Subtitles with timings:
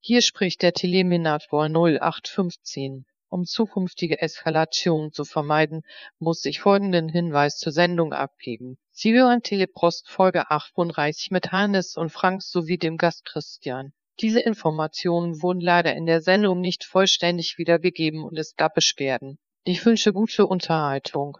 [0.00, 3.04] Hier spricht der Teleminator 0815.
[3.30, 5.82] Um zukünftige Eskalationen zu vermeiden,
[6.18, 8.78] muss ich folgenden Hinweis zur Sendung abgeben.
[8.92, 13.92] Sie hören Teleprost Folge 38 mit Hannes und Frank sowie dem Gast Christian.
[14.20, 19.38] Diese Informationen wurden leider in der Sendung nicht vollständig wiedergegeben und es gab Beschwerden.
[19.64, 21.38] Ich wünsche gute Unterhaltung.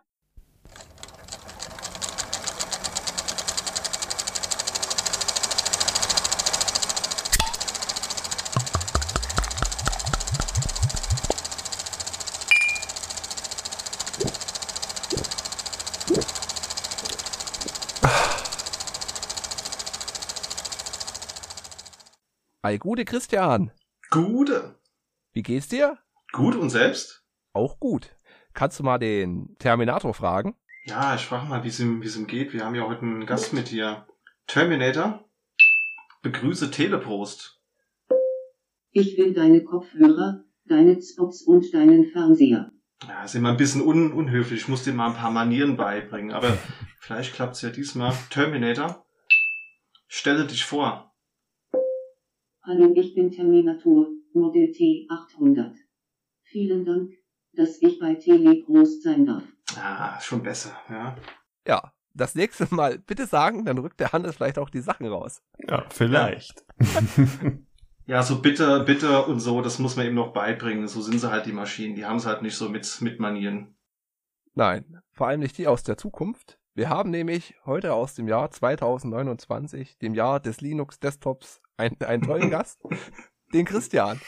[22.68, 23.71] Hi, gute Christian.
[24.11, 24.75] Gute.
[25.32, 25.96] Wie geht's dir?
[26.32, 27.25] Gut und selbst?
[27.54, 28.14] Auch gut.
[28.53, 30.54] Kannst du mal den Terminator fragen?
[30.85, 32.53] Ja, ich frage mal, wie es ihm, es geht.
[32.53, 34.06] Wir haben ja heute einen Gast mit hier.
[34.47, 35.25] Terminator,
[36.20, 37.59] begrüße Telepost.
[38.91, 42.70] Ich will deine Kopfhörer, deine Xbox und deinen Fernseher.
[43.09, 44.61] Ja, ist immer ein bisschen un unhöflich.
[44.61, 46.59] Ich muss dir mal ein paar Manieren beibringen, aber
[47.01, 48.12] vielleicht klappt's ja diesmal.
[48.29, 49.07] Terminator,
[50.07, 51.08] stelle dich vor.
[52.62, 55.75] Hallo, ich bin Terminator, Model T800.
[56.42, 57.12] Vielen Dank,
[57.53, 59.45] dass ich bei Teleprost sein darf.
[59.77, 61.17] Ah, schon besser, ja.
[61.67, 65.41] Ja, das nächste Mal bitte sagen, dann rückt der Hannes vielleicht auch die Sachen raus.
[65.69, 66.64] Ja, vielleicht.
[68.06, 70.89] Ja, so bitte, bitte und so, das muss man eben noch beibringen.
[70.89, 71.95] So sind sie halt die Maschinen.
[71.95, 73.77] Die haben es halt nicht so mit, mit Manieren.
[74.55, 76.59] Nein, vor allem nicht die aus der Zukunft.
[76.75, 82.23] Wir haben nämlich heute aus dem Jahr 2029, dem Jahr des Linux Desktops, einen, einen
[82.23, 82.81] tollen Gast,
[83.53, 84.21] den Christian.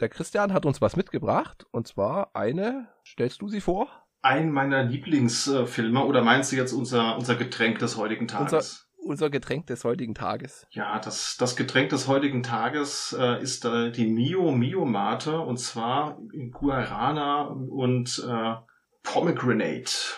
[0.00, 3.88] Der Christian hat uns was mitgebracht und zwar eine, stellst du sie vor?
[4.22, 8.88] Ein meiner Lieblingsfilme oder meinst du jetzt unser, unser Getränk des heutigen Tages?
[8.98, 10.66] Unser, unser Getränk des heutigen Tages.
[10.70, 15.58] Ja, das, das Getränk des heutigen Tages äh, ist äh, die Mio Mio Mate und
[15.58, 18.54] zwar in Guarana und äh,
[19.02, 20.16] Pomegranate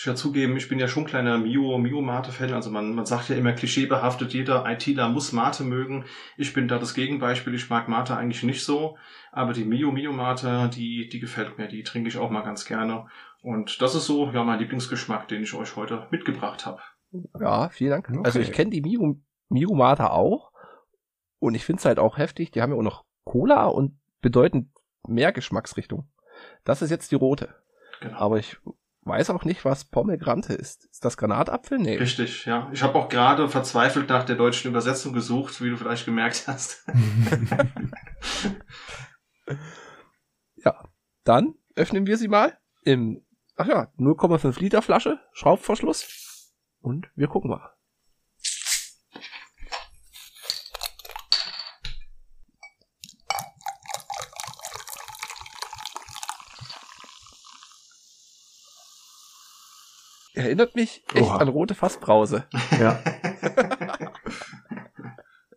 [0.00, 2.54] ich ja zugeben, ich bin ja schon kleiner Mio, Mio Mate-Fan.
[2.54, 6.06] Also man, man sagt ja immer klischeebehaftet, jeder ITler muss Mate mögen.
[6.38, 7.54] Ich bin da das Gegenbeispiel.
[7.54, 8.96] Ich mag Mate eigentlich nicht so.
[9.30, 11.68] Aber die Mio, Mio Mate, die, die gefällt mir.
[11.68, 13.08] Die trinke ich auch mal ganz gerne.
[13.42, 16.80] Und das ist so, ja, mein Lieblingsgeschmack, den ich euch heute mitgebracht habe.
[17.38, 18.08] Ja, vielen Dank.
[18.08, 18.20] Okay.
[18.24, 19.20] Also ich kenne die Mio,
[19.50, 20.50] Mio Mate auch.
[21.40, 22.50] Und ich finde es halt auch heftig.
[22.52, 24.70] Die haben ja auch noch Cola und bedeutend
[25.06, 26.08] mehr Geschmacksrichtung.
[26.64, 27.54] Das ist jetzt die rote.
[28.00, 28.16] Genau.
[28.16, 28.56] Aber ich
[29.02, 30.86] weiß auch nicht, was Pomegranate ist.
[30.86, 31.78] Ist das Granatapfel?
[31.78, 31.96] Nee.
[31.96, 32.68] Richtig, ja.
[32.72, 36.86] Ich habe auch gerade verzweifelt nach der deutschen Übersetzung gesucht, wie du vielleicht gemerkt hast.
[40.56, 40.84] ja,
[41.24, 43.24] dann öffnen wir sie mal im,
[43.56, 47.74] ach ja, 0,5 Liter Flasche, Schraubverschluss und wir gucken mal.
[60.40, 61.36] Erinnert mich echt Oha.
[61.36, 62.46] an rote Fassbrause.
[62.78, 63.02] Ja.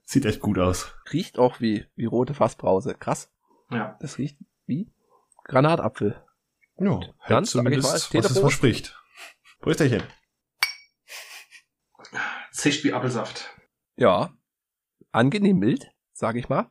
[0.03, 0.94] Sieht echt gut aus.
[1.13, 2.94] Riecht auch wie, wie rote Fassbrause.
[2.94, 3.31] Krass.
[3.71, 3.97] Ja.
[4.01, 4.91] Das riecht wie
[5.45, 6.21] Granatapfel.
[6.77, 6.99] Ja,
[7.29, 8.99] dann zumindest, mal, was es verspricht.
[9.61, 10.03] Prösterchen.
[12.51, 13.55] Zischt wie Apfelsaft.
[13.95, 14.35] Ja.
[15.13, 16.69] Angenehm mild, sag ich mal.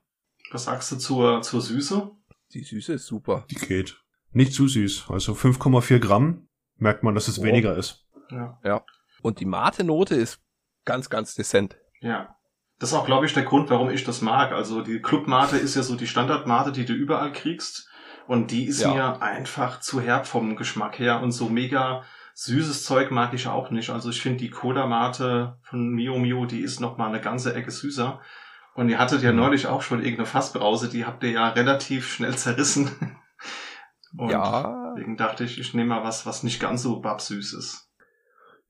[0.50, 2.10] Was sagst du zur, zur Süße?
[2.52, 3.46] Die Süße ist super.
[3.50, 4.04] Die geht.
[4.32, 5.06] Nicht zu süß.
[5.08, 7.42] Also 5,4 Gramm merkt man, dass es oh.
[7.42, 8.01] weniger ist.
[8.32, 8.58] Ja.
[8.64, 8.82] ja.
[9.22, 10.40] Und die Mate-Note ist
[10.84, 11.76] ganz, ganz dezent.
[12.00, 12.36] Ja.
[12.78, 14.50] Das ist auch, glaube ich, der Grund, warum ich das mag.
[14.52, 17.88] Also die Club-Mate ist ja so die Standard-Mate, die du überall kriegst.
[18.26, 18.92] Und die ist ja.
[18.92, 21.20] mir einfach zu herb vom Geschmack her.
[21.20, 22.02] Und so mega
[22.34, 23.90] süßes Zeug mag ich auch nicht.
[23.90, 27.70] Also ich finde die Cola-Mate von Mio Mio, die ist noch mal eine ganze Ecke
[27.70, 28.20] süßer.
[28.74, 29.38] Und ihr hattet ja mhm.
[29.38, 32.90] neulich auch schon irgendeine Fassbrause, die habt ihr ja relativ schnell zerrissen.
[34.16, 34.92] Und ja.
[34.94, 37.88] Deswegen dachte ich, ich nehme mal was, was nicht ganz so babsüß ist.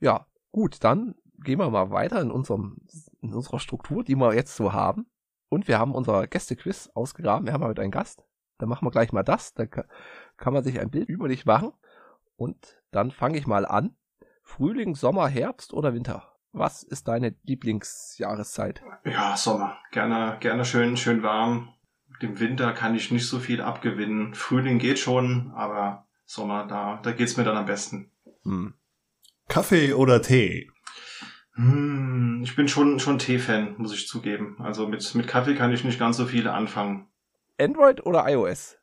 [0.02, 1.14] Ja, gut, dann
[1.44, 2.78] gehen wir mal weiter in unserem,
[3.20, 5.06] in unserer Struktur, die wir jetzt so haben.
[5.48, 7.46] Und wir haben unser Gästequiz ausgegraben.
[7.46, 8.24] Wir haben heute einen Gast.
[8.58, 9.54] Dann machen wir gleich mal das.
[9.54, 11.72] Da kann man sich ein Bild über dich machen.
[12.36, 13.96] Und dann fange ich mal an.
[14.42, 16.34] Frühling, Sommer, Herbst oder Winter?
[16.52, 18.82] Was ist deine Lieblingsjahreszeit?
[19.04, 19.78] Ja, Sommer.
[19.90, 21.72] Gerne, gerne schön, schön warm
[22.22, 24.34] dem Winter kann ich nicht so viel abgewinnen.
[24.34, 28.10] Frühling geht schon, aber Sommer, da, da geht's mir dann am besten.
[28.44, 28.74] Hm.
[29.48, 30.70] Kaffee oder Tee?
[31.54, 34.56] Hm, ich bin schon, schon Tee-Fan, muss ich zugeben.
[34.60, 37.08] Also mit, mit Kaffee kann ich nicht ganz so viel anfangen.
[37.58, 38.78] Android oder iOS?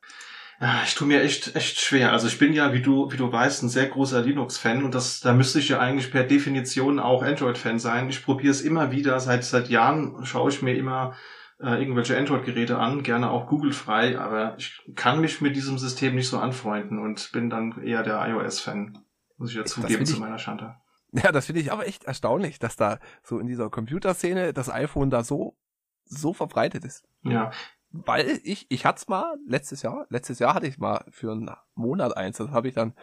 [0.60, 2.12] Ja, ich tue mir echt, echt schwer.
[2.12, 5.20] Also ich bin ja, wie du, wie du weißt, ein sehr großer Linux-Fan und das,
[5.20, 8.10] da müsste ich ja eigentlich per Definition auch Android-Fan sein.
[8.10, 9.18] Ich probiere es immer wieder.
[9.20, 11.16] Seit, seit Jahren schaue ich mir immer
[11.60, 16.28] äh, irgendwelche Android-Geräte an, gerne auch Google-frei, aber ich kann mich mit diesem System nicht
[16.28, 18.98] so anfreunden und bin dann eher der iOS-Fan,
[19.40, 20.76] muss ich ja Das zugeben, zu meiner Schande.
[21.12, 25.10] Ja, das finde ich aber echt erstaunlich, dass da so in dieser Computerszene das iPhone
[25.10, 25.56] da so,
[26.04, 27.04] so verbreitet ist.
[27.22, 27.50] Ja,
[27.90, 31.50] Weil ich, ich hatte es mal letztes Jahr, letztes Jahr hatte ich mal für einen
[31.74, 32.94] Monat eins, das habe ich dann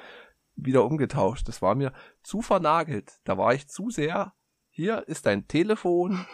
[0.56, 1.48] wieder umgetauscht.
[1.48, 1.92] Das war mir
[2.24, 3.20] zu vernagelt.
[3.26, 4.34] Da war ich zu sehr,
[4.70, 6.26] hier ist dein Telefon,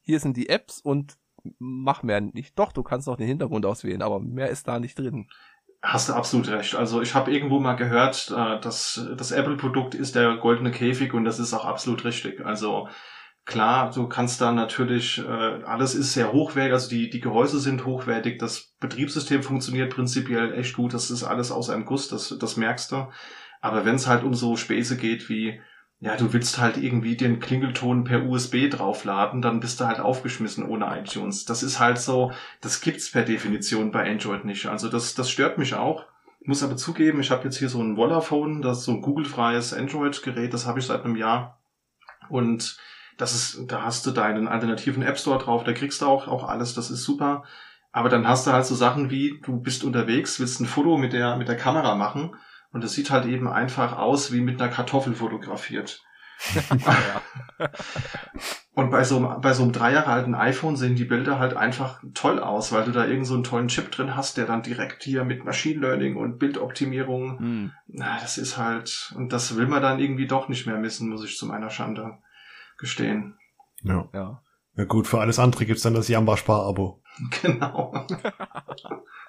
[0.00, 1.18] hier sind die Apps und
[1.58, 2.58] mach mehr nicht.
[2.58, 5.28] Doch, du kannst noch den Hintergrund auswählen, aber mehr ist da nicht drin.
[5.82, 6.76] Hast du absolut recht.
[6.76, 11.24] Also ich habe irgendwo mal gehört, äh, dass das Apple-Produkt ist der goldene Käfig und
[11.24, 12.44] das ist auch absolut richtig.
[12.46, 12.88] Also
[13.44, 17.84] klar, du kannst da natürlich, äh, alles ist sehr hochwertig, also die, die Gehäuse sind
[17.84, 22.56] hochwertig, das Betriebssystem funktioniert prinzipiell echt gut, das ist alles aus einem Guss, das, das
[22.56, 23.08] merkst du.
[23.60, 25.60] Aber wenn es halt um so Späße geht wie,
[26.02, 30.66] ja, du willst halt irgendwie den Klingelton per USB draufladen, dann bist du halt aufgeschmissen
[30.66, 31.44] ohne iTunes.
[31.44, 34.66] Das ist halt so, das gibt's per Definition bei Android nicht.
[34.66, 36.04] Also das, das stört mich auch.
[36.44, 39.74] Muss aber zugeben, ich habe jetzt hier so ein Wallaphone, das ist so ein Google-freies
[39.74, 41.60] Android-Gerät, das habe ich seit einem Jahr.
[42.28, 42.78] Und
[43.16, 46.48] das ist, da hast du deinen alternativen App Store drauf, da kriegst du auch, auch
[46.48, 47.44] alles, das ist super.
[47.92, 51.12] Aber dann hast du halt so Sachen wie, du bist unterwegs, willst ein Foto mit
[51.12, 52.32] der, mit der Kamera machen
[52.72, 56.02] und es sieht halt eben einfach aus wie mit einer Kartoffel fotografiert.
[58.74, 61.54] Und bei so, einem- bei so einem drei Jahre alten iPhone sehen die Bilder halt
[61.54, 64.62] einfach toll aus, weil du da irgend so einen tollen Chip drin hast, der dann
[64.62, 67.72] direkt hier mit Machine Learning und Bildoptimierung, Hm.
[67.86, 71.22] na, das ist halt, und das will man dann irgendwie doch nicht mehr missen, muss
[71.24, 72.18] ich zu meiner Schande
[72.78, 73.36] gestehen.
[73.82, 74.08] Ja.
[74.14, 74.42] ja.
[74.74, 77.02] Na gut, für alles andere gibt's dann das Jamba-Spar-Abo.
[77.42, 78.06] Genau.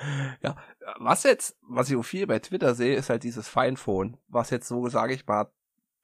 [0.42, 0.56] Ja,
[0.98, 4.68] was jetzt, was ich auch viel bei Twitter sehe, ist halt dieses Finephone, was jetzt
[4.68, 5.50] so, sage ich mal,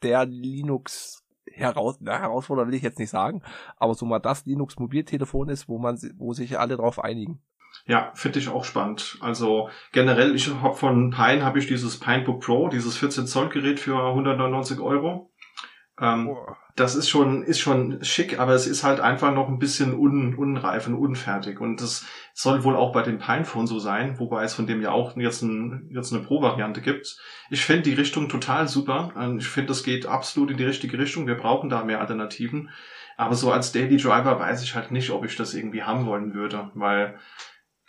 [0.03, 3.43] der Linux heraus, na, Herausforderer will ich jetzt nicht sagen,
[3.77, 7.43] aber so mal das Linux Mobiltelefon ist, wo man, wo sich alle drauf einigen.
[7.87, 9.19] Ja, finde ich auch spannend.
[9.21, 13.81] Also generell, ich habe von Pine habe ich dieses Pinebook Pro, dieses 14 Zoll Gerät
[13.81, 15.33] für 199 Euro.
[16.01, 16.37] Ähm,
[16.77, 20.35] das ist schon, ist schon schick, aber es ist halt einfach noch ein bisschen un,
[20.35, 21.61] unreif und unfertig.
[21.61, 24.91] Und das soll wohl auch bei dem Pinephone so sein, wobei es von dem ja
[24.91, 27.17] auch jetzt, ein, jetzt eine Pro-Variante gibt.
[27.49, 29.13] Ich finde die Richtung total super.
[29.17, 31.29] Ähm, Ich finde, das geht absolut in die richtige Richtung.
[31.29, 32.71] Wir brauchen da mehr Alternativen.
[33.17, 36.35] Aber so als Daily Driver weiß ich halt nicht, ob ich das irgendwie haben wollen
[36.35, 37.17] würde, weil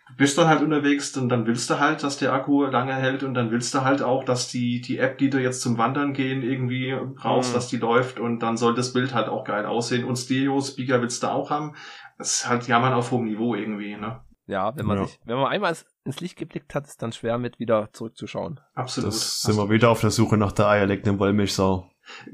[0.08, 3.24] du bist dann halt unterwegs und dann willst du halt, dass der Akku lange hält
[3.24, 6.14] und dann willst du halt auch, dass die, die App, die du jetzt zum Wandern
[6.14, 7.54] gehen, irgendwie brauchst, Mhm.
[7.56, 11.24] dass die läuft und dann soll das Bild halt auch geil aussehen und Stereo-Speaker willst
[11.24, 11.74] du auch haben.
[12.18, 14.22] Das ist halt Jammern auf hohem Niveau irgendwie, ne?
[14.48, 15.06] Ja, wenn man Ja.
[15.06, 15.76] sich, wenn man einmal
[16.06, 18.60] ins- Licht geblickt hat, ist dann schwer mit wieder zurückzuschauen.
[18.76, 19.08] Absolut.
[19.12, 21.90] Das sind wir wieder auf der Suche nach der eierlegenden Wollmilchsau.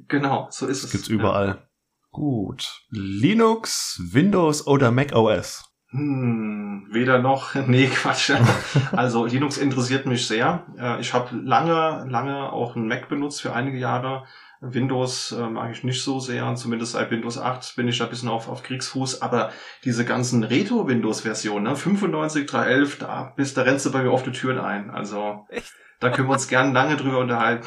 [0.10, 0.92] Genau, so ist Das es.
[0.92, 1.70] gibt's überall.
[2.12, 2.82] Gut.
[2.90, 5.71] Linux, Windows oder Mac OS?
[5.92, 7.56] Hm, weder noch.
[7.68, 8.32] Nee, Quatsch.
[8.92, 10.66] Also Linux interessiert mich sehr.
[10.78, 14.24] Äh, Ich habe lange, lange auch einen Mac benutzt für einige Jahre.
[14.62, 18.12] Windows äh, mag ich nicht so sehr, zumindest seit Windows 8 bin ich da ein
[18.12, 19.52] bisschen auf, auf Kriegsfuß, aber
[19.84, 24.32] diese ganzen Retro-Windows-Versionen, ne, 95, 311, da, bist, da rennst du bei mir auf die
[24.32, 24.92] Türen ein.
[24.92, 25.74] Also Echt?
[26.00, 27.66] da können wir uns gern lange drüber unterhalten.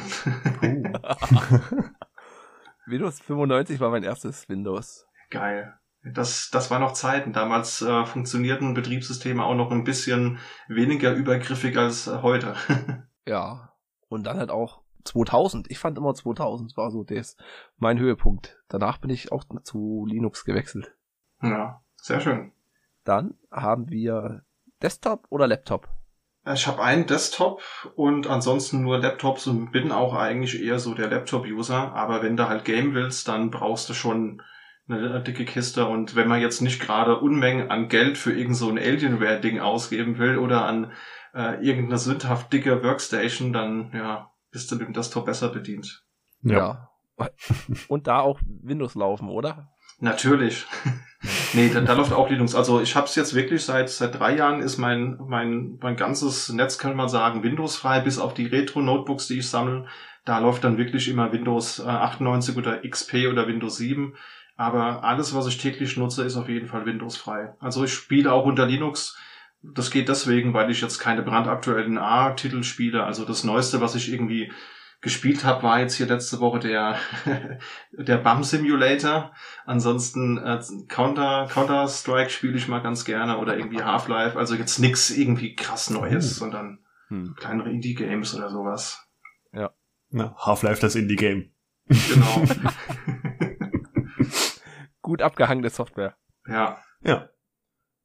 [2.86, 5.08] Windows 95 war mein erstes Windows.
[5.30, 5.74] Geil.
[6.04, 7.32] Das, das war noch Zeiten.
[7.32, 12.54] Damals äh, funktionierten Betriebssysteme auch noch ein bisschen weniger übergriffig als äh, heute.
[13.26, 13.72] Ja.
[14.08, 15.70] Und dann halt auch 2000.
[15.70, 17.38] Ich fand immer 2000 war so das,
[17.78, 18.62] mein Höhepunkt.
[18.68, 20.94] Danach bin ich auch zu Linux gewechselt.
[21.40, 22.52] ja, sehr schön.
[23.04, 24.44] Dann haben wir
[24.82, 25.88] Desktop oder Laptop.
[26.52, 27.62] Ich habe einen Desktop
[27.96, 31.94] und ansonsten nur Laptops und bin auch eigentlich eher so der Laptop-User.
[31.94, 34.42] Aber wenn du halt Game willst, dann brauchst du schon
[34.88, 35.86] eine dicke Kiste.
[35.86, 40.18] Und wenn man jetzt nicht gerade Unmengen an Geld für irgend so ein Alienware-Ding ausgeben
[40.18, 40.92] will oder an
[41.34, 46.04] äh, irgendeine sündhaft dicke Workstation, dann ja, bist du mit dem Desktop besser bedient.
[46.42, 46.90] Ja.
[47.88, 49.68] Und da auch Windows laufen, oder?
[50.00, 50.66] Natürlich.
[51.52, 52.54] nee, da, da läuft auch Linux.
[52.54, 56.52] Also ich habe es jetzt wirklich seit seit drei Jahren ist mein mein mein ganzes
[56.52, 59.86] Netz kann man sagen Windows-frei, bis auf die Retro-Notebooks, die ich sammle.
[60.24, 64.14] Da läuft dann wirklich immer Windows äh, 98 oder XP oder Windows 7.
[64.56, 67.54] Aber alles, was ich täglich nutze, ist auf jeden Fall Windows-frei.
[67.58, 69.16] Also ich spiele auch unter Linux.
[69.62, 73.04] Das geht deswegen, weil ich jetzt keine brandaktuellen A-Titel spiele.
[73.04, 74.52] Also das Neueste, was ich irgendwie
[75.00, 76.96] gespielt habe, war jetzt hier letzte Woche der
[77.92, 79.32] der BAM Simulator.
[79.66, 84.38] Ansonsten äh, Counter Counter Strike spiele ich mal ganz gerne oder irgendwie Half-Life.
[84.38, 86.44] Also jetzt nix irgendwie krass Neues, Oh.
[86.44, 87.34] sondern Hm.
[87.36, 89.00] kleinere Indie Games oder sowas.
[90.10, 91.50] Na, Half-Life, das Indie-Game.
[91.88, 92.44] Genau.
[95.04, 96.16] Gut abgehangene Software.
[96.48, 96.78] ja.
[97.02, 97.28] Ja.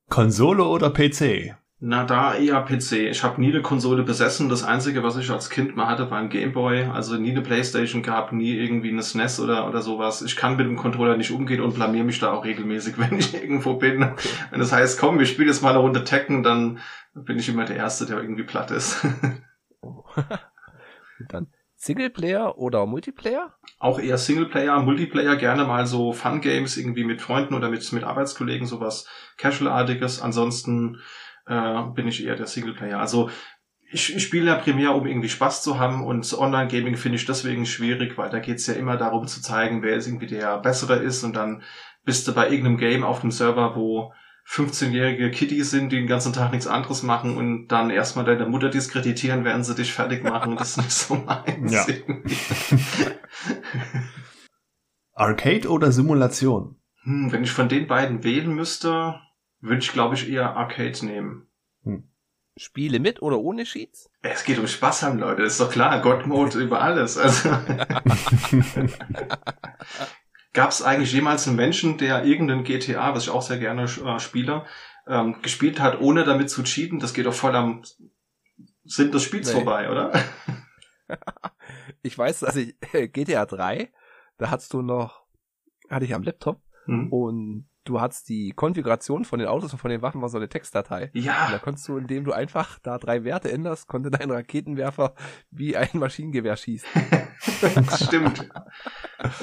[0.10, 1.56] Konsole oder PC?
[1.80, 3.08] Na, da eher PC.
[3.10, 4.50] Ich habe nie eine Konsole besessen.
[4.50, 6.88] Das Einzige, was ich als Kind mal hatte, war ein Gameboy.
[6.88, 10.22] Also nie eine Playstation gehabt, nie irgendwie eine SNES oder, oder sowas.
[10.22, 13.34] Ich kann mit dem Controller nicht umgehen und blamier mich da auch regelmäßig, wenn ich
[13.34, 14.12] irgendwo bin.
[14.52, 16.80] Wenn das heißt, komm, wir spielen jetzt mal eine Runde Tekken, dann
[17.14, 18.98] bin ich immer der Erste, der irgendwie platt ist.
[21.30, 21.48] Dann
[21.80, 23.54] Singleplayer oder Multiplayer?
[23.80, 28.04] auch eher Singleplayer, Multiplayer, gerne mal so Fun Games irgendwie mit Freunden oder mit, mit
[28.04, 29.08] Arbeitskollegen, sowas
[29.38, 30.22] Casual-artiges.
[30.22, 31.00] Ansonsten
[31.48, 33.00] äh, bin ich eher der Singleplayer.
[33.00, 33.30] Also
[33.90, 37.66] ich, ich spiele ja primär, um irgendwie Spaß zu haben und Online-Gaming finde ich deswegen
[37.66, 41.24] schwierig, weil da geht's ja immer darum zu zeigen, wer jetzt irgendwie der Bessere ist
[41.24, 41.64] und dann
[42.04, 44.14] bist du bei irgendeinem Game auf dem Server, wo
[44.50, 48.70] 15-jährige Kitties sind, die den ganzen Tag nichts anderes machen und dann erstmal deine Mutter
[48.70, 50.58] diskreditieren, während sie dich fertig machen.
[50.58, 51.72] Das ist nicht so meins.
[51.72, 51.86] Ja.
[55.14, 56.78] Arcade oder Simulation?
[57.04, 59.20] Hm, wenn ich von den beiden wählen müsste,
[59.60, 61.46] würde ich, glaube ich, eher Arcade nehmen.
[62.58, 64.10] Spiele mit oder ohne Sheets?
[64.22, 65.44] Es geht um Spaß haben, Leute.
[65.44, 66.02] ist doch klar.
[66.02, 67.18] God Mode über alles.
[67.18, 67.50] Also.
[70.54, 74.20] Gab es eigentlich jemals einen Menschen, der irgendeinen GTA, was ich auch sehr gerne äh,
[74.20, 74.66] spiele,
[75.08, 77.00] ähm, gespielt hat, ohne damit zu cheaten?
[77.00, 77.84] Das geht doch voll am
[78.84, 79.54] Sinn des Spiels Nee.
[79.54, 80.12] vorbei, oder?
[82.02, 82.76] Ich weiß, dass ich
[83.14, 83.92] GTA 3,
[84.38, 85.24] da hattest du noch,
[85.90, 87.12] hatte ich am Laptop Hm.
[87.12, 90.48] und du hattest die Konfiguration von den Autos und von den Waffen war so eine
[90.50, 91.12] Textdatei.
[91.14, 95.14] Und da Ja, konntest du, indem du einfach da drei Werte änderst, konnte dein Raketenwerfer
[95.52, 96.88] wie ein Maschinengewehr schießen.
[97.62, 98.48] das stimmt.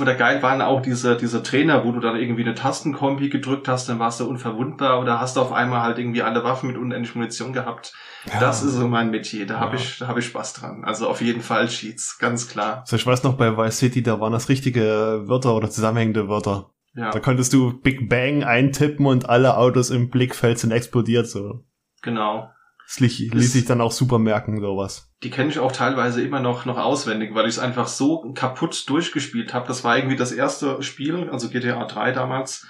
[0.00, 3.88] Oder geil waren auch diese, diese Trainer, wo du dann irgendwie eine Tastenkombi gedrückt hast,
[3.88, 7.15] dann warst du unverwundbar oder hast du auf einmal halt irgendwie alle Waffen mit unendlich
[7.15, 7.93] Munition gehabt.
[8.41, 9.83] Das ist so mein Metier, da habe Ja.
[9.83, 10.85] ich, da habe ich Spaß dran.
[10.85, 12.79] Also auf jeden Fall Cheats, ganz klar.
[12.81, 16.71] Also ich weiß noch, bei Vice City, da waren das richtige Wörter oder zusammenhängende Wörter.
[16.97, 21.65] Ja, Da konntest du Big Bang eintippen und alle Autos im Blickfeld sind explodiert, so.
[22.03, 22.50] genau.
[22.87, 25.12] Das ließ, ließ sich dann auch super merken, sowas.
[25.25, 28.88] Die kenne ich auch teilweise immer noch, noch auswendig, weil ich es einfach so kaputt
[28.88, 29.67] durchgespielt habe.
[29.67, 32.65] Das war irgendwie das erste Spiel, also GTA 3 damals,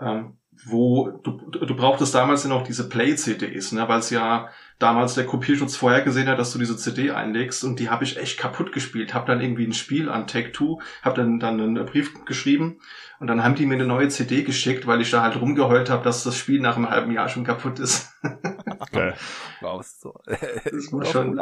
[0.00, 4.48] ähm, wo du, du brauchtest damals ja noch diese Play-CDs, ne, weil es ja
[4.78, 8.16] damals der Kopierschutz vorher gesehen hat, dass du diese CD einlegst und die habe ich
[8.16, 9.14] echt kaputt gespielt.
[9.14, 12.80] Hab dann irgendwie ein Spiel an Take-Two, hab dann, dann einen Brief geschrieben
[13.20, 16.02] und dann haben die mir eine neue CD geschickt, weil ich da halt rumgeheult habe,
[16.02, 18.12] dass das Spiel nach einem halben Jahr schon kaputt ist.
[18.92, 19.14] Geil.
[19.60, 20.18] Wow, ist so.
[20.26, 21.38] Das war auf schon-.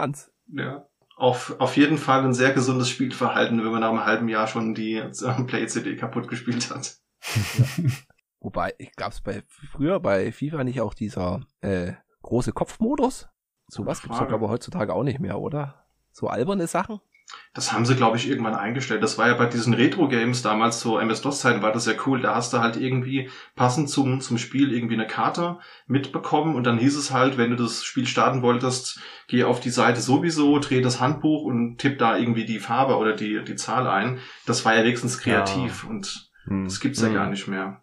[0.53, 0.87] Ja.
[1.17, 4.75] Auf, auf jeden Fall ein sehr gesundes Spielverhalten, wenn man nach einem halben Jahr schon
[4.75, 6.97] die äh, Play-CD kaputt gespielt hat.
[8.41, 11.93] Wobei, gab's bei früher bei FIFA nicht auch dieser äh,
[12.23, 13.29] große Kopfmodus?
[13.69, 14.29] Sowas gibt's doch Frage.
[14.31, 15.85] glaube ich heutzutage auch nicht mehr, oder?
[16.13, 17.01] So alberne Sachen?
[17.53, 19.03] Das haben sie, glaube ich, irgendwann eingestellt.
[19.03, 22.23] Das war ja bei diesen Retro-Games damals, so MS-DOS-Zeiten, war das ja cool.
[22.23, 26.79] Da hast du halt irgendwie passend zum, zum Spiel irgendwie eine Karte mitbekommen und dann
[26.79, 30.81] hieß es halt, wenn du das Spiel starten wolltest, geh auf die Seite sowieso, dreh
[30.81, 34.21] das Handbuch und tipp da irgendwie die Farbe oder die, die Zahl ein.
[34.47, 36.65] Das war ja wenigstens kreativ und Hm.
[36.65, 37.15] das gibt's ja Hm.
[37.15, 37.83] gar nicht mehr.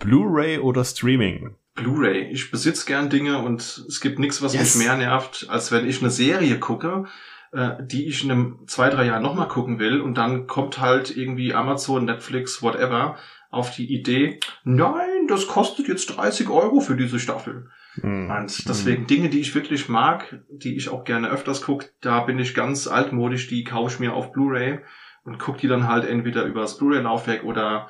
[0.00, 1.54] Blu-ray oder Streaming?
[1.74, 2.30] Blu-ray.
[2.30, 4.74] Ich besitze gern Dinge und es gibt nichts, was Yes.
[4.76, 7.04] mich mehr nervt, als wenn ich eine Serie gucke,
[7.52, 11.16] äh, die ich in einem zwei, drei Jahren nochmal gucken will und dann kommt halt
[11.16, 13.16] irgendwie Amazon, Netflix, whatever
[13.50, 17.68] auf die Idee, nein, das kostet jetzt 30 Euro für diese Staffel.
[18.00, 18.30] Hm.
[18.30, 22.38] Und deswegen Dinge, die ich wirklich mag, die ich auch gerne öfters gucke, da bin
[22.38, 24.78] ich ganz altmodisch, die kaufe ich mir auf Blu-ray
[25.24, 27.88] und guck die dann halt entweder über das Blu-ray-Laufwerk oder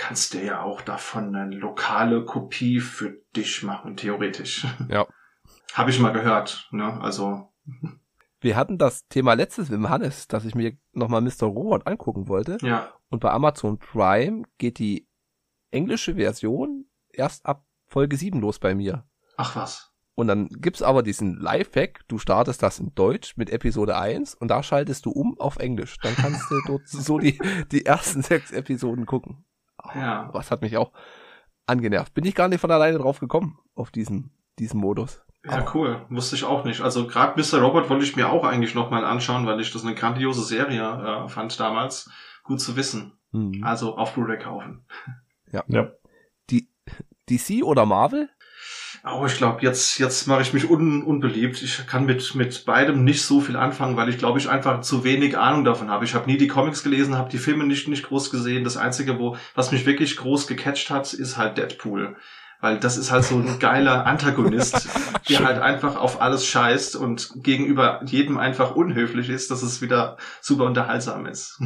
[0.00, 4.66] kannst dir ja auch davon eine lokale Kopie für dich machen, theoretisch.
[4.88, 5.06] Ja.
[5.74, 6.98] Habe ich mal gehört, ne?
[7.02, 7.52] Also,
[8.40, 11.44] Wir hatten das Thema letztes mit dem Hannes, dass ich mir nochmal Mr.
[11.44, 12.56] Robot angucken wollte.
[12.62, 12.92] ja.
[13.10, 15.08] Und bei Amazon Prime geht die
[15.72, 19.04] englische Version erst ab Folge 7 los bei mir.
[19.36, 19.92] Ach was.
[20.14, 24.48] Und dann gibt's aber diesen Lifehack, du startest das in Deutsch mit Episode 1 und
[24.48, 25.96] da schaltest du um auf Englisch.
[26.02, 27.38] Dann kannst du dort so die,
[27.70, 29.44] die ersten sechs Episoden gucken.
[29.94, 30.28] Ja.
[30.32, 30.92] Was hat mich auch
[31.66, 32.12] angenervt.
[32.14, 35.22] Bin ich gar nicht von alleine drauf gekommen, auf diesen, diesen Modus.
[35.44, 36.04] Ja, cool.
[36.10, 36.82] Wusste ich auch nicht.
[36.82, 37.62] Also gerade Mr.
[37.62, 41.28] Robot wollte ich mir auch eigentlich nochmal anschauen, weil ich das eine grandiose Serie äh,
[41.28, 42.10] fand damals.
[42.42, 43.18] Gut zu wissen.
[43.32, 43.62] Mhm.
[43.64, 44.84] Also auf Blu-ray kaufen.
[45.50, 45.64] Ja.
[47.30, 48.28] DC oder Marvel?
[49.02, 51.62] Oh, ich glaube, jetzt, jetzt mache ich mich un, unbeliebt.
[51.62, 55.04] Ich kann mit, mit beidem nicht so viel anfangen, weil ich glaube, ich einfach zu
[55.04, 56.04] wenig Ahnung davon habe.
[56.04, 58.62] Ich habe nie die Comics gelesen, habe die Filme nicht, nicht groß gesehen.
[58.62, 62.16] Das Einzige, wo, was mich wirklich groß gecatcht hat, ist halt Deadpool.
[62.60, 64.86] Weil das ist halt so ein geiler Antagonist,
[65.30, 70.18] der halt einfach auf alles scheißt und gegenüber jedem einfach unhöflich ist, dass es wieder
[70.42, 71.58] super unterhaltsam ist.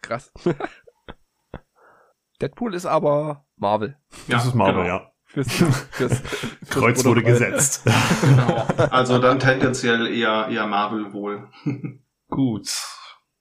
[0.00, 0.32] Krass.
[2.40, 3.98] Deadpool ist aber Marvel.
[4.26, 4.86] Das ist Marvel, genau.
[4.86, 5.11] ja.
[5.32, 6.22] Fürs, fürs, fürs
[6.68, 7.82] Kreuz wurde gesetzt.
[8.22, 8.66] Genau.
[8.90, 11.48] Also dann tendenziell eher, eher Marvel wohl.
[12.28, 12.68] Gut.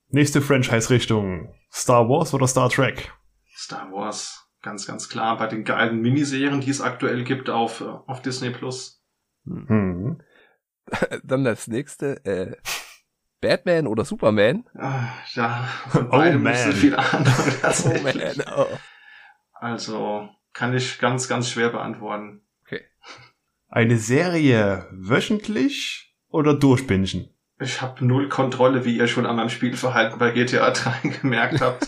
[0.09, 1.53] Nächste Franchise-Richtung.
[1.71, 3.11] Star Wars oder Star Trek?
[3.55, 5.37] Star Wars, ganz, ganz klar.
[5.37, 9.03] Bei den geilen Miniserien, die es aktuell gibt auf, auf Disney Plus.
[9.45, 10.21] Hm.
[11.23, 12.55] Dann das nächste, äh,
[13.41, 14.65] Batman oder Superman?
[14.77, 16.53] Ah, Ja, von Oh, man.
[16.73, 17.25] viel Ahnung.
[17.63, 18.67] Oh man, oh.
[19.53, 22.41] Also kann ich ganz, ganz schwer beantworten.
[23.71, 27.29] Eine Serie wöchentlich oder durchbingen?
[27.57, 31.87] Ich habe null Kontrolle, wie ihr schon an meinem Spielverhalten bei GTA 3 gemerkt habt.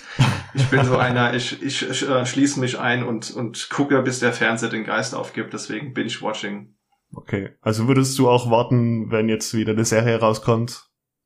[0.54, 4.20] Ich bin so einer, ich, ich, ich äh, schließe mich ein und, und gucke, bis
[4.20, 5.52] der Fernseher den Geist aufgibt.
[5.52, 6.74] Deswegen Binge-Watching.
[7.14, 7.50] Okay.
[7.60, 10.86] Also würdest du auch warten, wenn jetzt wieder eine Serie rauskommt,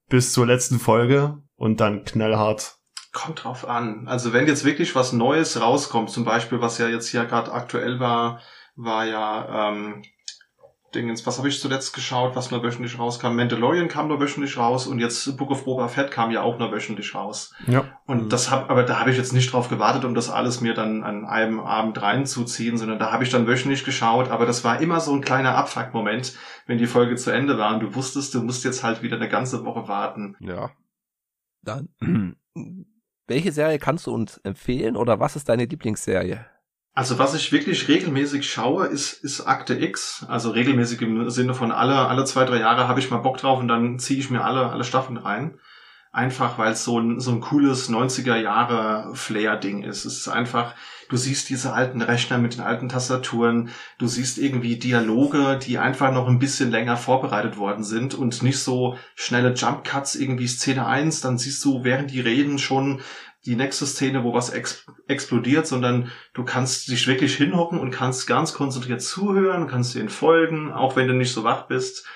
[0.10, 2.77] bis zur letzten Folge und dann knallhart.
[3.18, 4.08] Kommt drauf an.
[4.08, 8.00] Also wenn jetzt wirklich was Neues rauskommt, zum Beispiel, was ja jetzt hier gerade aktuell
[8.00, 8.42] war,
[8.76, 10.04] war ja ähm,
[10.94, 13.36] Dingens, was habe ich zuletzt geschaut, was nur wöchentlich rauskam?
[13.36, 16.72] Mandalorian kam nur wöchentlich raus und jetzt Book of Boba Fett kam ja auch nur
[16.72, 17.56] wöchentlich raus.
[17.66, 17.86] Ja.
[18.06, 20.76] Und das hab, aber da habe ich jetzt nicht drauf gewartet, um das alles mir
[20.76, 24.30] dann an einem Abend reinzuziehen, sondern da habe ich dann wöchentlich geschaut.
[24.30, 26.36] Aber das war immer so ein kleiner Abfuck-Moment,
[26.68, 29.28] wenn die Folge zu Ende war und du wusstest, du musst jetzt halt wieder eine
[29.28, 30.36] ganze Woche warten.
[30.40, 30.70] Ja.
[31.64, 31.90] Dann,
[33.28, 36.46] welche Serie kannst du uns empfehlen oder was ist deine Lieblingsserie?
[36.94, 40.26] Also was ich wirklich regelmäßig schaue, ist, ist Akte X.
[40.28, 43.60] Also regelmäßig im Sinne von alle, alle zwei, drei Jahre habe ich mal Bock drauf
[43.60, 45.60] und dann ziehe ich mir alle, alle Staffeln rein.
[46.18, 50.04] Einfach weil es so ein, so ein cooles 90er Jahre Flair-Ding ist.
[50.04, 50.74] Es ist einfach,
[51.10, 53.70] du siehst diese alten Rechner mit den alten Tastaturen,
[54.00, 58.58] du siehst irgendwie Dialoge, die einfach noch ein bisschen länger vorbereitet worden sind und nicht
[58.58, 63.00] so schnelle Jump Cuts, irgendwie Szene 1, dann siehst du während die reden schon
[63.46, 68.26] die nächste Szene, wo was ex explodiert, sondern du kannst dich wirklich hinhocken und kannst
[68.26, 72.08] ganz konzentriert zuhören, kannst denen folgen, auch wenn du nicht so wach bist.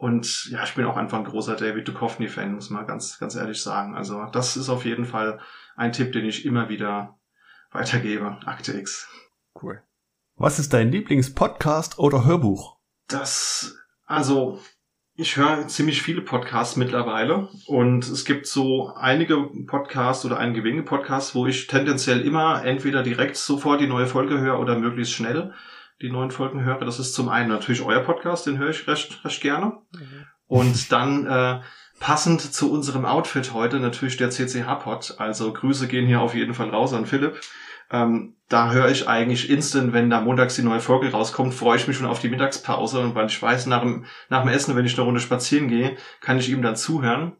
[0.00, 3.62] Und ja, ich bin auch einfach ein großer David Duchovny-Fan, muss man ganz, ganz ehrlich
[3.62, 3.94] sagen.
[3.94, 5.40] Also das ist auf jeden Fall
[5.76, 7.18] ein Tipp, den ich immer wieder
[7.70, 8.38] weitergebe.
[8.46, 9.10] Akte X.
[9.60, 9.82] Cool.
[10.36, 12.78] Was ist dein Lieblingspodcast oder Hörbuch?
[13.08, 14.62] Das, also,
[15.16, 20.84] ich höre ziemlich viele Podcasts mittlerweile und es gibt so einige Podcasts oder einige wenige
[20.84, 25.52] Podcasts, wo ich tendenziell immer entweder direkt sofort die neue Folge höre oder möglichst schnell
[26.02, 26.80] die neuen Folgen höre.
[26.80, 29.78] Das ist zum einen natürlich euer Podcast, den höre ich recht, recht gerne.
[30.46, 31.60] Und dann äh,
[32.00, 35.16] passend zu unserem Outfit heute natürlich der CCH-Pod.
[35.18, 37.40] Also Grüße gehen hier auf jeden Fall raus an Philipp.
[37.92, 41.86] Ähm, da höre ich eigentlich instant, wenn da montags die neue Folge rauskommt, freue ich
[41.86, 43.00] mich schon auf die Mittagspause.
[43.00, 45.96] Und weil ich weiß, nach dem, nach dem Essen, wenn ich eine Runde spazieren gehe,
[46.20, 47.32] kann ich ihm dann zuhören.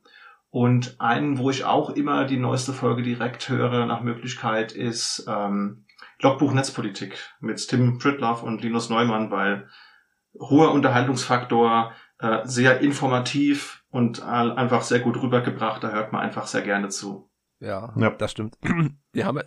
[0.51, 5.85] Und einen, wo ich auch immer die neueste Folge direkt höre, nach Möglichkeit, ist ähm,
[6.21, 9.69] Logbuch Netzpolitik mit Tim Pritloff und Linus Neumann, weil
[10.39, 15.83] hoher Unterhaltungsfaktor, äh, sehr informativ und äh, einfach sehr gut rübergebracht.
[15.83, 17.31] Da hört man einfach sehr gerne zu.
[17.59, 18.11] Ja, Ja.
[18.11, 18.57] das stimmt.
[19.15, 19.41] Die haben,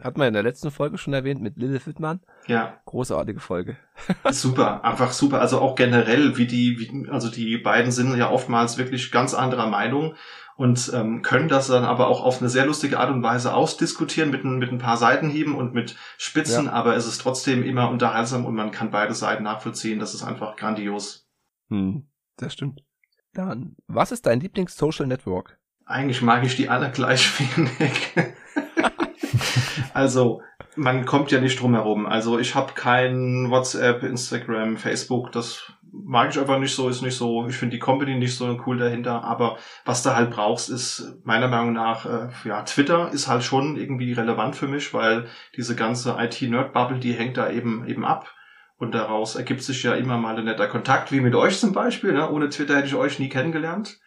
[0.00, 2.20] hat man in der letzten Folge schon erwähnt mit Lilith Wittmann.
[2.46, 3.76] Ja, Großartige Folge.
[4.30, 5.40] super, einfach super.
[5.40, 9.68] Also auch generell, wie die, wie, also die beiden sind ja oftmals wirklich ganz anderer
[9.68, 10.14] Meinung
[10.60, 14.30] und ähm, können das dann aber auch auf eine sehr lustige Art und Weise ausdiskutieren
[14.30, 16.72] mit, ein- mit ein paar Seitenhieben und mit Spitzen, Ja.
[16.72, 19.98] aber es ist trotzdem immer unterhaltsam und man kann beide Seiten nachvollziehen.
[19.98, 21.26] Das ist einfach grandios.
[21.70, 22.82] Hm, das stimmt.
[23.32, 25.58] Dann, was ist dein Lieblings-Social Network?
[25.86, 28.12] Eigentlich mag ich die alle gleich wenig.
[29.94, 30.42] also,
[30.76, 32.06] man kommt ja nicht drum herum.
[32.06, 35.32] Also, ich habe kein WhatsApp, Instagram, Facebook.
[35.32, 37.46] Das mag ich einfach nicht so, ist nicht so.
[37.48, 39.24] Ich finde die Company nicht so cool dahinter.
[39.24, 43.76] Aber was du halt brauchst, ist meiner Meinung nach, äh, ja, Twitter ist halt schon
[43.76, 45.26] irgendwie relevant für mich, weil
[45.56, 48.32] diese ganze IT-Nerd-Bubble, die hängt da eben, eben ab.
[48.76, 52.12] Und daraus ergibt sich ja immer mal ein netter Kontakt, wie mit euch zum Beispiel.
[52.12, 52.30] Ne?
[52.30, 53.98] Ohne Twitter hätte ich euch nie kennengelernt.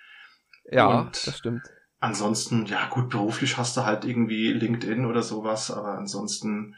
[0.72, 1.62] Ja, Und- das stimmt.
[2.00, 6.76] Ansonsten, ja gut, beruflich hast du halt irgendwie LinkedIn oder sowas, aber ansonsten,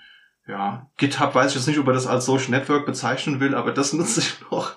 [0.48, 3.72] ja, GitHub weiß ich jetzt nicht, ob er das als Social Network bezeichnen will, aber
[3.72, 4.76] das nutze ich noch.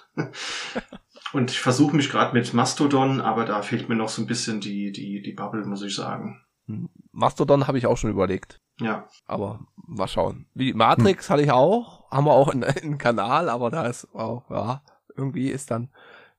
[1.32, 4.60] Und ich versuche mich gerade mit Mastodon, aber da fehlt mir noch so ein bisschen
[4.60, 6.42] die, die, die Bubble, muss ich sagen.
[6.66, 6.88] Hm.
[7.12, 8.60] Mastodon habe ich auch schon überlegt.
[8.80, 10.46] Ja, Aber mal schauen.
[10.54, 14.48] Wie Matrix hatte ich auch, haben wir auch einen, einen Kanal, aber da ist auch,
[14.50, 14.82] ja,
[15.16, 15.90] irgendwie ist dann,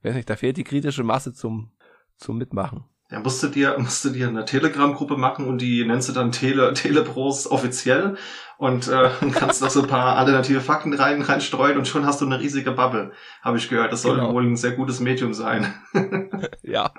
[0.04, 1.72] weiß nicht, da fehlt die kritische Masse zum,
[2.15, 2.86] zum Mitmachen.
[3.12, 6.32] Ja musst du dir, musst du dir eine Telegram-Gruppe machen und die nennst du dann
[6.32, 8.17] Tele, Telebros offiziell
[8.58, 12.26] und äh, kannst noch so ein paar alternative Fakten rein, reinstreuen und schon hast du
[12.26, 13.91] eine riesige Bubble, habe ich gehört.
[13.91, 14.34] Das soll Genau.
[14.34, 15.74] wohl ein sehr gutes Medium sein.
[16.62, 16.91] Ja.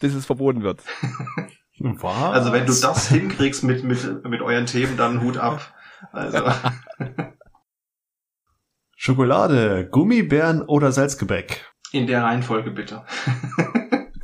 [0.00, 0.82] Bis es verboten wird.
[1.78, 2.34] Was?
[2.34, 5.72] Also wenn du das hinkriegst mit, mit, mit euren Themen, dann Hut ab.
[6.12, 6.44] Also,
[8.96, 11.66] Schokolade, Gummibären oder Salzgebäck?
[11.92, 13.04] In der Reihenfolge bitte.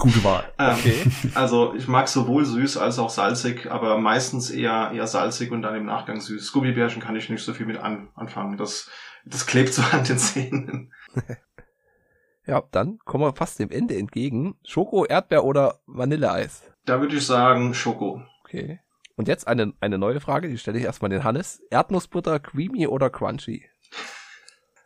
[0.06, 0.44] Gute Wahl.
[0.58, 1.10] Ähm, Okay.
[1.34, 5.74] Also ich mag sowohl süß als auch salzig, aber meistens eher eher salzig und dann
[5.74, 6.52] im Nachgang süß.
[6.52, 8.56] Gummibärchen kann ich nicht so viel mit an, anfangen.
[8.56, 8.88] Das
[9.24, 10.92] das klebt so an den Zähnen.
[12.48, 14.54] Ja, dann kommen wir fast dem Ende entgegen.
[14.64, 16.62] Schoko, Erdbeer oder Vanilleeis?
[16.84, 18.22] Da würde ich sagen Schoko.
[18.44, 18.78] Okay.
[19.16, 21.60] Und jetzt eine, eine neue Frage, die stelle ich erstmal den Hannes.
[21.70, 23.64] Erdnussbutter, creamy oder crunchy?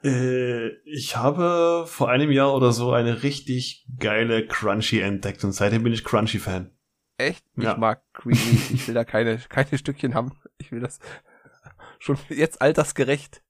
[0.03, 5.83] Äh, ich habe vor einem Jahr oder so eine richtig geile Crunchy entdeckt und seitdem
[5.83, 6.71] bin ich Crunchy-Fan.
[7.19, 7.45] Echt?
[7.57, 7.73] Ja.
[7.73, 8.63] Ich mag creamy.
[8.73, 10.33] Ich will da keine, keine Stückchen haben.
[10.59, 11.01] Ich will das
[11.99, 13.43] schon jetzt altersgerecht.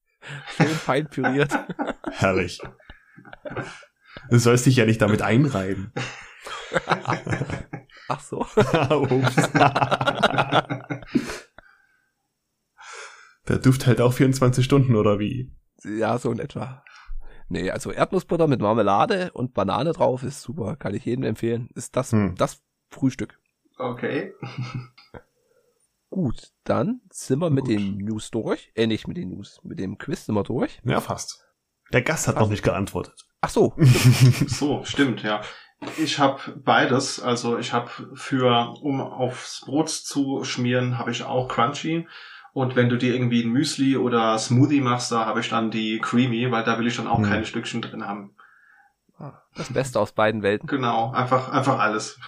[0.57, 1.57] Schön fein püriert.
[2.11, 2.61] Herrlich.
[4.29, 5.93] Du sollst dich ja nicht damit einreiben.
[8.09, 8.41] Ach so.
[8.41, 9.37] Ups.
[13.49, 15.53] Der Duft hält auch 24 Stunden, oder wie?
[15.85, 16.85] Ja, so in etwa.
[17.49, 20.77] Nee, also Erdnussbutter mit Marmelade und Banane drauf ist super.
[20.77, 21.69] Kann ich jedem empfehlen.
[21.75, 22.35] Ist das, Hm.
[22.37, 23.40] das Frühstück.
[23.79, 24.35] Okay.
[26.11, 27.73] Gut, dann sind wir mit Gut.
[27.75, 28.71] den News durch.
[28.75, 30.81] Äh, nicht mit den News, mit dem Quiz sind wir durch.
[30.85, 31.45] Ja, fast.
[31.93, 32.45] Der Gast hat Fast.
[32.45, 33.27] noch nicht geantwortet.
[33.40, 33.75] Ach so,
[34.47, 35.40] So, stimmt, ja.
[35.99, 37.21] Ich habe beides.
[37.21, 42.07] Also ich habe für, um aufs Brot zu schmieren, habe ich auch Crunchy.
[42.53, 45.99] Und wenn du dir irgendwie ein Müsli oder Smoothie machst, da habe ich dann die
[46.01, 47.25] Creamy, weil da will ich dann auch Hm.
[47.25, 48.35] keine Stückchen drin haben.
[49.19, 50.67] Ah, das Beste aus beiden Welten.
[50.67, 52.19] Genau, einfach, einfach alles.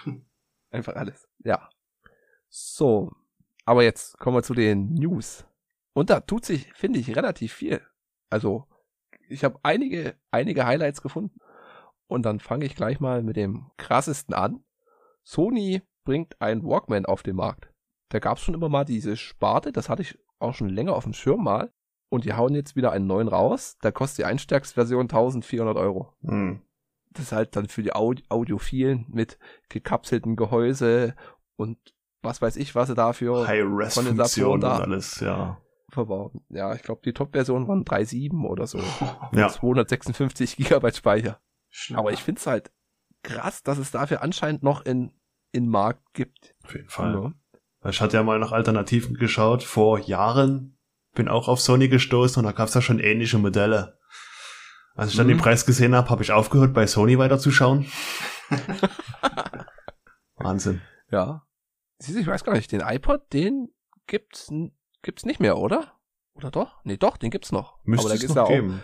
[0.71, 1.27] Einfach alles.
[1.43, 1.69] Ja.
[2.49, 3.11] So.
[3.65, 5.45] Aber jetzt kommen wir zu den News.
[5.93, 7.81] Und da tut sich, finde ich, relativ viel.
[8.29, 8.67] Also,
[9.29, 11.39] ich habe einige, einige Highlights gefunden.
[12.07, 14.63] Und dann fange ich gleich mal mit dem krassesten an.
[15.23, 17.72] Sony bringt ein Walkman auf den Markt.
[18.13, 21.03] Da gab es schon immer mal diese Sparte, das hatte ich auch schon länger auf
[21.03, 21.73] dem Schirm mal.
[22.09, 23.75] Und die hauen jetzt wieder einen neuen raus.
[23.81, 26.61] Da kostet die Einstärksversion 1400 Euro Hm.
[27.09, 31.15] das ist halt dann für die Aud Audiophilen mit gekapseltem Gehäuse
[31.55, 31.79] und
[32.21, 34.77] was weiß ich, was sie dafür High-Res-Funktion und da.
[34.77, 35.57] alles, ja.
[35.89, 36.33] verbaut.
[36.49, 38.79] Ja, ich glaube, die Top-Version waren 3.7 oder so.
[39.33, 39.49] Ja.
[39.49, 41.39] 256 Gigabyte Speicher.
[41.69, 41.99] Schnapper.
[41.99, 42.71] Aber ich finde es halt
[43.23, 45.11] krass, dass es dafür anscheinend noch in,
[45.51, 46.53] in Markt gibt.
[46.63, 47.13] Auf jeden Fall.
[47.15, 47.33] Ja.
[47.85, 50.77] Ich hatte ja mal nach Alternativen geschaut, vor Jahren.
[51.15, 53.99] Bin auch auf Sony gestoßen und da gab's ja schon ähnliche Modelle.
[54.95, 55.31] Als ich dann Mhm.
[55.31, 57.85] den Preis gesehen habe, habe ich aufgehört, bei Sony weiterzuschauen.
[60.35, 60.81] Wahnsinn.
[61.11, 61.43] Ja.
[61.99, 63.69] Siehst du, ich weiß gar nicht, den iPod, den
[64.07, 64.51] gibt's,
[65.01, 65.93] gibt's nicht mehr, oder?
[66.33, 66.83] Oder doch?
[66.83, 67.77] Nee, doch, den gibt's noch.
[67.83, 68.83] Müsste Aber es der noch ja auch, geben.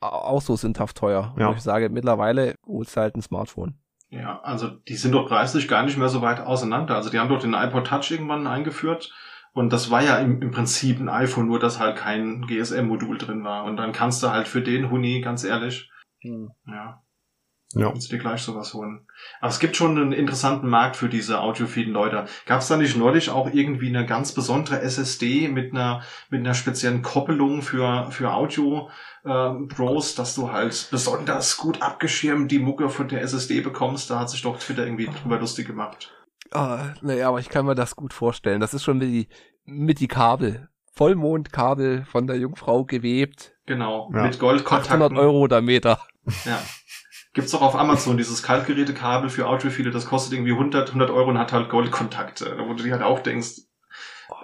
[0.00, 1.34] auch so sündhaft teuer.
[1.38, 1.48] Ja.
[1.48, 3.79] Und ich sage, mittlerweile holst du halt ein Smartphone.
[4.10, 6.96] Ja, also die sind doch preislich gar nicht mehr so weit auseinander.
[6.96, 9.12] Also die haben doch den iPod Touch irgendwann eingeführt
[9.52, 13.44] und das war ja im, im Prinzip ein iPhone, nur dass halt kein GSM-Modul drin
[13.44, 13.64] war.
[13.64, 15.90] Und dann kannst du halt für den Huni, ganz ehrlich,
[16.22, 17.02] ja,
[17.72, 17.90] Ja.
[17.90, 19.06] kannst du dir gleich sowas holen.
[19.40, 22.24] Aber es gibt schon einen interessanten Markt für diese audiophilen Leute.
[22.46, 26.54] Gab es da nicht neulich auch irgendwie eine ganz besondere SSD mit einer mit einer
[26.54, 28.90] speziellen Koppelung für für Audio
[29.24, 34.10] äh, Pros, dass du halt besonders gut abgeschirmt die Mucke von der SSD bekommst?
[34.10, 36.12] Da hat sich doch Twitter irgendwie drüber lustig gemacht.
[36.50, 38.60] Ah, naja, aber ich kann mir das gut vorstellen.
[38.60, 39.28] Das ist schon mit die,
[39.64, 40.68] mit die Kabel.
[40.94, 43.52] Vollmondkabel von der Jungfrau gewebt.
[43.66, 44.24] Genau, Ja.
[44.24, 45.02] mit Goldkontakten.
[45.02, 46.00] 800 Euro der Meter.
[46.44, 46.60] Ja.
[47.32, 51.38] Gibt's doch auf Amazon dieses Kaltgerätekabel für Audiophile, das kostet irgendwie 100, 100 Euro und
[51.38, 53.60] hat halt Goldkontakte, wo du dir halt auch denkst,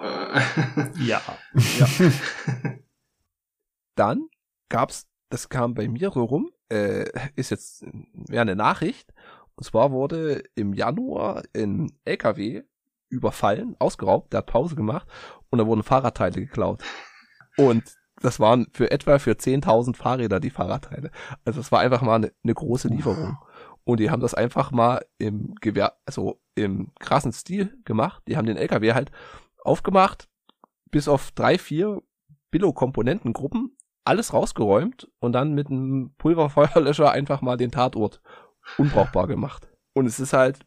[0.01, 0.39] äh,
[0.99, 1.21] Ja.
[3.95, 4.27] Dann
[4.69, 7.85] gab's, das kam bei mir so rum, äh, ist jetzt
[8.29, 9.13] ja eine Nachricht.
[9.55, 12.63] Und zwar wurde im Januar ein LKW
[13.09, 15.07] überfallen, ausgeraubt, der hat Pause gemacht
[15.49, 16.83] und da wurden Fahrradteile geklaut.
[17.57, 17.83] Und
[18.21, 21.11] das waren für etwa für 10.000 Fahrräder die Fahrradteile.
[21.45, 23.37] Also es war einfach mal eine, eine große Lieferung.
[23.83, 28.23] Und die haben das einfach mal im Gewehr, also im krassen Stil gemacht.
[28.27, 29.11] Die haben den LKW halt
[29.63, 30.27] aufgemacht,
[30.91, 32.01] bis auf drei, vier
[32.51, 38.21] Billo-Komponentengruppen, alles rausgeräumt und dann mit einem Pulverfeuerlöscher einfach mal den Tatort
[38.77, 39.69] unbrauchbar gemacht.
[39.93, 40.65] Und es ist halt,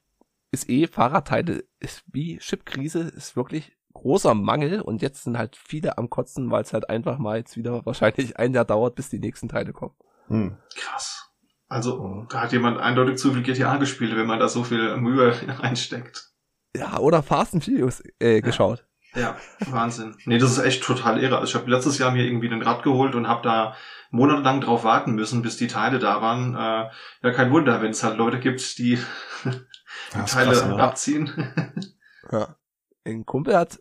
[0.50, 5.98] ist eh Fahrradteile, ist wie Chipkrise, ist wirklich großer Mangel und jetzt sind halt viele
[5.98, 9.18] am Kotzen, weil es halt einfach mal jetzt wieder wahrscheinlich ein Jahr dauert, bis die
[9.18, 9.94] nächsten Teile kommen.
[10.28, 10.56] Hm.
[10.76, 11.26] krass.
[11.68, 15.32] Also, da hat jemand eindeutig zu viel GTA gespielt, wenn man da so viel Mühe
[15.60, 16.32] reinsteckt.
[16.74, 18.84] Ja, oder Fast and Furious äh, geschaut.
[19.14, 20.16] Ja, Wahnsinn.
[20.24, 21.38] Nee, das ist echt total irre.
[21.38, 23.74] Also ich habe letztes Jahr mir irgendwie ein Rad geholt und habe da
[24.10, 26.54] monatelang drauf warten müssen, bis die Teile da waren.
[26.54, 26.90] Äh,
[27.22, 28.98] ja, kein Wunder, wenn es halt Leute gibt, die
[29.44, 30.82] die Teile krass, ne?
[30.82, 31.92] abziehen.
[32.30, 32.56] Ja.
[33.04, 33.80] Ein Kumpel hat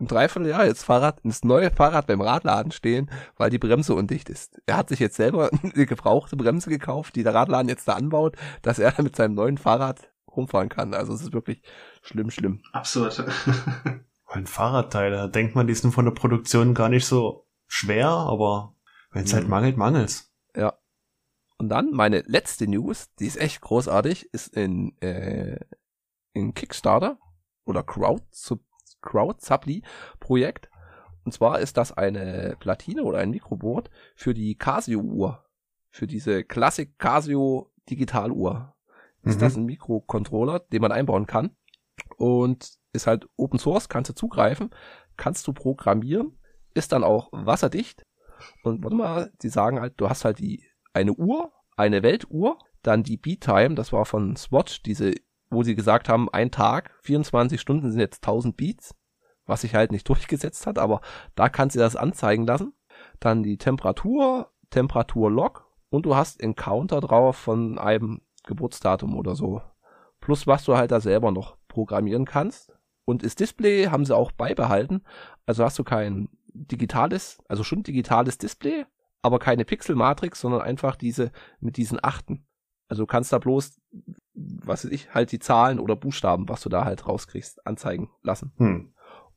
[0.00, 4.60] ein Dreivierteljahr jetzt Fahrrad, ins neue Fahrrad beim Radladen stehen, weil die Bremse undicht ist.
[4.66, 8.36] Er hat sich jetzt selber eine gebrauchte Bremse gekauft, die der Radladen jetzt da anbaut,
[8.62, 10.94] dass er mit seinem neuen Fahrrad rumfahren kann.
[10.94, 11.62] Also es ist wirklich
[12.02, 12.62] schlimm, schlimm.
[12.72, 13.24] Absurd.
[14.26, 18.76] Ein Fahrradteil, da denkt man, die sind von der Produktion gar nicht so schwer, aber
[19.10, 19.50] wenn es halt Mhm.
[19.50, 20.32] mangelt, mangelt's.
[20.54, 20.78] Ja.
[21.58, 25.58] Und dann meine letzte News, die ist echt großartig, ist in, äh,
[26.32, 27.18] in Kickstarter
[27.70, 28.22] oder Crowd,
[29.00, 29.82] Crowd Supply
[30.18, 30.68] Projekt.
[31.24, 35.44] Und zwar ist das eine Platine oder ein Mikroboard für die Casio Uhr.
[35.90, 38.74] Für diese Classic Casio Digitaluhr.
[39.22, 39.40] Ist Mhm.
[39.40, 41.56] das ein Mikrocontroller, den man einbauen kann.
[42.16, 44.70] Und ist halt Open Source, kannst du zugreifen,
[45.16, 46.38] kannst du programmieren,
[46.74, 48.02] ist dann auch wasserdicht.
[48.62, 53.02] Und warte mal, die sagen halt, du hast halt die eine Uhr, eine Weltuhr, dann
[53.02, 55.12] die Beat Time, das war von Swatch, diese,
[55.50, 58.94] wo sie gesagt haben, ein Tag, 24 Stunden sind jetzt 1000 Beats,
[59.46, 61.00] was sich halt nicht durchgesetzt hat, aber
[61.34, 62.72] da kannst du das anzeigen lassen.
[63.18, 69.62] Dann die Temperatur, Temperaturlog und du hast einen Counter drauf von einem Geburtsdatum oder so.
[70.20, 72.72] Plus was du halt da selber noch programmieren kannst.
[73.04, 75.02] Und das Display haben sie auch beibehalten.
[75.46, 78.84] Also hast du kein digitales, also schon digitales Display,
[79.22, 82.46] aber keine Pixelmatrix, sondern einfach diese mit diesen Achten.
[82.88, 83.80] Also du kannst da bloß,
[84.64, 88.52] was weiß ich, halt die Zahlen oder Buchstaben, was du da halt rauskriegst, anzeigen lassen.
[88.56, 88.92] Hm.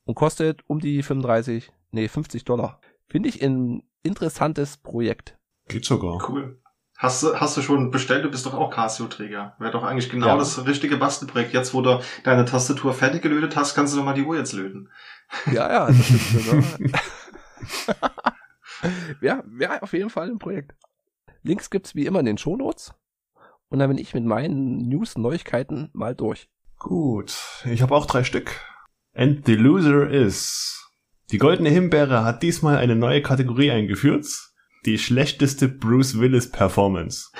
[0.05, 2.79] Und kostet um die 35, nee, 50 Dollar.
[3.07, 5.37] Finde ich ein interessantes Projekt.
[5.67, 6.29] Geht sogar.
[6.29, 6.59] Cool.
[6.97, 8.23] Hast du, hast du schon bestellt?
[8.23, 9.55] Du bist doch auch Casio-Träger.
[9.59, 10.37] Wäre doch eigentlich genau Ja.
[10.37, 11.53] das richtige Bastelprojekt.
[11.53, 14.53] Jetzt, wo du deine Tastatur fertig gelötet hast, kannst du doch mal die Uhr jetzt
[14.53, 14.89] löten.
[15.51, 16.81] Ja, ja, das stimmt
[19.21, 20.73] ja, wäre auf jeden Fall ein Projekt.
[21.41, 22.93] Links gibt's wie immer in den Shownotes.
[23.73, 26.47] Und dann bin ich mit meinen News und Neuigkeiten mal durch.
[26.77, 28.61] Gut, ich habe auch drei Stück.
[29.15, 30.91] And the loser is.
[31.31, 34.27] Die goldene Himbeere hat diesmal eine neue Kategorie eingeführt.
[34.85, 37.31] Die schlechteste Bruce Willis Performance.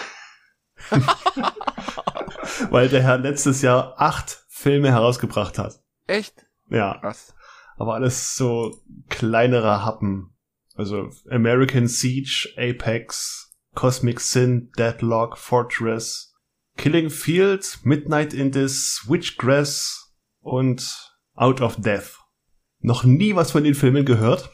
[2.71, 5.83] Weil der Herr letztes Jahr acht Filme herausgebracht hat.
[6.07, 6.47] Echt?
[6.67, 7.35] Ja, Krass.
[7.77, 8.75] aber alles so
[9.07, 10.35] kleinere Happen.
[10.73, 13.42] Also American Siege, Apex,
[13.73, 16.35] Cosmic Sin, Deadlock, Fortress,
[16.77, 22.19] Killing Field, Midnight in the Switchgrass und Out of Death.
[22.79, 24.49] Noch nie was von den Filmen gehört.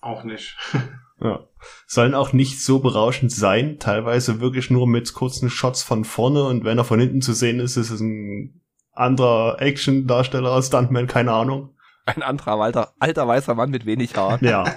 [0.00, 0.56] Auch nicht.
[1.20, 1.46] Ja.
[1.86, 6.64] Sollen auch nicht so berauschend sein, teilweise wirklich nur mit kurzen Shots von vorne und
[6.64, 11.76] wenn er von hinten zu sehen ist, ist es ein anderer Action-Darsteller, Stuntman, keine Ahnung.
[12.06, 14.42] Ein anderer alter, alter weißer Mann mit wenig Haar.
[14.42, 14.64] Ja.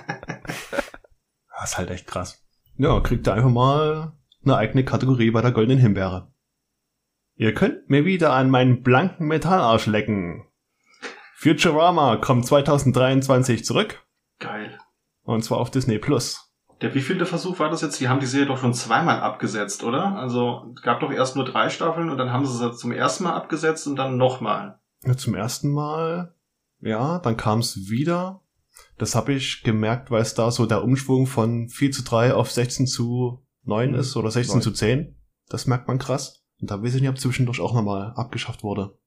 [1.58, 2.45] Das ist halt echt krass.
[2.78, 4.12] Ja, kriegt ihr einfach mal
[4.44, 6.32] eine eigene Kategorie bei der Goldenen Himbeere.
[7.36, 10.46] Ihr könnt mir wieder an meinen blanken Metallarsch lecken.
[11.36, 14.06] Futurama kommt 2023 zurück.
[14.40, 14.78] Geil.
[15.24, 16.54] Und zwar auf Disney Plus.
[16.82, 18.00] Der wievielte Versuch war das jetzt?
[18.02, 20.18] Die haben die Serie doch schon zweimal abgesetzt, oder?
[20.18, 23.24] Also es gab doch erst nur drei Staffeln und dann haben sie sie zum ersten
[23.24, 24.80] Mal abgesetzt und dann nochmal.
[25.06, 26.36] Ja, zum ersten Mal,
[26.82, 28.42] ja, dann kam es wieder.
[28.98, 32.52] Das habe ich gemerkt, weil es da so der Umschwung von 4 zu 3 auf
[32.52, 33.96] 16 zu 9 Mhm.
[34.00, 34.62] ist oder 16 Neun.
[34.62, 35.16] zu 10.
[35.50, 36.44] Das merkt man krass.
[36.62, 38.98] Und da weiß ich nicht, ob zwischendurch auch nochmal abgeschafft wurde.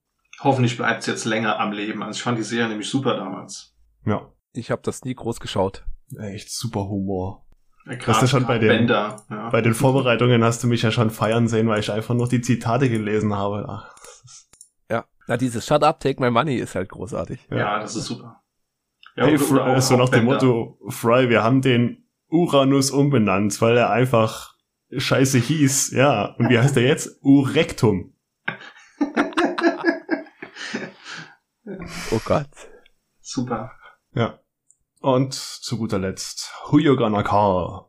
[0.40, 2.03] Hoffentlich bleibt es jetzt länger am Leben.
[2.03, 3.74] Also ich fand die Serie nämlich super damals.
[4.05, 5.85] Ja, Ich habe das nie groß geschaut.
[6.18, 7.46] echt super Humor.
[7.87, 9.22] Äh, Das ist schon bei den- Bender.
[9.31, 9.48] Ja.
[9.51, 12.40] Bei den Vorbereitungen hast du mich ja schon feiern sehen, weil ich einfach nur die
[12.42, 13.64] Zitate gelesen habe.
[13.68, 13.94] Ach,
[14.90, 15.05] Ja.
[15.27, 17.46] Na, dieses Shut up, take my money ist halt großartig.
[17.51, 17.81] ja.
[17.81, 18.42] das ist super.
[19.18, 20.24] Ja, hey, Fry, auch- so nach dem.
[20.26, 24.54] Motto, Fry, wir haben den Uranus umbenannt, weil er einfach
[24.96, 25.90] scheiße hieß.
[25.92, 27.18] Ja, und wie heißt er jetzt?
[27.22, 28.14] Urectum.
[32.11, 32.48] Oh Gott.
[33.20, 33.72] Super.
[34.14, 34.38] Ja.
[35.00, 37.85] Und zu guter Letzt, Who You Gonna Call?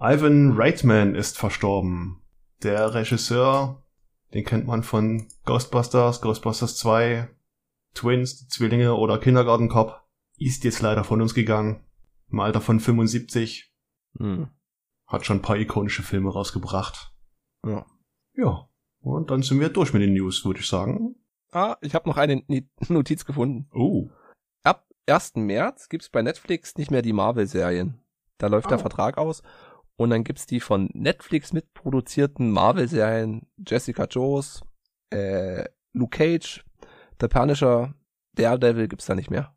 [0.00, 2.22] Ivan Reitman ist verstorben.
[2.62, 3.82] Der Regisseur,
[4.34, 7.28] den kennt man von Ghostbusters, Ghostbusters 2,
[7.94, 10.01] Twins, die Zwillinge oder Kindergarten Cop,
[10.44, 11.84] ist jetzt leider von uns gegangen.
[12.30, 13.72] Im Alter von 75.
[14.18, 14.48] Hm.
[15.06, 17.12] Hat schon ein paar ikonische Filme rausgebracht.
[17.66, 17.86] Ja.
[18.34, 18.68] Ja.
[19.00, 21.16] Und dann sind wir durch mit den News, würde ich sagen.
[21.50, 22.42] Ah, ich habe noch eine
[22.88, 23.68] Notiz gefunden.
[23.74, 24.08] Oh.
[24.62, 25.34] Ab 1.
[25.36, 28.00] März gibt's bei Netflix nicht mehr die Marvel-Serien.
[28.38, 28.82] Da läuft der Oh.
[28.82, 29.42] Vertrag aus.
[29.96, 34.62] Und dann gibt's die von Netflix mitproduzierten Marvel-Serien Jessica Jones,
[35.10, 36.64] äh, Luke Cage,
[37.20, 37.94] The Punisher,
[38.34, 39.54] Daredevil gibt's da nicht mehr.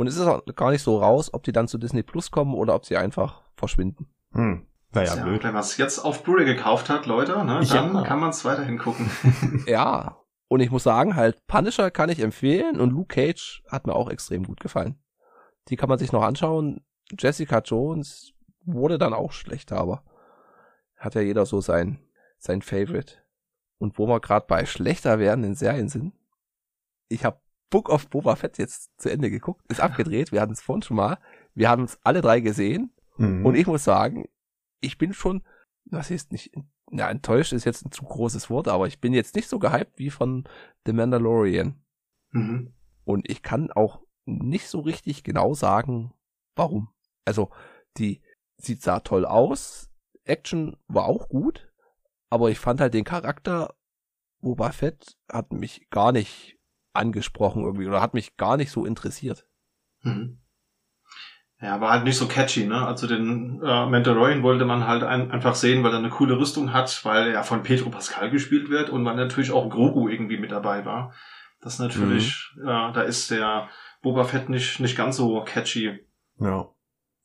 [0.00, 2.54] Und es ist auch gar nicht so raus, ob die dann zu Disney Plus kommen
[2.54, 4.08] oder ob sie einfach verschwinden.
[4.32, 4.66] Hm.
[4.92, 5.44] Naja, Ja, blöd.
[5.44, 8.02] wenn man es jetzt auf Blu-ray gekauft hat, Leute, ne, dann Ja.
[8.02, 9.10] kann man es weiterhin gucken.
[9.66, 10.16] Ja.
[10.48, 14.08] Und ich muss sagen, halt, Punisher kann ich empfehlen und Luke Cage hat mir auch
[14.08, 14.98] extrem gut gefallen.
[15.68, 16.82] die kann man sich noch anschauen.
[17.18, 18.32] Jessica Jones
[18.64, 20.02] wurde dann auch schlechter, aber
[20.96, 22.00] hat ja jeder so sein,
[22.38, 23.16] sein Favorite.
[23.76, 26.14] Und wo wir gerade bei schlechter werdenden Serien sind,
[27.08, 27.38] ich habe
[27.70, 30.96] Book of Boba Fett jetzt zu Ende geguckt, ist abgedreht, wir hatten es vorhin schon
[30.96, 31.18] mal,
[31.54, 33.44] wir haben es alle drei gesehen Mhm.
[33.44, 34.28] und ich muss sagen,
[34.80, 35.42] ich bin schon,
[35.84, 36.52] was ist nicht,
[36.90, 39.98] na, enttäuscht ist jetzt ein zu großes Wort, aber ich bin jetzt nicht so gehypt
[39.98, 40.48] wie von
[40.86, 41.82] The Mandalorian.
[42.30, 42.72] Mhm.
[43.04, 46.14] Und ich kann auch nicht so richtig genau sagen,
[46.54, 46.88] warum.
[47.26, 47.50] Also,
[47.98, 48.22] die
[48.56, 49.90] sieht sah toll aus,
[50.24, 51.70] Action war auch gut,
[52.30, 53.74] aber ich fand halt den Charakter
[54.40, 56.56] Boba Fett hat mich gar nicht
[56.92, 59.46] angesprochen irgendwie oder hat mich gar nicht so interessiert.
[60.02, 60.38] Mhm.
[61.62, 62.86] Ja, war halt nicht so catchy, ne?
[62.86, 66.72] Also den äh, Mandalorian wollte man halt ein, einfach sehen, weil er eine coole Rüstung
[66.72, 70.52] hat, weil er von Pedro Pascal gespielt wird und weil natürlich auch Grogu irgendwie mit
[70.52, 71.12] dabei war.
[71.60, 73.68] Das natürlich, äh, da ist der
[74.00, 75.98] Boba Fett nicht, nicht ganz so catchy.
[76.38, 76.70] Ja.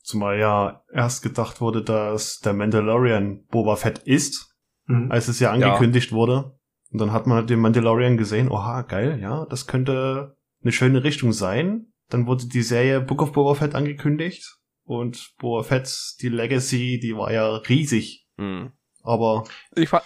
[0.03, 4.51] Zumal ja erst gedacht wurde, dass der Mandalorian Boba Fett ist,
[4.87, 5.11] Mhm.
[5.11, 6.59] als es ja angekündigt wurde.
[6.95, 11.03] Und dann hat man halt den Mandalorian gesehen, oha, geil, ja, das könnte eine schöne
[11.03, 11.91] Richtung sein.
[12.07, 14.55] Dann wurde die Serie Book of Boba Fett angekündigt.
[14.85, 18.25] Und Boba Fett, die Legacy, die war ja riesig.
[18.37, 18.71] Hm.
[19.03, 19.43] Aber,
[19.75, 20.05] Ich fand,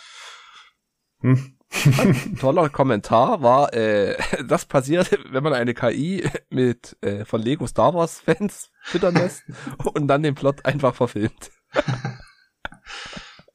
[1.19, 1.59] hm,
[1.99, 7.67] ein toller Kommentar war, äh, das passiert, wenn man eine KI mit äh, von Lego
[7.67, 9.43] Star Wars Fans füttern lässt
[9.93, 11.51] und dann den Plot einfach verfilmt.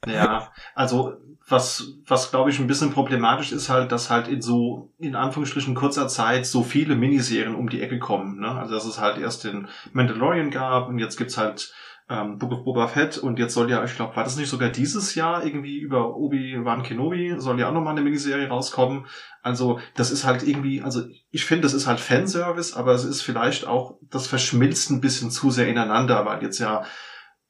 [0.07, 4.93] Ja, also was, was glaube ich ein bisschen problematisch ist halt, dass halt in so,
[4.97, 8.39] in Anführungsstrichen kurzer Zeit so viele Miniserien um die Ecke kommen.
[8.39, 8.49] Ne?
[8.49, 11.71] Also dass es halt erst den Mandalorian gab und jetzt gibt's halt
[12.09, 14.69] ähm, Book of Boba Fett und jetzt soll ja, ich glaube, war das nicht sogar
[14.69, 19.07] dieses Jahr irgendwie über Obi-Wan Kenobi, soll ja auch nochmal eine Miniserie rauskommen.
[19.41, 23.21] Also das ist halt irgendwie, also ich finde, das ist halt Fanservice, aber es ist
[23.21, 26.83] vielleicht auch, das verschmilzt ein bisschen zu sehr ineinander, weil jetzt ja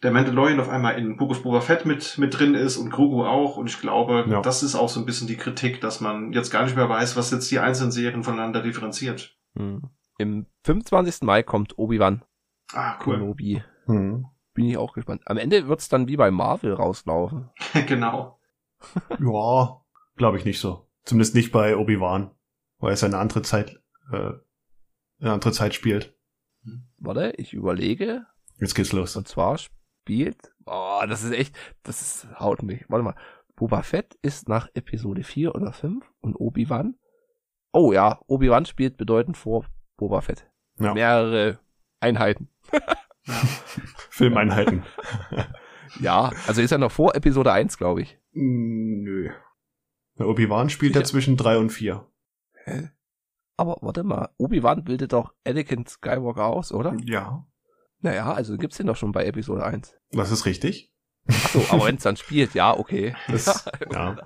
[0.06, 3.26] der Mandalorian auf einmal in Book of Boba Fett mit, mit drin ist und Grogu
[3.26, 3.58] auch.
[3.58, 4.42] Und ich glaube, Ja.
[4.42, 7.18] das ist auch so ein bisschen die Kritik, dass man jetzt gar nicht mehr weiß,
[7.18, 9.38] was jetzt die einzelnen Serien voneinander differenziert.
[9.58, 9.82] Hm.
[10.18, 11.24] Im 25.
[11.24, 12.24] Mai kommt Obi-Wan
[12.74, 13.18] Ah, cool.
[13.20, 13.62] Kenobi.
[13.86, 14.26] hm.
[14.54, 15.22] Bin ich auch gespannt.
[15.26, 17.50] Am Ende wird's dann wie bei Marvel rauslaufen.
[17.88, 18.40] genau.
[19.20, 19.82] ja,
[20.16, 20.88] glaube ich nicht so.
[21.04, 22.32] Zumindest nicht bei Obi-Wan,
[22.80, 24.32] weil es eine andere Zeit, äh,
[25.20, 26.16] eine andere Zeit spielt.
[26.98, 28.26] Warte, ich überlege.
[28.60, 29.16] Jetzt geht's los.
[29.18, 29.60] Und zwar
[30.06, 30.54] spielt.
[30.68, 31.56] Oh, das ist echt.
[31.82, 32.86] Das ist, haut mich.
[32.90, 33.16] Warte mal.
[33.56, 36.96] Boba Fett ist nach Episode 4 oder 5 und Obi-Wan.
[37.74, 39.66] Oh ja, Obi-Wan spielt bedeutend vor
[39.98, 40.48] Boba Fett.
[40.78, 40.94] Ja.
[40.94, 41.58] Mehrere
[42.00, 42.50] Einheiten.
[44.10, 44.84] Filmeinheiten.
[46.02, 48.20] Ja, also ist er noch vor Episode 1, glaube ich.
[48.34, 49.30] Mm, Nö.
[50.18, 52.06] Obi-Wan spielt ja zwischen drei und vier.
[52.66, 52.90] Hä?
[53.56, 56.98] Aber warte mal, Obi-Wan bildet doch Anakin Skywalker aus, oder?
[57.06, 57.48] Ja.
[58.02, 59.96] Naja, also gibt's den doch schon bei Episode 1.
[60.12, 60.92] Das ist richtig.
[61.28, 63.16] Achso, aber wenn's dann spielt, ja, okay.
[63.28, 64.18] Das, ja.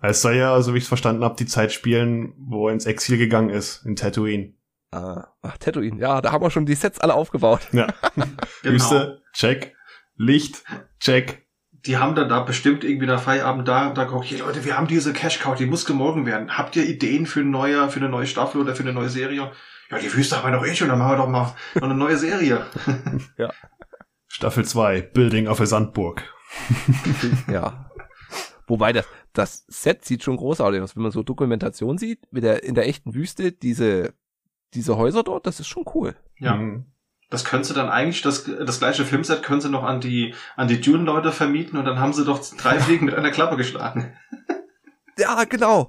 [0.00, 2.86] Es soll ja, so wie ich es verstanden habe, die Zeit spielen, wo er ins
[2.86, 4.54] Exil gegangen ist, in Tatooine.
[4.92, 7.68] Ah, ach, Tatooine, ja, da haben wir schon die Sets alle aufgebaut.
[7.72, 7.88] Ja.
[8.62, 8.74] Genau.
[8.74, 9.76] Wüste, check.
[10.16, 10.64] Licht,
[10.98, 11.46] check.
[11.70, 14.88] Die haben dann da bestimmt irgendwie nach Feierabend da, da guckt, hier Leute, wir haben
[14.88, 16.58] diese Cash Cow, die muss gemorgen werden.
[16.58, 19.52] Habt ihr Ideen für, eine neue, für eine neue Staffel oder für eine neue Serie?
[19.90, 21.94] Ja, die Wüste haben wir doch eh schon, dann machen wir doch mal noch eine
[21.94, 22.66] neue Serie.
[24.28, 26.24] Staffel 2, Building auf der Sandburg.
[27.50, 27.90] ja.
[28.66, 30.96] Wobei das, das Set sieht schon großartig aus.
[30.96, 34.12] Wenn man so Dokumentation sieht, mit der, in der echten Wüste, diese,
[34.74, 36.16] diese Häuser dort, das ist schon cool.
[36.38, 36.56] Ja.
[36.56, 36.86] Mhm.
[37.30, 40.68] Das können sie dann eigentlich, das, das gleiche Filmset können sie noch an die, an
[40.68, 44.16] die Dune-Leute vermieten und dann haben sie doch drei Fliegen mit einer Klappe geschlagen.
[45.18, 45.88] Ja, genau.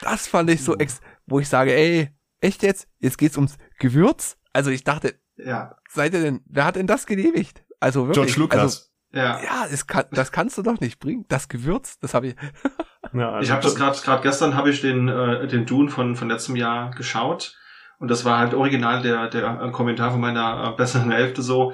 [0.00, 2.88] Das fand ich so ex, wo ich sage, ey, echt jetzt?
[2.98, 4.36] Jetzt geht's ums Gewürz?
[4.52, 7.64] Also ich dachte, Ja, seid ihr denn, wer hat denn das genehmigt?
[7.80, 8.34] Also wirklich.
[8.34, 8.92] George Lucas.
[9.12, 9.34] ja.
[9.36, 11.24] Also, ja, das, kann, das kannst du doch nicht bringen.
[11.28, 12.36] Das Gewürz, das habe ich.
[13.12, 16.16] ja, also Ich habe das gerade gerade gestern habe ich den äh, den Dune von
[16.16, 17.56] von letztem Jahr geschaut
[17.98, 21.72] und das war halt original der der äh, Kommentar von meiner äh, besseren Hälfte so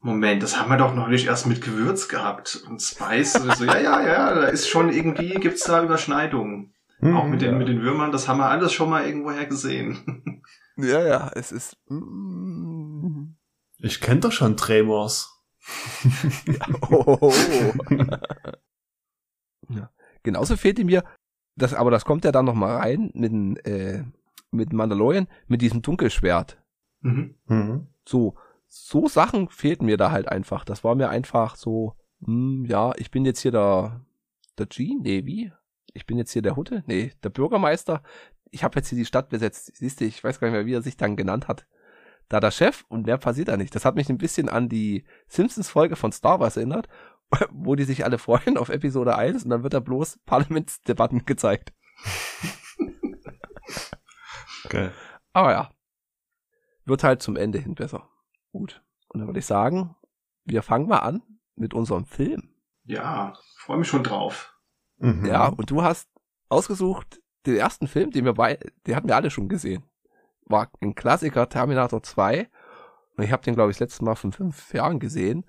[0.00, 3.78] Moment, das haben wir doch neulich erst mit Gewürz gehabt und Spice und so ja
[3.80, 6.72] ja ja, da ist schon irgendwie gibt's da Überschneidungen.
[7.00, 7.58] Mhm, Auch mit den ja.
[7.58, 10.42] mit den Würmern, das haben wir alles schon mal irgendwoher gesehen.
[10.80, 11.76] Ja, ja, es ist.
[11.88, 13.34] Mm,
[13.78, 15.42] Ich kenn doch schon Tremors.
[16.92, 17.32] oh.
[19.68, 19.90] ja.
[20.22, 21.02] Genauso fehlte mir,
[21.56, 24.04] das, aber das kommt ja dann noch mal rein mit, dem, äh,
[24.50, 26.62] mit Mandalorian, mit diesem Dunkelschwert.
[27.00, 27.34] mhm.
[27.46, 27.88] Mhm.
[28.06, 28.36] So,
[28.68, 30.64] so Sachen fehlten mir da halt einfach.
[30.64, 31.94] Das war mir einfach so,
[32.24, 34.04] hm, ja, ich bin jetzt hier der,
[34.58, 35.52] der G, nee, wie?
[35.94, 36.84] Ich bin jetzt hier der Hutte?
[36.86, 38.02] Nee, der Bürgermeister.
[38.50, 39.76] Ich habe jetzt hier die Stadt besetzt.
[39.76, 41.66] Siehst du, ich weiß gar nicht mehr, wie er sich dann genannt hat.
[42.28, 43.74] da der Chef und mehr passiert da nicht.
[43.74, 46.88] Das hat mich ein bisschen an die Simpsons-Folge von Star Wars erinnert,
[47.50, 51.72] wo die sich alle freuen auf Episode 1 und dann wird da bloß Parlamentsdebatten gezeigt.
[54.68, 54.92] Geil.
[55.32, 55.70] Aber ja,
[56.84, 58.08] wird halt zum Ende hin besser.
[58.52, 58.82] Gut.
[59.08, 59.96] Und dann würde ich sagen,
[60.44, 61.22] wir fangen mal an
[61.54, 62.54] mit unserem Film.
[62.84, 64.54] Ja, freue mich schon drauf.
[64.98, 65.24] Mhm.
[65.24, 66.08] Ja, und du hast
[66.48, 69.84] ausgesucht den ersten Film, den wir bei, den hatten wir alle schon gesehen.
[70.46, 72.48] War ein Klassiker Terminator 2.
[73.16, 75.44] Und ich habe den, glaube ich, das letzte Mal von fünf Jahren gesehen.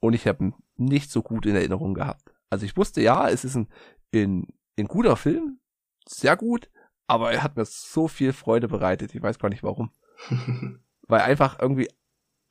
[0.00, 2.34] Und ich habe ihn nicht so gut in Erinnerung gehabt.
[2.50, 3.68] Also ich wusste, ja, es ist ein,
[4.14, 5.60] ein, ein guter Film.
[6.06, 6.70] Sehr gut.
[7.06, 9.14] Aber er hat mir so viel Freude bereitet.
[9.14, 9.92] Ich weiß gar nicht warum.
[11.06, 11.88] Weil einfach irgendwie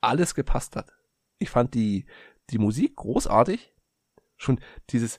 [0.00, 0.92] alles gepasst hat.
[1.38, 2.06] Ich fand die,
[2.50, 3.73] die Musik großartig.
[4.36, 4.60] Schon
[4.90, 5.18] dieses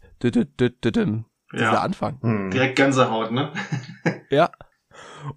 [1.53, 2.19] dieser ja, Anfang.
[2.21, 2.51] Mhm.
[2.51, 3.53] direkt Gänsehaut, ne?
[4.29, 4.51] Ja.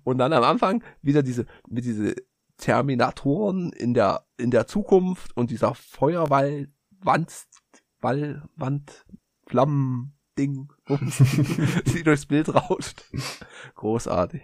[0.04, 2.14] Und dann am Anfang wieder diese, mit diese
[2.58, 6.68] Terminatoren in der, in der Zukunft und dieser Feuerwall,
[7.00, 7.32] Wand,
[8.00, 9.04] Wall, Wand,
[9.46, 10.72] Flammen, Ding,
[11.86, 13.04] die durchs Bild rauscht.
[13.74, 14.42] Großartig.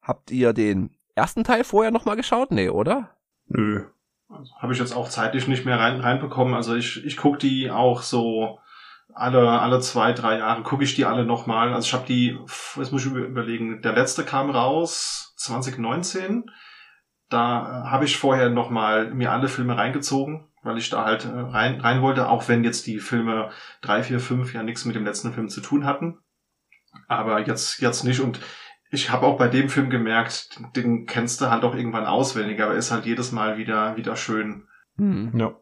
[0.00, 2.50] Habt ihr den ersten Teil vorher nochmal geschaut?
[2.50, 3.16] Nee, oder?
[3.46, 3.86] Nö.
[4.28, 6.54] Also, Habe ich jetzt auch zeitlich nicht mehr rein, reinbekommen.
[6.54, 8.58] Also ich, ich gucke die auch so
[9.12, 11.72] alle, alle zwei, drei Jahre gucke ich die alle nochmal.
[11.72, 12.38] Also ich habe die,
[12.76, 16.50] jetzt muss ich über- überlegen, der letzte kam raus 2019.
[17.28, 21.28] Da äh, habe ich vorher nochmal mir alle Filme reingezogen, weil ich da halt äh,
[21.28, 23.50] rein, rein wollte, auch wenn jetzt die Filme
[23.82, 26.18] drei, vier, fünf ja nichts mit dem letzten Film zu tun hatten.
[27.08, 28.20] Aber jetzt, jetzt nicht.
[28.20, 28.40] Und
[28.94, 32.74] ich habe auch bei dem Film gemerkt, den, kennst du halt auch irgendwann auswendig, aber
[32.74, 34.68] ist halt jedes Mal wieder, wieder schön.
[34.96, 35.32] Hm.
[35.36, 35.56] Ja.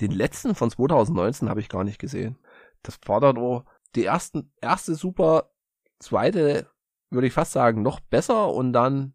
[0.00, 2.36] Den letzten von 2019 habe ich gar nicht gesehen.
[2.82, 3.64] Das war dann nur
[3.94, 5.50] die ersten, erste super,
[6.00, 6.66] zweite
[7.10, 9.14] würde ich fast sagen noch besser und dann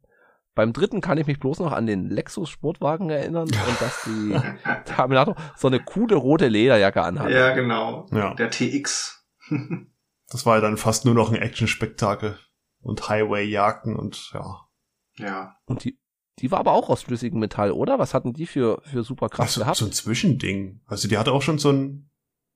[0.55, 4.39] beim dritten kann ich mich bloß noch an den Lexus Sportwagen erinnern und dass die
[4.85, 7.29] Terminator so eine coole rote Lederjacke anhat.
[7.29, 8.07] Ja, genau.
[8.11, 8.33] Ja.
[8.35, 9.27] Der TX.
[10.31, 12.37] Das war ja dann fast nur noch ein Action-Spektakel.
[12.81, 14.61] Und Highway-Jagden und ja.
[15.15, 15.55] ja.
[15.65, 15.99] Und die,
[16.39, 17.99] die war aber auch aus flüssigem Metall, oder?
[17.99, 19.77] Was hatten die für, für Superkraft Also, gehabt?
[19.77, 20.81] so ein Zwischending.
[20.85, 22.09] Also die hatte auch schon so ein,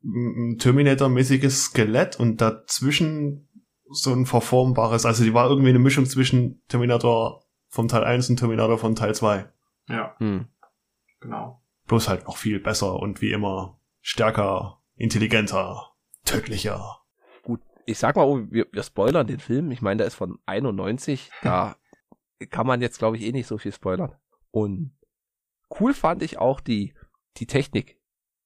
[0.04, 3.50] ein Terminator-mäßiges Skelett und dazwischen
[3.90, 5.06] so ein verformbares.
[5.06, 9.14] Also die war irgendwie eine Mischung zwischen Terminator vom Teil 1 und Terminator von Teil
[9.16, 9.52] 2.
[9.90, 10.48] Ja, Hm.
[11.20, 11.62] genau.
[11.88, 15.92] Bloß halt noch viel besser und wie immer stärker, intelligenter,
[16.24, 17.02] tödlicher.
[17.86, 19.72] Ich sag mal, oh, wir, wir spoilern den Film.
[19.72, 21.32] Ich meine, der ist von 91.
[21.42, 21.76] Da
[22.50, 24.16] kann man jetzt, glaube ich, eh nicht so viel spoilern.
[24.52, 24.96] Und
[25.80, 26.94] cool fand ich auch die,
[27.38, 28.00] die Technik.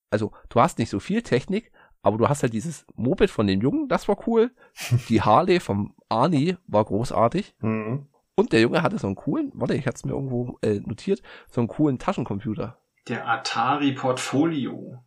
[0.10, 1.72] Also, du hast nicht so viel Technik,
[2.02, 4.52] aber du hast halt dieses Moped von dem Jungen, das war cool.
[5.10, 7.56] Die Harley vom Arnie war großartig.
[7.60, 8.08] Mhm.
[8.36, 11.22] Und der Junge hatte so einen coolen, warte, ich hatte es mir irgendwo äh, notiert,
[11.50, 12.80] so einen coolen Taschencomputer.
[13.08, 15.04] Der Atari Portfolio.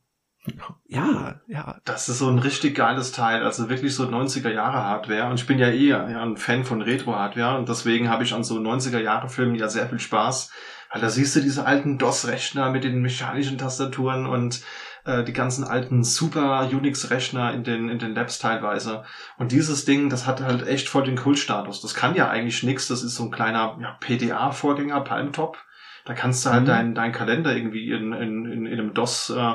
[0.87, 1.77] Ja, ja.
[1.85, 5.29] Das ist so ein richtig geiles Teil, also wirklich so 90er Jahre Hardware.
[5.29, 8.43] Und ich bin ja eh ja, ein Fan von Retro-Hardware und deswegen habe ich an
[8.43, 10.51] so 90er Jahre Filmen ja sehr viel Spaß,
[10.93, 14.63] weil da siehst du diese alten DOS-Rechner mit den mechanischen Tastaturen und
[15.05, 19.05] äh, die ganzen alten Super Unix-Rechner in den, in den Labs teilweise.
[19.39, 21.83] Und dieses Ding, das hat halt echt voll den Kultstatus.
[21.83, 25.59] Das kann ja eigentlich nix, das ist so ein kleiner ja, PDA-Vorgänger, Palmtop.
[26.07, 26.67] Da kannst du halt Mhm.
[26.67, 29.55] deinen dein Kalender irgendwie in, in, in, in einem DOS äh,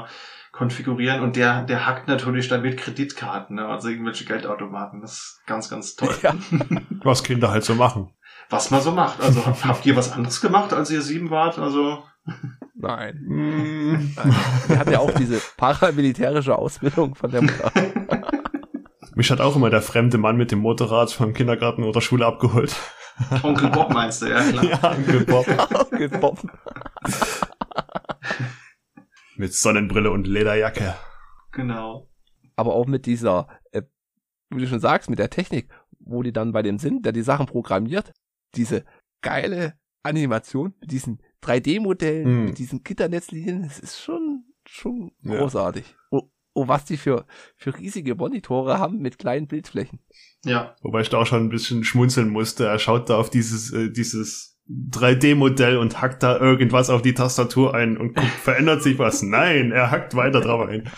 [0.55, 3.67] konfigurieren und der, der hackt natürlich dann mit Kreditkarten, ne?
[3.67, 5.01] also irgendwelche Geldautomaten.
[5.01, 6.15] Das ist ganz, ganz toll.
[6.23, 6.33] Ja.
[7.03, 8.11] Was Kinder halt so machen.
[8.49, 9.21] Was man so macht.
[9.21, 11.57] Also habt ihr was anderes gemacht, als ihr sieben wart?
[11.57, 12.03] Also
[12.75, 13.19] Nein.
[13.27, 14.13] Mm.
[14.69, 17.71] Er hat ja auch diese paramilitärische Ausbildung von der Mutter.
[19.15, 22.75] Mich hat auch immer der fremde Mann mit dem Motorrad vom Kindergarten oder Schule abgeholt.
[23.41, 24.63] Onkel Bob meinst du, ja klar.
[24.83, 25.47] ja, Onkel Bob.
[25.73, 26.45] Aufgebombt.
[29.37, 30.95] Mit Sonnenbrille und Lederjacke.
[31.51, 32.09] Genau.
[32.55, 33.81] Aber auch mit dieser, äh,
[34.49, 35.69] wie du schon sagst, mit der Technik,
[35.99, 38.11] wo die dann bei dem sind, der die Sachen programmiert,
[38.55, 38.85] diese
[39.21, 39.73] geile
[40.03, 42.45] Animation mit diesen 3D-Modellen, Hm.
[42.45, 45.37] mit diesen Gitternetzlinien, das ist schon, schon Ja.
[45.37, 45.95] großartig.
[46.11, 47.25] Oh, oh, was die für,
[47.57, 49.99] für riesige Monitore haben mit kleinen Bildflächen.
[50.45, 50.75] Ja.
[50.81, 52.65] Wobei ich da auch schon ein bisschen schmunzeln musste.
[52.67, 57.75] Er schaut da auf dieses, äh, dieses 3D-Modell und hackt da irgendwas auf die Tastatur
[57.75, 59.21] ein und guckt, verändert sich was.
[59.21, 60.89] Nein, er hackt weiter drauf ein.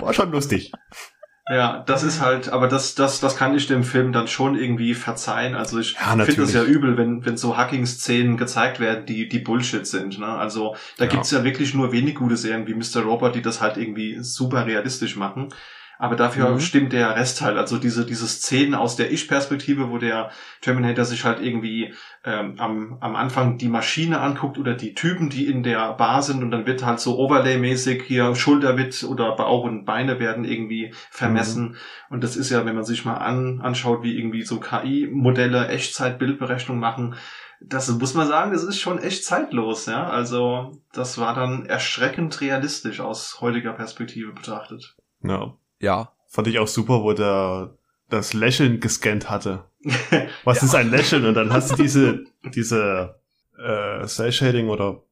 [0.00, 0.72] War schon lustig.
[1.50, 4.92] Ja, das ist halt, aber das, das, das kann ich dem Film dann schon irgendwie
[4.92, 5.54] verzeihen.
[5.54, 9.38] Also ich Ja, finde es ja übel, wenn, wenn so Hacking-Szenen gezeigt werden, die, die
[9.38, 10.18] Bullshit sind.
[10.18, 10.26] Ne?
[10.26, 11.10] Also da Ja.
[11.10, 13.02] gibt's ja wirklich nur wenig gute Serien wie Mr.
[13.02, 15.48] Robot, die das halt irgendwie super realistisch machen.
[16.00, 16.60] Aber dafür Mhm.
[16.60, 17.56] stimmt der Rest halt.
[17.56, 21.94] Also diese, diese Szenen aus der Ich-Perspektive, wo der Terminator sich halt irgendwie
[22.28, 26.42] ähm, am, am Anfang die Maschine anguckt oder die Typen, die in der Bar sind
[26.42, 30.92] und dann wird halt so Overlay-mäßig hier Schulter wird oder Bauch und Beine werden irgendwie
[31.10, 31.76] vermessen.
[32.10, 36.78] Und das ist ja, wenn man sich mal an, anschaut, wie irgendwie so KI-Modelle Echtzeit-Bildberechnung
[36.78, 37.14] machen,
[37.60, 40.08] das muss man sagen, das ist schon echt zeitlos, ja.
[40.08, 44.96] Also, das war dann erschreckend realistisch aus heutiger Perspektive betrachtet.
[45.22, 45.54] Ja.
[45.80, 46.12] Ja.
[46.28, 47.74] Fand ich auch super, wo der
[48.08, 49.64] das Lächeln gescannt hatte.
[50.44, 50.66] Was Ja.
[50.66, 51.24] ist ein Lächeln?
[51.26, 53.20] Und dann hast du diese, diese
[53.58, 55.02] äh, Cell Shading oder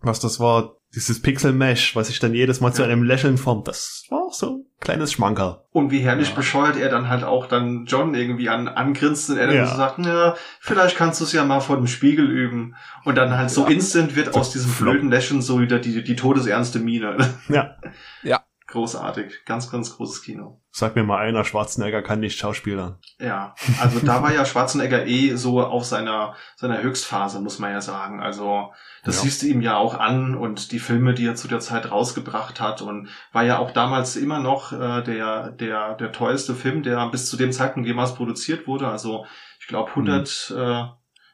[0.00, 2.88] was das war, dieses Pixel Mesh, was sich dann jedes Mal zu Ja.
[2.88, 3.66] einem Lächeln formt.
[3.66, 5.62] Das war auch so ein kleines Schmankerl.
[5.70, 6.34] Und wie herrlich Ja.
[6.36, 9.66] bescheuert er dann halt auch dann John irgendwie an, angrinst und er dann Ja.
[9.66, 12.76] so sagt, ja, vielleicht kannst du es ja mal vor dem Spiegel üben.
[13.04, 13.70] Und dann halt so Ja.
[13.70, 14.92] instant wird So aus diesem flop.
[14.92, 17.16] blöden Lächeln so wieder die, die todesernste Miene.
[17.48, 17.76] Ja.
[18.22, 18.44] Ja.
[18.68, 19.44] Großartig.
[19.46, 20.60] Ganz, ganz großes Kino.
[20.78, 22.98] Sag mir mal einer, Schwarzenegger kann nicht schauspielern.
[23.18, 27.80] Ja, also da war ja Schwarzenegger eh so auf seiner, seiner Höchstphase, muss man ja
[27.80, 28.20] sagen.
[28.20, 29.22] Also das Ja.
[29.22, 32.60] siehst du ihm ja auch an und die Filme, die er zu der Zeit rausgebracht
[32.60, 37.08] hat und war ja auch damals immer noch äh, der, der, der teuerste Film, der
[37.08, 38.86] bis zu dem Zeitpunkt jemals produziert wurde.
[38.88, 39.24] Also
[39.58, 40.82] ich glaube 100 äh,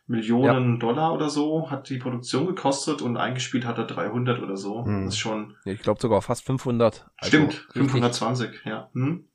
[0.07, 4.85] Millionen Dollar oder so hat die Produktion gekostet und eingespielt hat er 300 oder so.
[4.85, 5.07] Hm.
[5.07, 7.07] Das ist schon, Ich glaube sogar fast 500.
[7.17, 8.89] Also stimmt, richtig- 520, ja.
[8.93, 9.27] Hm?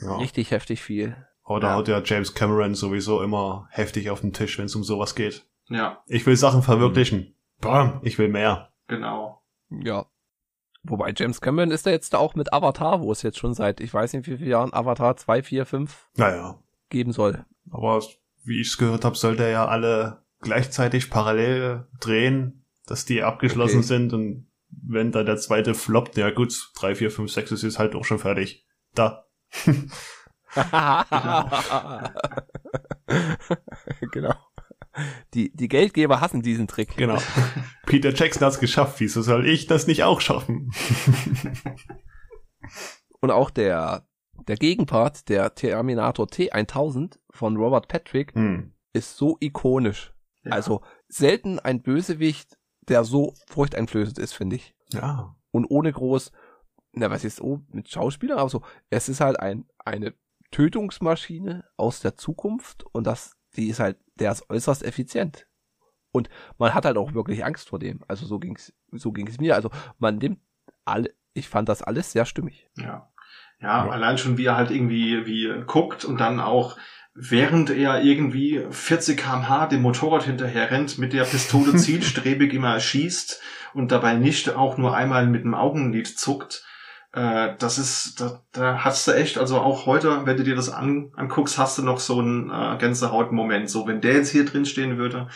[0.00, 0.16] Ja.
[0.16, 1.16] Richtig heftig viel.
[1.44, 1.74] Oder Ja.
[1.74, 5.46] haut ja James Cameron sowieso immer heftig auf den Tisch, wenn es um sowas geht.
[5.68, 7.34] Ja, Ich will Sachen verwirklichen.
[7.60, 8.72] Bam, ich will mehr.
[8.88, 9.42] genau.
[9.70, 10.06] Ja.
[10.84, 13.92] Wobei James Cameron ist da jetzt auch mit Avatar, wo es jetzt schon seit, ich
[13.92, 16.60] weiß nicht wie viele Jahren, Avatar 2, 4, 5 Naja.
[16.90, 17.44] geben soll.
[17.72, 18.00] Aber
[18.44, 23.78] wie ich es gehört habe, sollte er ja alle gleichzeitig parallel drehen, dass die abgeschlossen
[23.78, 23.86] Okay.
[23.86, 27.78] sind und wenn da der zweite floppt, ja gut, 3, 4, 5, 6 ist jetzt
[27.80, 28.64] halt auch schon fertig.
[28.94, 29.25] Da.
[34.12, 34.34] genau.
[35.34, 36.96] Die, die Geldgeber hassen diesen Trick.
[36.96, 37.18] Genau.
[37.84, 39.00] Peter Jackson hat's geschafft.
[39.00, 40.70] Wieso soll ich das nicht auch schaffen?
[43.20, 44.06] Und auch der,
[44.48, 48.72] der Gegenpart, der Terminator T1000 von Robert Patrick, Hm.
[48.92, 50.12] ist so ikonisch.
[50.44, 50.52] Ja.
[50.52, 52.56] Also selten ein Bösewicht,
[52.88, 54.74] der so furchteinflößend ist, finde ich.
[54.92, 55.36] Ja.
[55.50, 56.32] Und ohne groß,
[56.96, 60.14] na was ist oh, mit Schauspielern, aber so, es ist halt ein, eine
[60.50, 65.46] Tötungsmaschine aus der Zukunft und das, die ist halt, der ist äußerst effizient.
[66.10, 68.00] Und man hat halt auch wirklich Angst vor dem.
[68.08, 69.54] Also so ging's, so ging's mir.
[69.54, 70.40] Also man nimmt
[70.86, 72.68] alle, ich fand das alles sehr stimmig.
[72.78, 73.12] Ja.
[73.60, 73.90] Ja, Ja.
[73.90, 76.78] allein schon, wie er halt irgendwie wie guckt und dann auch,
[77.14, 83.42] während er irgendwie 40 kmh dem Motorrad hinterher rennt, mit der Pistole zielstrebig immer schießt
[83.74, 86.64] und dabei nicht auch nur einmal mit dem Augenlid zuckt.
[87.16, 90.68] Äh, das ist, da, da hast du echt, also auch heute, wenn du dir das
[90.68, 93.70] an, anguckst, hast du noch so einen äh, Gänsehautmoment.
[93.70, 95.28] So, wenn der jetzt hier drin stehen würde,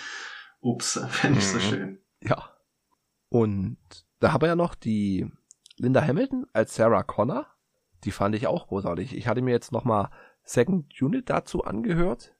[0.61, 1.63] ups, fände ich so Mhm.
[1.63, 1.99] schön.
[2.23, 2.51] Ja.
[3.31, 3.79] Und
[4.19, 5.31] da haben wir ja noch die
[5.79, 7.47] Linda Hamilton als Sarah Connor.
[8.05, 9.17] Die fand ich auch großartig.
[9.17, 10.11] Ich hatte mir jetzt noch mal
[10.43, 12.35] Second Unit dazu angehört.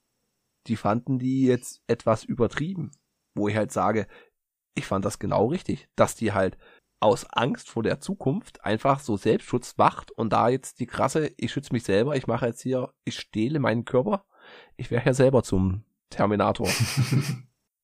[0.67, 2.91] Die fanden die jetzt etwas übertrieben.
[3.35, 4.07] Wo ich halt sage,
[4.75, 6.59] ich fand das genau richtig, dass die halt
[7.01, 11.51] aus Angst vor der Zukunft einfach so Selbstschutz macht und da jetzt die krasse, ich
[11.53, 14.25] schütze mich selber, ich mache jetzt hier, ich stehle meinen Körper.
[14.77, 16.69] Ich wäre ja selber zum Terminator.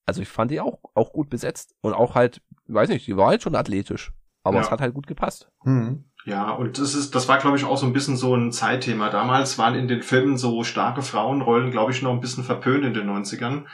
[0.09, 3.27] Also ich fand die auch, auch gut besetzt und auch halt, weiß nicht, die war
[3.27, 4.13] halt schon athletisch.
[4.45, 4.63] Aber Ja.
[4.63, 5.51] es hat halt gut gepasst.
[5.65, 6.05] Hm.
[6.25, 9.11] Ja, und das ist, das war, glaube ich, auch so ein bisschen so ein Zeitthema.
[9.11, 12.95] Damals waren in den Filmen so starke Frauenrollen, glaube ich, noch ein bisschen verpönt in
[12.95, 13.65] den 90ern.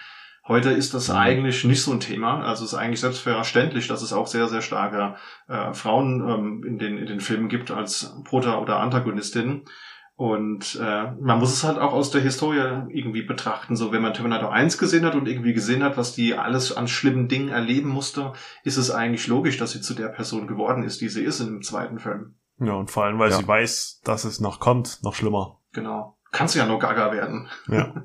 [0.48, 2.42] Heute ist das eigentlich nicht so ein Thema.
[2.44, 5.14] Also es ist eigentlich selbstverständlich, dass es auch sehr, sehr starke
[5.48, 9.62] äh, Frauen ähm, in, den, in den Filmen gibt als Prota- oder Antagonistin.
[10.14, 12.58] Und äh, man muss es halt auch aus der Historie
[12.90, 13.76] irgendwie betrachten.
[13.76, 16.86] So, wenn man Terminator 1 gesehen hat und irgendwie gesehen hat, was die alles an
[16.88, 18.32] schlimmen Dingen erleben musste,
[18.64, 21.62] ist es eigentlich logisch, dass sie zu der Person geworden ist, die sie ist im
[21.62, 22.34] zweiten Film.
[22.58, 23.36] Ja, und vor allem, weil Ja.
[23.38, 25.58] sie weiß, dass es noch kommt, noch schlimmer.
[25.72, 26.18] Genau.
[26.30, 27.48] Kannst du ja nur Gaga werden.
[27.68, 27.94] Ja.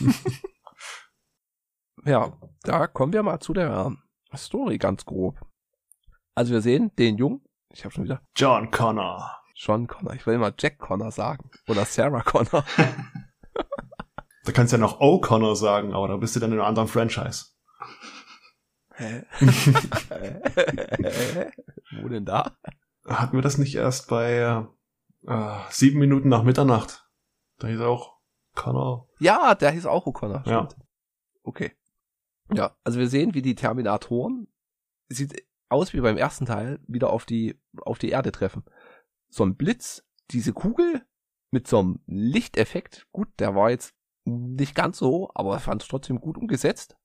[2.04, 3.94] Ja, da kommen wir mal zu der
[4.36, 5.40] Story ganz grob.
[6.34, 9.38] Also wir sehen den Jungen, ich habe schon wieder John Connor.
[9.54, 11.50] John Connor, ich will immer Jack Connor sagen.
[11.68, 12.64] Oder Sarah Connor.
[14.44, 16.88] Da kannst du ja noch O'Connor sagen, aber da bist du dann in einem anderen
[16.88, 17.46] Franchise.
[18.94, 19.22] Hä?
[22.00, 22.56] Wo denn da?
[23.06, 24.66] Hatten wir das nicht erst bei
[25.26, 27.06] äh, sieben Minuten nach Mitternacht?
[27.58, 28.18] Da hieß auch
[28.54, 29.08] Connor.
[29.18, 30.48] Ja, der hieß auch O'Connor.
[30.48, 30.68] Ja.
[31.42, 31.72] Okay.
[32.54, 34.48] Ja, also wir sehen, wie die Terminatoren
[35.08, 38.64] sieht aus wie beim ersten Teil wieder auf die auf die Erde treffen.
[39.28, 41.02] So ein Blitz, diese Kugel
[41.50, 43.06] mit so einem Lichteffekt.
[43.12, 43.94] Gut, der war jetzt
[44.24, 46.96] nicht ganz so, aber ich fand es trotzdem gut umgesetzt.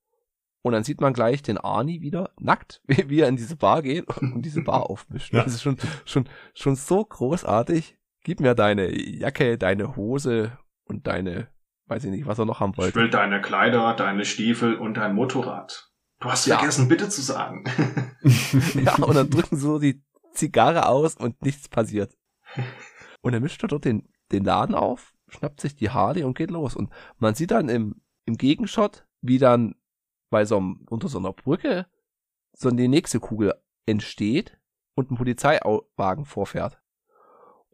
[0.61, 4.07] Und dann sieht man gleich den Arnie wieder nackt, wie, er in diese Bar geht
[4.17, 5.33] und diese Bar aufmischt.
[5.33, 5.43] Ja.
[5.43, 7.97] Das ist schon, schon, schon so großartig.
[8.23, 11.49] Gib mir deine Jacke, deine Hose und deine,
[11.87, 12.95] weiß ich nicht, was er noch haben Ich wollte.
[12.95, 15.91] will deine Kleider, deine Stiefel und dein Motorrad.
[16.19, 16.57] Du hast Ja.
[16.57, 17.63] vergessen, bitte zu sagen.
[18.83, 22.15] Ja, und dann drücken sie so die Zigarre aus und nichts passiert.
[23.21, 26.51] Und dann mischt er dort den, den Laden auf, schnappt sich die Harley und geht
[26.51, 26.75] los.
[26.75, 29.75] Und man sieht dann im, im Gegenshot, wie dann
[30.29, 31.85] bei so einem, unter so einer Brücke
[32.53, 33.53] so die nächste Kugel
[33.85, 34.57] entsteht
[34.95, 36.81] und ein Polizeiwagen vorfährt.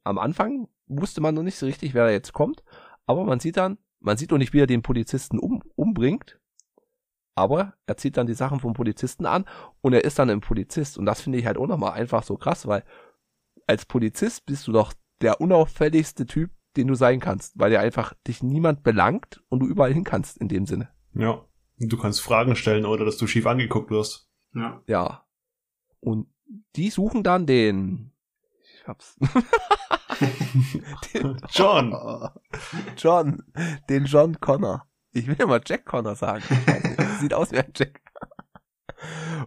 [0.03, 2.63] Am Anfang wusste man noch nicht so richtig, wer da jetzt kommt,
[3.05, 6.39] aber man sieht dann, man sieht noch nicht, wie er den Polizisten um, umbringt,
[7.35, 9.45] aber er zieht dann die Sachen vom Polizisten an
[9.81, 10.97] und er ist dann ein Polizist.
[10.97, 12.83] Und das finde ich halt auch nochmal einfach so krass, weil
[13.67, 18.13] als Polizist bist du doch der unauffälligste Typ, den du sein kannst, weil dir einfach
[18.27, 20.89] dich niemand belangt und du überall hin kannst in dem Sinne.
[21.13, 21.45] ja.
[21.79, 24.29] Und du kannst Fragen stellen, oder dass du schief angeguckt wirst.
[24.53, 24.83] ja.
[24.85, 25.25] Ja.
[25.99, 26.27] Und
[26.75, 28.11] die suchen dann den.
[28.81, 29.15] Ich hab's.
[31.13, 31.95] den, John.
[32.97, 33.43] John.
[33.89, 34.87] Den John Connor.
[35.11, 36.43] Ich will immer Jack Connor sagen.
[37.19, 38.01] Sieht aus wie ein Jack.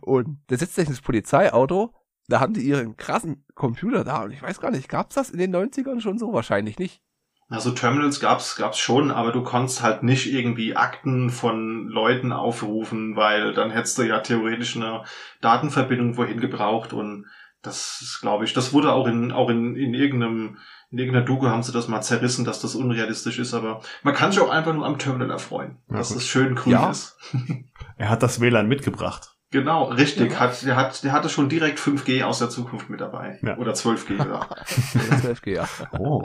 [0.03, 1.95] Und der setzt sich ins Polizeiauto.
[2.29, 4.23] Da haben die ihren krassen Computer da.
[4.23, 6.33] Und ich weiß gar nicht, gab's das in den 90ern schon so?
[6.33, 7.03] Wahrscheinlich nicht.
[7.49, 13.17] Also Terminals gab's gab's schon, aber du konntest halt nicht irgendwie Akten von Leuten aufrufen,
[13.17, 15.05] weil dann hättest du ja theoretisch eine
[15.41, 17.27] Datenverbindung wohin gebraucht und
[17.65, 20.59] das ist, glaube ich, das wurde auch in auch in, in irgendeinem
[20.91, 24.31] in irgendeiner Doku haben sie das mal zerrissen, dass das unrealistisch ist, aber man kann
[24.31, 26.19] sich auch einfach nur am Terminal erfreuen, Ja, dass gut.
[26.19, 26.91] es schön grün Ja.
[26.91, 27.17] ist.
[27.97, 29.37] Er hat das WLAN mitgebracht.
[29.51, 30.33] Genau, richtig.
[30.33, 30.41] Ja.
[30.41, 33.39] Hat, der, hat, der hatte schon direkt 5G aus der Zukunft mit dabei.
[33.43, 33.57] Ja.
[33.57, 34.41] Oder 12G, ja.
[34.49, 35.69] Oder 12G, ja.
[35.99, 36.25] Oh.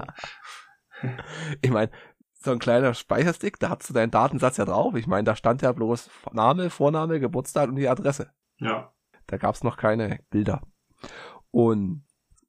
[1.61, 1.89] Ich meine,
[2.41, 4.95] so ein kleiner Speicherstick, da hast du deinen Datensatz ja drauf.
[4.95, 8.31] Ich meine, da stand ja bloß Name, Vorname, Geburtstag und die Adresse.
[8.57, 8.91] ja.
[9.27, 10.63] Da gab's noch keine Bilder.
[11.51, 12.05] Und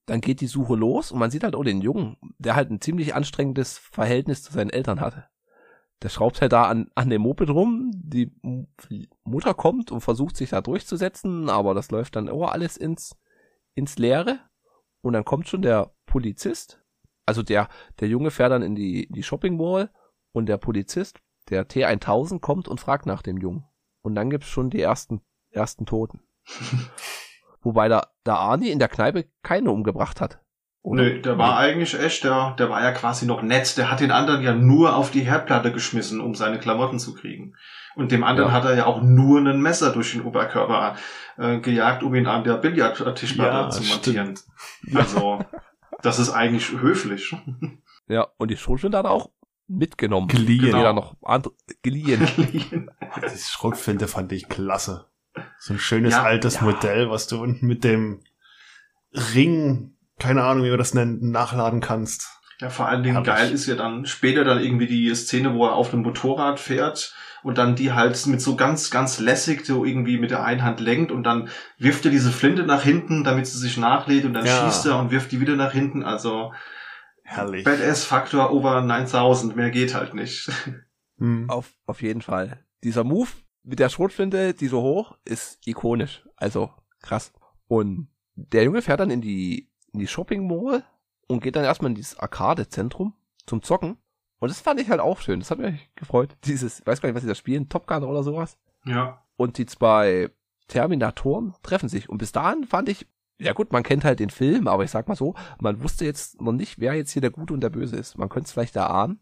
[0.07, 2.81] dann geht die Suche los und man sieht halt auch den Jungen, der halt ein
[2.81, 5.27] ziemlich anstrengendes Verhältnis zu seinen Eltern hatte.
[6.03, 8.33] Der schraubt halt da an, an dem Moped rum, die
[9.23, 13.17] Mutter kommt und versucht sich da durchzusetzen, aber das läuft dann auch alles ins,
[13.75, 14.41] ins Leere.
[15.03, 16.83] Und dann kommt schon der Polizist,
[17.27, 17.69] also der,
[18.01, 19.91] der Junge fährt dann in die, die Shopping Mall
[20.33, 21.21] und der Polizist,
[21.51, 23.65] der T1000 kommt und fragt nach dem Jungen.
[24.03, 25.21] Und dann gibt's schon die ersten,
[25.51, 26.21] ersten Toten.
[27.63, 30.39] Wobei da, da Arnie in der Kneipe keine umgebracht hat.
[30.83, 31.03] Oder?
[31.03, 33.77] Nö, der war eigentlich echt, der, der war ja quasi noch nett.
[33.77, 37.55] Der hat den anderen ja nur auf die Herdplatte geschmissen, um seine Klamotten zu kriegen.
[37.97, 38.55] Und dem anderen Ja.
[38.55, 40.97] hat er ja auch nur ein Messer durch den Oberkörper
[41.37, 44.07] äh, gejagt, um ihn an der Billardtischplatte Ja, zu stimmt.
[44.07, 44.99] montieren.
[44.99, 45.45] Also,
[46.01, 47.35] das ist eigentlich höflich.
[48.09, 49.31] Ja, und die Schrotflinte hat er auch
[49.69, 50.27] mitgenommen.
[50.27, 50.73] Geliehen.
[50.73, 50.93] Genau.
[50.93, 52.27] Noch andere, geliehen.
[53.23, 55.05] Die Schrotflinte fand ich klasse.
[55.59, 56.63] So ein schönes Ja, altes ja.
[56.63, 58.21] Modell, was du unten mit dem
[59.35, 62.29] Ring, keine Ahnung, wie man das nennt, nachladen kannst.
[62.61, 63.35] Ja, vor allen Dingen Herrlich.
[63.35, 67.15] geil ist ja dann später dann irgendwie die Szene, wo er auf einem Motorrad fährt
[67.43, 70.79] und dann die halt mit so ganz, ganz lässig so irgendwie mit der einen Hand
[70.79, 74.45] lenkt und dann wirft er diese Flinte nach hinten, damit sie sich nachlädt und dann
[74.45, 74.65] Ja.
[74.71, 76.03] schießt er und wirft die wieder nach hinten.
[76.05, 76.53] Also
[77.25, 77.65] Herrlich.
[77.65, 80.51] Badass-Faktor over 9000, mehr geht halt nicht.
[81.19, 81.49] Hm.
[81.49, 82.65] Auf, auf jeden Fall.
[82.83, 83.29] Dieser Move
[83.63, 86.27] mit der Schrotflinte, die so hoch, ist ikonisch.
[86.37, 87.33] Also krass.
[87.69, 90.85] Und der Junge fährt dann in die, in die Shopping Mall
[91.29, 93.15] und geht dann erstmal in dieses Arcade-Zentrum
[93.47, 93.99] zum Zocken.
[94.39, 95.41] Und das fand ich halt auch schön.
[95.41, 96.37] Das hat mich gefreut.
[96.45, 98.57] Dieses, ich weiß gar nicht, was sie da spielen, Top Gun oder sowas.
[98.87, 99.23] Ja.
[99.37, 100.31] und die zwei
[100.69, 102.09] Terminatoren treffen sich.
[102.09, 103.07] Und bis dahin fand ich,
[103.39, 106.41] ja gut, man kennt halt den Film, aber ich sag mal so, man wusste jetzt
[106.41, 108.17] noch nicht, wer jetzt hier der Gute und der Böse ist.
[108.17, 109.21] Man könnte es vielleicht erahnen.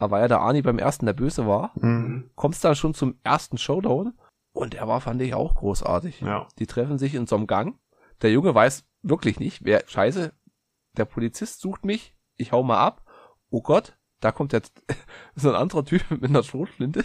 [0.00, 1.90] Aber weil ja der Arnie beim ersten der Böse war, Hm.
[2.08, 2.30] Mhm.
[2.34, 4.14] kommst dann schon zum ersten Showdown.
[4.52, 6.22] Und der war, fand ich, auch großartig.
[6.22, 6.48] Ja.
[6.58, 7.78] Die treffen sich in so einem Gang.
[8.22, 10.32] Der Junge weiß wirklich nicht, wer, scheiße,
[10.96, 13.04] der Polizist sucht mich, ich hau mal ab.
[13.50, 14.82] Oh Gott, da kommt jetzt
[15.36, 17.04] so ein anderer Typ mit einer Schrotflinte.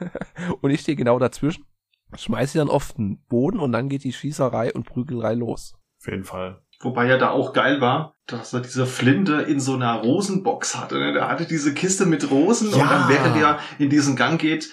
[0.60, 1.64] und ich stehe genau dazwischen.
[2.14, 5.74] Schmeiß sie dann auf den Boden und dann geht die Schießerei und Prügelei los.
[6.00, 6.62] Auf jeden Fall.
[6.82, 10.98] Wobei ja da auch geil war, dass er diese Flinte in so einer Rosenbox hatte.
[10.98, 11.12] Ne?
[11.12, 12.82] Der hatte diese Kiste mit Rosen Ja.
[12.82, 14.68] und dann während er in diesen Gang geht,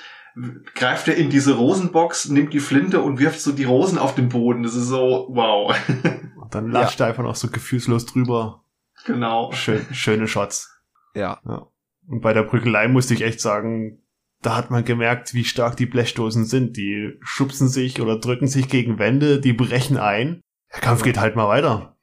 [0.76, 4.30] greift er in diese Rosenbox, nimmt die Flinte und wirft so die Rosen auf den
[4.30, 4.64] Boden.
[4.64, 5.76] Das ist so, wow.
[6.42, 8.64] Und dann latscht er einfach noch so gefühlslos drüber.
[9.06, 9.52] genau.
[9.52, 10.76] Schön, schöne Shots.
[11.14, 11.68] Ja, Ja.
[12.08, 14.02] Und bei der Brückelei musste ich echt sagen,
[14.42, 16.76] da hat man gemerkt, wie stark die Blechdosen sind.
[16.76, 20.42] Die schubsen sich oder drücken sich gegen Wände, die brechen ein.
[20.74, 21.98] Der Kampf geht halt mal weiter.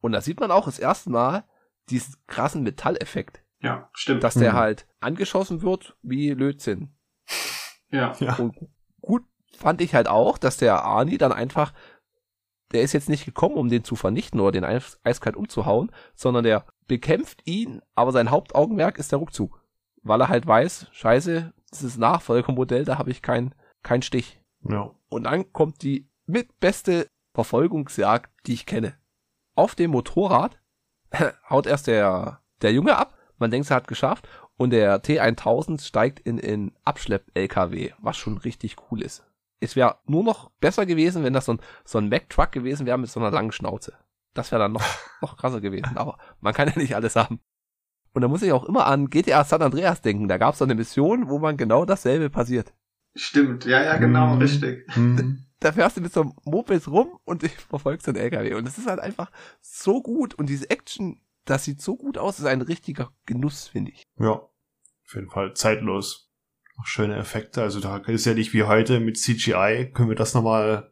[0.00, 1.44] Und da sieht man auch das erste Mal,
[1.90, 3.42] diesen krassen Metalleffekt.
[3.60, 4.22] Ja, stimmt.
[4.22, 4.56] Dass der Mhm.
[4.56, 6.94] halt angeschossen wird wie Lötzinn.
[7.90, 8.14] ja.
[8.18, 8.34] Ja.
[8.36, 8.54] Und
[9.00, 9.24] gut
[9.56, 11.72] fand ich halt auch, dass der Arnie dann einfach,
[12.72, 16.44] der ist jetzt nicht gekommen, um den zu vernichten oder den eis eiskalt umzuhauen, sondern
[16.44, 19.60] der bekämpft ihn, aber sein Hauptaugenmerk ist der Rückzug.
[20.02, 24.40] Weil er halt weiß, scheiße, das ist ein Nachfolgermodell, da habe ich keinen kein Stich.
[24.68, 24.90] Ja.
[25.08, 28.98] Und dann kommt die mit beste Verfolgungsjagd, die ich kenne.
[29.54, 30.58] Auf dem Motorrad
[31.50, 36.20] haut erst der, der Junge ab, man denkt, er hat geschafft, und der T1000 steigt
[36.20, 39.24] in in Abschlepp-LKW, was schon richtig cool ist.
[39.60, 42.98] Es wäre nur noch besser gewesen, wenn das so ein, so ein Mack-Truck gewesen wäre
[42.98, 43.94] mit so einer langen Schnauze.
[44.34, 44.84] Das wäre dann noch,
[45.22, 47.40] noch krasser gewesen, aber man kann ja nicht alles haben.
[48.12, 50.28] Und da muss ich auch immer an GTA San Andreas denken.
[50.28, 52.72] Da gab es so eine Mission, wo man genau dasselbe passiert.
[53.16, 53.64] Stimmt.
[53.64, 54.38] Ja, ja, genau, Mhm.
[54.40, 54.86] richtig.
[54.94, 55.44] Hm.
[55.64, 58.54] da fährst du mit so einem Moped rum und ich verfolgst den LKW.
[58.54, 60.34] Und das ist halt einfach so gut.
[60.34, 64.04] Und diese Action, das sieht so gut aus, ist ein richtiger Genuss, finde ich.
[64.18, 64.30] Ja.
[65.06, 66.30] Auf jeden Fall zeitlos.
[66.78, 67.62] Auch schöne Effekte.
[67.62, 69.90] Also da ist ja nicht wie heute mit CGI.
[69.92, 70.90] Können wir das nochmal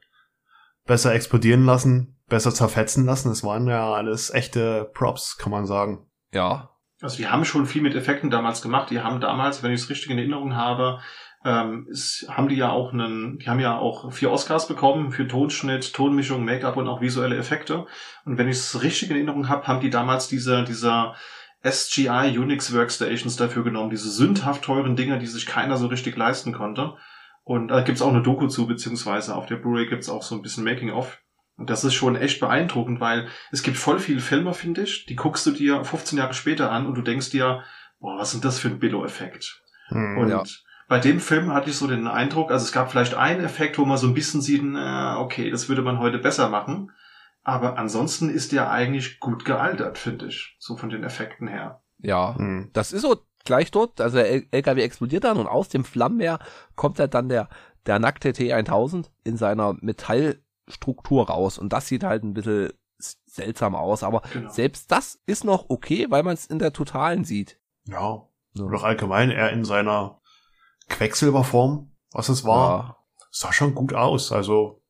[0.86, 3.28] besser explodieren lassen, besser zerfetzen lassen.
[3.28, 6.06] Das waren ja alles echte Props, kann man sagen.
[6.32, 6.70] Ja.
[7.00, 8.90] Also die haben schon viel mit Effekten damals gemacht.
[8.90, 11.00] Die haben damals, wenn ich es richtig in Erinnerung habe,
[11.44, 15.26] ähm, es, haben die ja auch einen, die haben ja auch vier Oscars bekommen für
[15.26, 17.86] Tonschnitt, Tonmischung, Make-up und auch visuelle Effekte.
[18.24, 21.14] Und wenn ich es richtig in Erinnerung habe, haben die damals diese, dieser
[21.64, 26.52] SGI Unix Workstations dafür genommen, diese sündhaft teuren Dinger, die sich keiner so richtig leisten
[26.52, 26.94] konnte.
[27.44, 30.42] Und da gibt's auch eine Doku zu, beziehungsweise auf der Blu-ray gibt's auch so ein
[30.42, 31.18] bisschen Making-of.
[31.56, 35.16] Und das ist schon echt beeindruckend, weil es gibt voll viele Filme, finde ich, die
[35.16, 37.62] guckst du dir 15 Jahre später an und du denkst dir,
[38.00, 39.62] boah, was ist denn das für ein Billo-Effekt?
[39.88, 40.18] Hm.
[40.18, 40.42] Und Ja.
[40.92, 43.86] Bei dem Film hatte ich so den Eindruck, also es gab vielleicht einen Effekt, wo
[43.86, 46.90] man so ein bisschen sieht, na, okay, das würde man heute besser machen.
[47.42, 50.54] Aber ansonsten ist der eigentlich gut gealtert, finde ich.
[50.58, 51.80] So von den Effekten her.
[51.96, 52.36] Ja.
[52.36, 52.68] Hm.
[52.74, 53.16] Das ist so
[53.46, 54.02] gleich dort.
[54.02, 56.40] Also der LKW explodiert dann und aus dem Flammenmeer
[56.76, 57.48] kommt halt dann der,
[57.86, 61.56] der nackte T1000 in seiner Metallstruktur raus.
[61.56, 64.02] Und das sieht halt ein bisschen seltsam aus.
[64.02, 64.50] Aber Genau.
[64.50, 67.58] selbst das ist noch okay, weil man es in der Totalen sieht.
[67.86, 68.28] Ja.
[68.52, 68.66] So.
[68.66, 70.20] Oder allgemein eher in seiner
[70.92, 72.78] Quecksilberform, was es war.
[72.78, 72.96] Ja.
[73.30, 74.30] Sah schon gut aus.
[74.30, 74.82] Also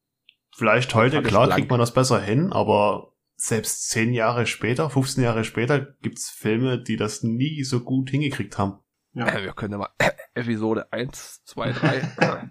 [0.54, 5.44] vielleicht heute, klar, kriegt man das besser hin, aber selbst zehn Jahre später, 15 Jahre
[5.44, 8.78] später, gibt's Filme, die das nie so gut hingekriegt haben.
[9.14, 9.26] Ja.
[9.26, 9.90] Äh, wir können ja mal
[10.34, 12.50] Episode 1, 2, 3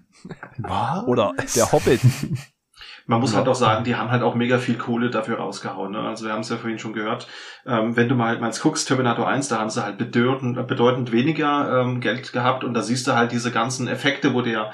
[0.57, 1.07] Was?
[1.07, 2.01] oder der Hobbit.
[3.05, 3.39] Man muss Ja.
[3.39, 5.91] halt auch sagen, die haben halt auch mega viel Kohle dafür rausgehauen.
[5.91, 5.99] Ne?
[5.99, 7.27] Also wir haben es ja vorhin schon gehört.
[7.65, 11.81] Ähm, wenn du mal, mal guckst, Terminator 1, da haben sie halt bedeutend, bedeutend weniger
[11.81, 14.71] ähm, Geld gehabt und da siehst du halt diese ganzen Effekte, wo der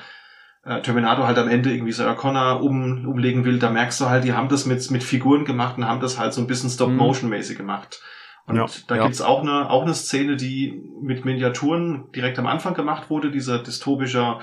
[0.66, 4.24] äh, Terminator halt am Ende irgendwie Sarah Connor um, umlegen will, da merkst du halt,
[4.26, 7.58] die haben das mit, mit Figuren gemacht und haben das halt so ein bisschen Stop-Motion-mäßig
[7.58, 8.02] gemacht.
[8.48, 9.04] Und Ja, da ja.
[9.04, 13.60] gibt's auch eine, auch eine Szene, die mit Miniaturen direkt am Anfang gemacht wurde, dieser
[13.60, 14.40] dystopischer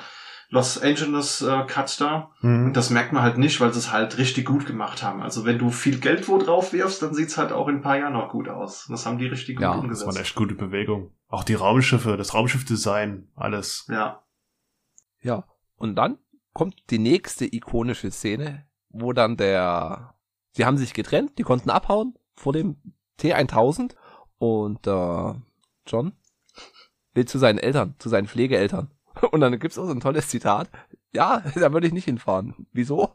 [0.51, 2.31] Los Angeles äh, Cut da.
[2.41, 2.67] Hm.
[2.67, 5.23] Und das merkt man halt nicht, weil sie es halt richtig gut gemacht haben.
[5.23, 7.99] Also wenn du viel Geld wo drauf wirfst, dann sieht's halt auch in ein paar
[7.99, 8.87] Jahren noch gut aus.
[8.87, 10.09] Und das haben die richtig gut Ja, das Das war umgesetzt.
[10.17, 11.11] eine echt gute Bewegung.
[11.29, 13.87] Auch die Raumschiffe, das Raumschiffdesign, alles.
[13.89, 14.23] Ja,
[15.21, 15.45] Ja.
[15.77, 16.19] Und dann
[16.53, 20.15] kommt die nächste ikonische Szene, wo dann der,
[20.53, 22.77] sie haben sich getrennt, die konnten abhauen vor dem
[23.19, 23.95] T1000
[24.39, 25.35] und äh,
[25.87, 26.13] John
[27.13, 28.91] will zu seinen Eltern, zu seinen Pflegeeltern.
[29.31, 30.71] Und dann gibt's auch so ein tolles Zitat.
[31.13, 32.67] Ja, da würde ich nicht hinfahren.
[32.73, 33.15] Wieso?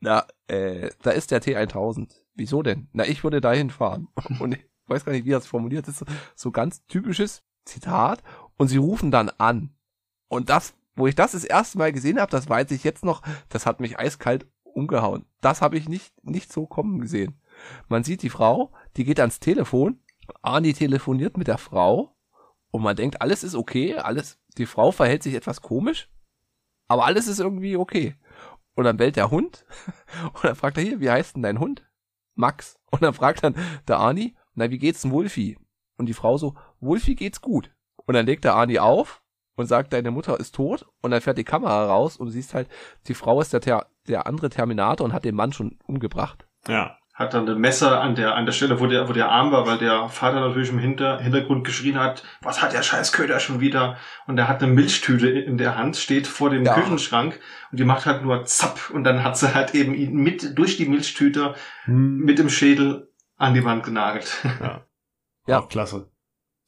[0.00, 2.10] Na, äh, da ist der T1000.
[2.34, 2.88] Wieso denn?
[2.92, 4.08] Na, ich würde da hinfahren.
[4.40, 6.04] Und ich weiß gar nicht, wie das formuliert ist.
[6.34, 8.22] So ganz typisches Zitat.
[8.56, 9.74] Und sie rufen dann an.
[10.28, 13.22] Und das, wo ich das das erste Mal gesehen habe, das weiß ich jetzt noch,
[13.48, 15.26] das hat mich eiskalt umgehauen.
[15.40, 17.40] Das habe ich nicht, nicht so kommen gesehen.
[17.88, 20.00] Man sieht die Frau, die geht ans Telefon,
[20.40, 22.16] Arnie telefoniert mit der Frau
[22.70, 26.08] und man denkt, alles ist okay, alles, die Frau verhält sich etwas komisch,
[26.88, 28.16] aber alles ist irgendwie okay.
[28.74, 29.64] Und dann bellt der Hund
[30.34, 31.84] und dann fragt er hier, wie heißt denn dein Hund?
[32.34, 32.78] Max.
[32.90, 33.54] Und dann fragt dann
[33.88, 35.58] der Arnie, na, wie geht's denn Wolfi?
[35.96, 37.70] Und die Frau so, Wolfi geht's gut.
[38.06, 39.22] Und dann legt der Arnie auf
[39.56, 42.68] und sagt, deine Mutter ist tot und dann fährt die Kamera raus und siehst halt,
[43.06, 46.46] die Frau ist der, Ter der andere Terminator und hat den Mann schon umgebracht.
[46.66, 46.98] Ja.
[47.14, 49.66] Hat dann ein Messer an der, an der Stelle, wo der, wo der Arm war,
[49.66, 53.60] weil der Vater natürlich im Hinter, Hintergrund geschrien hat, was hat der scheiß Köder schon
[53.60, 53.96] wieder?
[54.26, 56.74] Und er hat eine Milchtüte in der Hand, steht vor dem Ja.
[56.74, 57.38] Küchenschrank
[57.70, 60.78] und die macht halt nur zapp und dann hat sie halt eben ihn mit, durch
[60.78, 61.54] die Milchtüte
[61.84, 62.18] Hm.
[62.18, 64.44] mit dem Schädel an die Wand genagelt.
[64.60, 64.82] Ja.
[65.48, 65.58] Ja.
[65.58, 66.08] Auch klasse.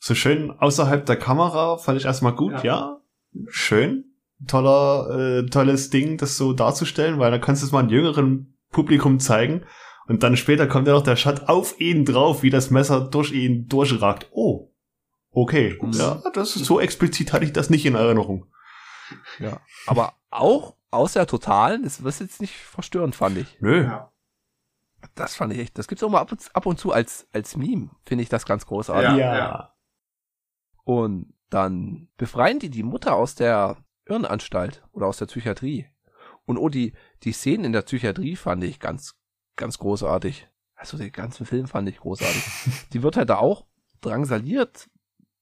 [0.00, 2.98] So schön außerhalb der Kamera fand ich erstmal gut, ja.
[3.46, 4.16] Schön.
[4.48, 8.58] Toller, äh, tolles Ding, das so darzustellen, weil dann kannst du es mal einem jüngeren
[8.72, 9.64] Publikum zeigen.
[10.06, 13.32] Und dann später kommt ja noch der Shot auf ihn drauf, wie das Messer durch
[13.32, 14.28] ihn durchragt.
[14.32, 14.70] Oh.
[15.30, 15.78] Okay.
[15.80, 15.98] Ups.
[15.98, 18.46] Ja, das ist so explizit hatte ich das nicht in Erinnerung.
[19.38, 19.60] Ja.
[19.86, 23.60] Aber auch aus der Totalen, das ist jetzt nicht verstörend, fand ich.
[23.60, 23.84] Nö.
[23.84, 24.12] Ja.
[25.14, 25.78] Das fand ich echt.
[25.78, 28.46] Das gibt's auch mal ab und, ab und zu als, als Meme, finde ich das
[28.46, 29.18] ganz großartig.
[29.18, 29.74] Ja, ja.
[30.84, 33.76] Und dann befreien die die Mutter aus der
[34.06, 35.86] Irrenanstalt oder aus der Psychiatrie.
[36.46, 39.16] Und oh, die, die Szenen in der Psychiatrie fand ich ganz,
[39.56, 40.48] ganz großartig.
[40.74, 42.42] Also den ganzen Film fand ich großartig.
[42.92, 43.66] die wird halt da auch
[44.00, 44.88] drangsaliert.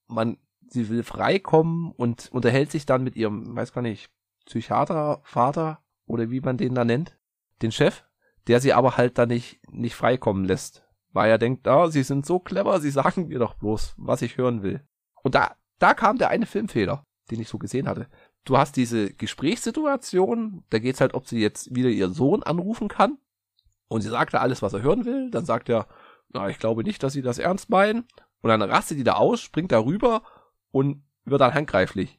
[0.06, 0.38] Man,
[0.68, 4.10] sie will freikommen und unterhält sich dann mit ihrem, weiß gar nicht,
[4.46, 7.18] Psychiater, Vater oder wie man den da nennt,
[7.62, 8.04] den Chef,
[8.46, 10.84] der sie aber halt da nicht, nicht freikommen lässt.
[11.12, 14.36] Weil er denkt, ah, sie sind so clever, sie sagen mir doch bloß, was ich
[14.36, 14.86] hören will.
[15.22, 18.08] Und da, da kam der eine Filmfehler, den ich so gesehen hatte.
[18.44, 23.18] Du hast diese Gesprächssituation, da geht's halt, ob sie jetzt wieder ihren Sohn anrufen kann.
[23.92, 25.30] Und sie sagt da alles, was er hören will.
[25.30, 25.86] Dann sagt er,
[26.30, 28.06] na, ich glaube nicht, dass sie das ernst meinen.
[28.40, 30.22] Und dann rastet die da aus, springt da rüber
[30.70, 32.18] und wird dann handgreiflich.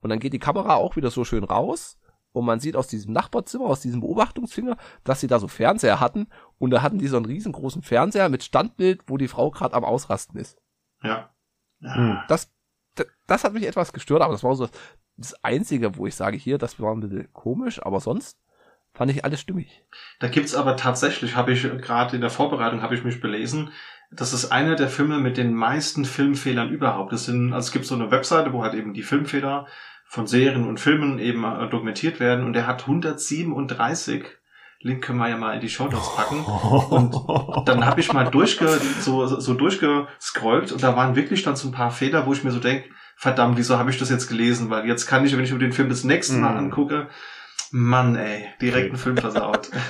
[0.00, 1.98] Und dann geht die Kamera auch wieder so schön raus.
[2.32, 6.26] Und man sieht aus diesem Nachbarzimmer, aus diesem Beobachtungsfinger, dass sie da so Fernseher hatten.
[6.58, 9.84] Und da hatten die so einen riesengroßen Fernseher mit Standbild, wo die Frau gerade am
[9.84, 10.58] Ausrasten ist.
[11.02, 11.34] Ja.
[11.80, 11.94] ja.
[11.96, 12.18] Hm.
[12.28, 12.50] Das,
[12.94, 14.68] das, das hat mich etwas gestört, aber das war so
[15.18, 18.38] das Einzige, wo ich sage, hier, das war ein bisschen komisch, aber sonst
[18.94, 19.82] fand ich alles stimmig.
[20.18, 23.70] Da gibt's aber tatsächlich, habe ich gerade in der Vorbereitung, habe ich mich belesen,
[24.12, 27.12] das ist einer der Filme mit den meisten Filmfehlern überhaupt.
[27.12, 29.66] Das sind, also es gibt so eine Webseite, wo halt eben die Filmfehler
[30.06, 34.24] von Serien und Filmen eben äh, dokumentiert werden und der hat 137.
[34.82, 36.42] Link können wir ja mal in die Show Notes packen.
[36.42, 38.66] Und dann habe ich mal durchge,
[39.00, 42.50] so, so durchgescrollt und da waren wirklich dann so ein paar Fehler, wo ich mir
[42.50, 42.84] so denk,
[43.16, 44.70] verdammt, wieso habe ich das jetzt gelesen?
[44.70, 46.58] Weil jetzt kann ich, wenn ich mir den Film das nächste Mal Mm.
[46.58, 47.08] angucke,
[47.70, 49.70] Mann ey, direkt einen Film versaut.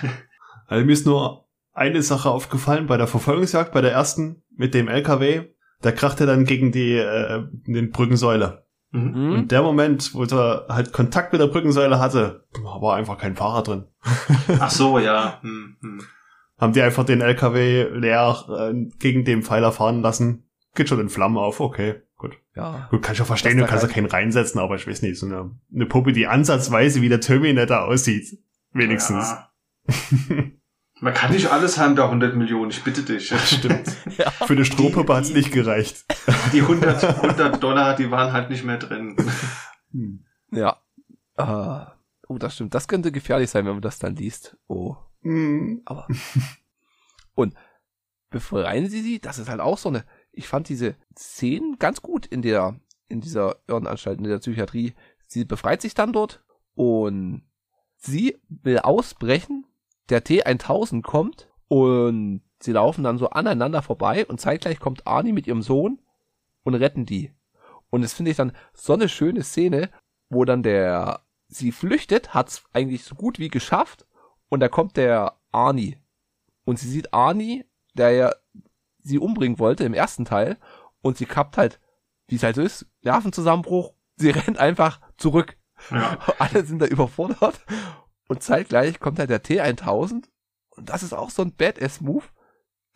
[0.67, 4.87] Also mir ist nur eine Sache aufgefallen bei der Verfolgungsjagd, bei der ersten mit dem
[4.87, 5.49] LKW.
[5.83, 8.67] Der krachte dann gegen die äh, den Brückensäule.
[8.93, 9.15] Mhm.
[9.15, 9.33] Hm?
[9.33, 13.63] Und der Moment, wo er halt Kontakt mit der Brückensäule hatte, war einfach kein Fahrer
[13.63, 13.85] drin.
[14.61, 15.41] Ach so, ja.
[15.43, 16.03] Hm, hm.
[16.59, 20.49] Haben die einfach den LKW leer äh, gegen den Pfeiler fahren lassen.
[20.75, 22.39] Geht schon in Flammen auf, okay, gut.
[22.55, 22.87] Ja.
[22.91, 25.19] Gut, kann ich auch verstehen, du kannst ja kein- keinen reinsetzen, aber ich weiß nicht,
[25.19, 28.39] so eine, eine Puppe, die ansatzweise wie der Terminator aussieht.
[28.73, 29.27] Wenigstens.
[29.29, 29.51] Ja.
[31.01, 33.29] Man kann nicht alles haben, da 100 Millionen, ich bitte dich.
[33.29, 33.89] Stimmt.
[34.47, 36.05] Für eine Strohpuppe hat's nicht gereicht.
[36.53, 39.17] Die 100, 100 Dollar, die waren halt nicht mehr drin.
[39.93, 40.25] Hm.
[40.53, 40.77] Ja.
[41.37, 41.95] Ah.
[42.29, 42.75] Oh, das stimmt.
[42.75, 44.57] Das könnte gefährlich sein, wenn man das dann liest.
[44.69, 44.97] Oh.
[45.23, 45.81] Hm.
[45.87, 46.07] Aber.
[47.35, 47.55] Und
[48.29, 49.21] befreien sie sie?
[49.21, 50.05] Das ist halt auch so eine.
[50.33, 52.79] Ich fand diese Szenen ganz gut in der,
[53.09, 54.95] in dieser Irrenanstalt, in der Psychiatrie.
[55.27, 56.43] Sie befreit sich dann dort
[56.75, 57.43] und
[57.97, 59.67] sie will ausbrechen.
[60.09, 65.47] Der T1000 kommt und sie laufen dann so aneinander vorbei und zeitgleich kommt Arnie mit
[65.47, 66.01] ihrem Sohn
[66.65, 67.33] und retten die.
[67.91, 69.91] Und das finde ich dann so eine schöne Szene,
[70.29, 74.07] wo dann der, sie flüchtet, hat's eigentlich so gut wie geschafft
[74.49, 75.99] und da kommt der Arnie.
[76.65, 77.65] Und sie sieht Arnie,
[77.95, 78.33] der ja
[79.03, 80.59] sie umbringen wollte im ersten Teil
[81.03, 81.81] und sie kappt halt,
[82.29, 85.57] wie es halt so ist, Nervenzusammenbruch, sie rennt einfach zurück.
[85.91, 86.19] Ja.
[86.39, 87.61] Alle sind da überfordert
[88.29, 90.25] und zeitgleich kommt halt der T1000
[90.71, 92.25] und das ist auch so ein Badass-Move.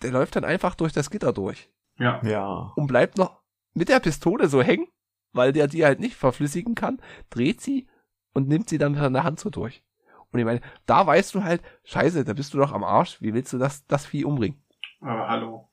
[0.03, 2.21] Der läuft dann einfach durch das Gitter durch Ja.
[2.25, 2.73] Ja.
[2.77, 3.41] und bleibt noch
[3.73, 4.87] mit der Pistole so hängen,
[5.33, 7.01] weil der die halt nicht verflüssigen kann,
[7.31, 7.89] dreht sie
[8.33, 9.83] und nimmt sie dann mit der Hand so durch.
[10.31, 13.35] Und ich meine, da weißt du halt, scheiße, da bist du doch am Arsch, wie
[13.35, 14.61] willst du das, das Vieh umbringen?
[15.01, 15.71] Aber hallo.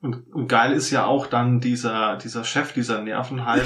[0.00, 3.62] Und, und geil ist ja auch dann dieser, dieser Chef dieser Nervenheim.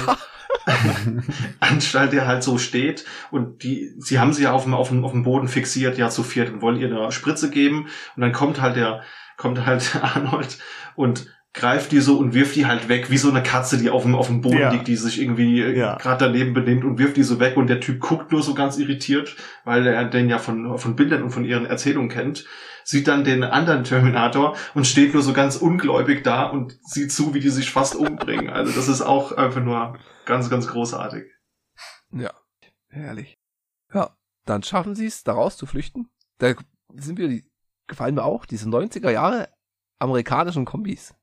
[1.59, 5.03] Anstalt, der halt so steht und die, sie haben sie ja auf dem, auf dem,
[5.03, 8.31] auf dem Boden fixiert, ja zu viert und wollen ihr eine Spritze geben und dann
[8.31, 9.01] kommt halt der,
[9.37, 10.57] kommt halt Arnold
[10.95, 14.03] und greift die so und wirft die halt weg, wie so eine Katze, die auf
[14.03, 14.71] dem, auf dem Boden Ja.
[14.71, 15.97] liegt, die sich irgendwie äh, Ja.
[15.97, 18.77] gerade daneben benimmt und wirft die so weg und der Typ guckt nur so ganz
[18.77, 22.45] irritiert, weil er den ja von, von Bildern und von ihren Erzählungen kennt,
[22.83, 27.33] sieht dann den anderen Terminator und steht nur so ganz ungläubig da und sieht zu,
[27.33, 28.49] wie die sich fast umbringen.
[28.49, 31.23] Also das ist auch einfach nur ganz, ganz großartig.
[32.11, 32.31] Ja,
[32.89, 33.37] herrlich.
[33.93, 34.15] Ja,
[34.45, 36.09] dann schaffen sie es, da rauszuflüchten.
[36.37, 36.53] Da
[36.95, 37.41] sind wir,
[37.87, 39.49] gefallen mir auch, diese 90er Jahre
[39.99, 41.13] amerikanischen Kombis.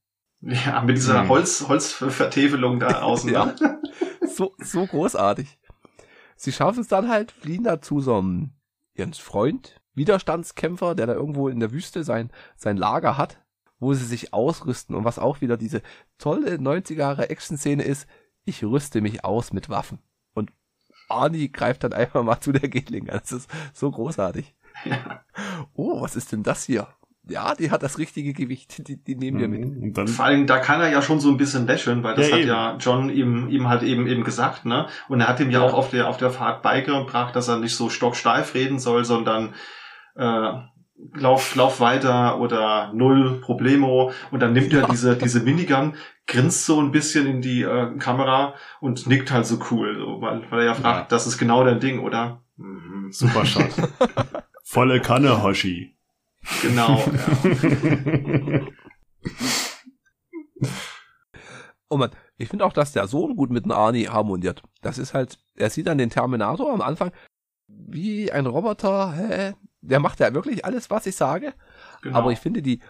[0.41, 1.29] Ja, mit dieser Hm.
[1.29, 3.31] Holz, Holzvertäfelung da außen.
[3.33, 3.47] Ja.
[3.47, 3.81] ne?
[4.27, 5.59] So, so großartig.
[6.37, 8.53] Sie schaffen es dann halt, fliehen da zu so einem,
[8.95, 13.39] ihren Freund, Widerstandskämpfer, der da irgendwo in der Wüste sein, sein Lager hat,
[13.79, 15.83] wo sie sich ausrüsten und was auch wieder diese
[16.19, 18.09] tolle 90er Jahre Action-Szene ist,
[18.45, 19.99] ich rüste mich aus mit Waffen.
[20.35, 20.51] Und
[21.09, 23.07] Arnie greift dann einfach mal zu der Gatling.
[23.07, 24.55] Das ist so großartig.
[24.85, 25.23] Ja.
[25.75, 26.89] Oh, was ist denn das hier?
[27.29, 28.89] ja, die hat das richtige Gewicht.
[28.89, 29.61] Die, die nehmen wir mit.
[29.61, 29.83] Mhm.
[29.83, 32.27] Und dann, Vor allem, da kann er ja schon so ein bisschen lächeln, weil das
[32.29, 32.49] Ja, hat eben.
[32.49, 34.89] ja John ihm, ihm halt eben eben gesagt, ne?
[35.09, 35.65] Und er hat ihm ja, Ja.
[35.67, 39.55] auch auf der, auf der Fahrt beigebracht, dass er nicht so stocksteif reden soll, sondern
[40.17, 40.53] äh,
[41.15, 44.13] lauf, lauf weiter oder null Problemo.
[44.31, 45.95] Und dann nimmt er diese, diese Minigun,
[46.27, 50.43] grinst so ein bisschen in die äh, Kamera und nickt halt so cool, so, weil,
[50.51, 51.07] weil er ja fragt, Ja.
[51.09, 52.43] das ist genau dein Ding, oder?
[52.57, 53.11] Mhm.
[53.11, 53.71] super Shot.
[54.65, 55.97] Volle Kanne, Hoshi.
[56.63, 58.61] Genau, ja.
[61.89, 64.63] Oh man, ich finde auch, dass der Sohn gut mit dem Arnie harmoniert.
[64.81, 67.11] Das ist halt, er sieht dann den Terminator am Anfang
[67.67, 69.55] wie ein Roboter, hä?
[69.83, 71.55] Der macht ja wirklich alles, was ich sage.
[72.03, 72.19] genau.
[72.19, 72.81] Aber ich finde, die,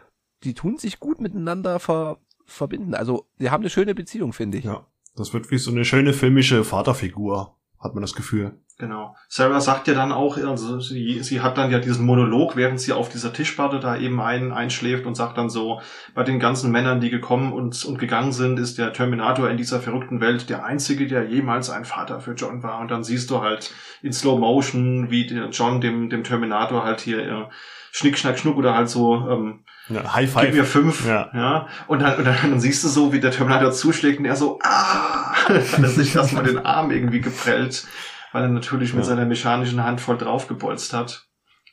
[0.43, 2.95] die tun sich gut miteinander ver, verbinden.
[2.95, 4.65] Also, die haben eine schöne Beziehung, finde ich.
[4.65, 8.59] Ja, das wird wie so eine schöne filmische Vaterfigur, hat man das Gefühl.
[8.81, 9.15] Genau.
[9.29, 12.95] Sarah sagt ja dann auch, also sie, sie hat dann ja diesen Monolog, während sie
[12.95, 15.83] auf dieser Tischplatte da eben ein, einschläft und sagt dann so,
[16.15, 19.81] bei den ganzen Männern, die gekommen und, und gegangen sind, ist der Terminator in dieser
[19.81, 22.81] verrückten Welt der einzige, der jemals ein Vater für John war.
[22.81, 23.71] Und dann siehst du halt
[24.01, 27.45] in Slow Motion, wie John dem, dem Terminator halt hier äh,
[27.93, 30.69] Schnick, Schnack, Schnuck oder halt so, ähm, Ja, High gib mir Five.
[30.71, 31.29] fünf, Ja.
[31.35, 31.67] ja.
[31.89, 34.59] Und dann, und dann, dann siehst du so, wie der Terminator zuschlägt und er so,
[34.63, 37.85] ah, hat er sich erstmal den Arm irgendwie geprellt,
[38.33, 39.09] weil er natürlich mit Ja.
[39.11, 41.27] seiner mechanischen Hand voll draufgebolzt hat.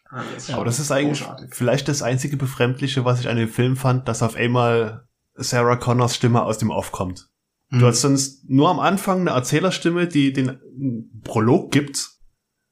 [0.09, 1.53] Ah, ist Aber das ist eigentlich großartig.
[1.53, 5.05] vielleicht das einzige Befremdliche, was ich an dem Film fand, dass auf einmal
[5.35, 7.27] Sarah Connors Stimme aus dem Off kommt.
[7.69, 7.79] Hm.
[7.79, 10.59] Du hast sonst nur am Anfang eine Erzählerstimme, die den
[11.23, 12.11] Prolog gibt.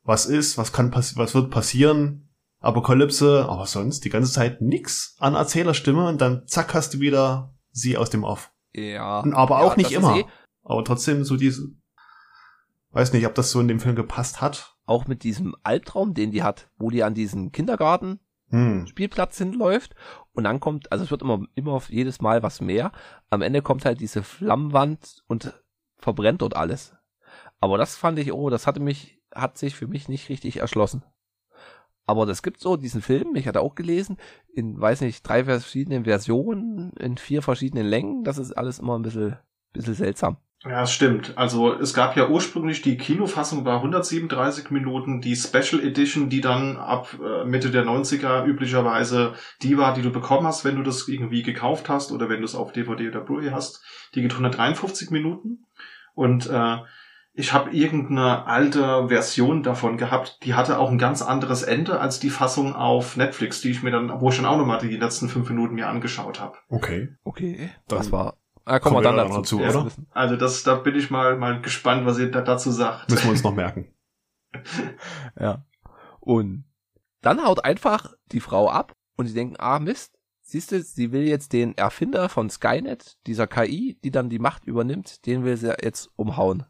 [0.03, 2.29] Was ist, was kann passieren, was wird passieren,
[2.61, 7.53] Apokalypse, aber sonst die ganze Zeit nix an Erzählerstimme und dann zack hast du wieder
[7.71, 8.51] sie aus dem Off.
[8.73, 9.23] Ja.
[9.33, 10.17] Aber auch Ja, nicht das immer.
[10.17, 10.25] eh-
[10.63, 11.67] Aber trotzdem so diese,
[12.95, 14.75] weiß nicht, ob das so in dem Film gepasst hat.
[14.87, 18.19] auch mit diesem Albtraum, den die hat, wo die an diesen Kindergarten
[18.49, 18.85] Hm.
[18.85, 19.95] Spielplatz hinläuft
[20.33, 22.91] und dann kommt, also es wird immer, immer auf jedes Mal was mehr.
[23.29, 25.53] Am Ende kommt halt diese Flammenwand und
[25.97, 26.93] verbrennt dort alles.
[27.59, 31.03] Aber das fand ich, oh, das hatte mich, hat sich für mich nicht richtig erschlossen.
[32.05, 34.17] Aber das gibt so diesen Film, ich hatte auch gelesen,
[34.53, 38.23] in, weiß nicht, drei verschiedenen Versionen, in vier verschiedenen Längen.
[38.23, 39.37] Das ist alles immer ein bisschen,
[39.73, 40.37] bisschen seltsam.
[40.63, 41.37] Ja, es stimmt.
[41.37, 46.77] Also es gab ja ursprünglich die Kinofassung war 137 Minuten, die Special Edition, die dann
[46.77, 51.07] ab äh, Mitte der 90er üblicherweise die war, die du bekommen hast, wenn du das
[51.07, 53.83] irgendwie gekauft hast oder wenn du es auf DVD oder Blu-ray hast.
[54.15, 55.65] Die geht 153 Minuten
[56.15, 56.77] und äh,
[57.37, 62.19] ich habe irgendeine alte Version davon gehabt, die hatte auch ein ganz anderes Ende als
[62.19, 65.27] die Fassung auf Netflix, die ich mir dann, wo ich dann auch nochmal die letzten
[65.27, 66.57] fünf Minuten mir angeschaut habe.
[66.69, 67.09] Okay.
[67.25, 67.69] Okay.
[67.89, 69.37] Das war, ah, kommen wir dann dazu.
[69.37, 69.85] dazu, Ja, oder?
[69.85, 70.07] wissen.
[70.11, 73.09] Also das, da bin ich mal mal gespannt, was ihr da dazu sagt.
[73.09, 73.87] Müssen wir uns noch merken.
[75.39, 75.65] Ja.
[76.19, 76.63] Und
[77.21, 81.23] dann haut einfach die Frau ab und die denken, ah Mist, siehst du, sie will
[81.23, 85.75] jetzt den Erfinder von Skynet, dieser KI, die dann die Macht übernimmt, den will sie
[85.81, 86.65] jetzt umhauen.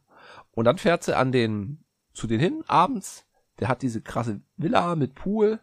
[0.51, 1.83] Und dann fährt sie an den,
[2.13, 3.25] zu den hin, abends,
[3.59, 5.59] der hat diese krasse Villa mit Pool,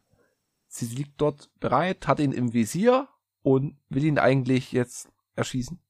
[0.69, 3.09] sie liegt dort bereit, hat ihn im Visier
[3.43, 5.81] und will ihn eigentlich jetzt erschießen.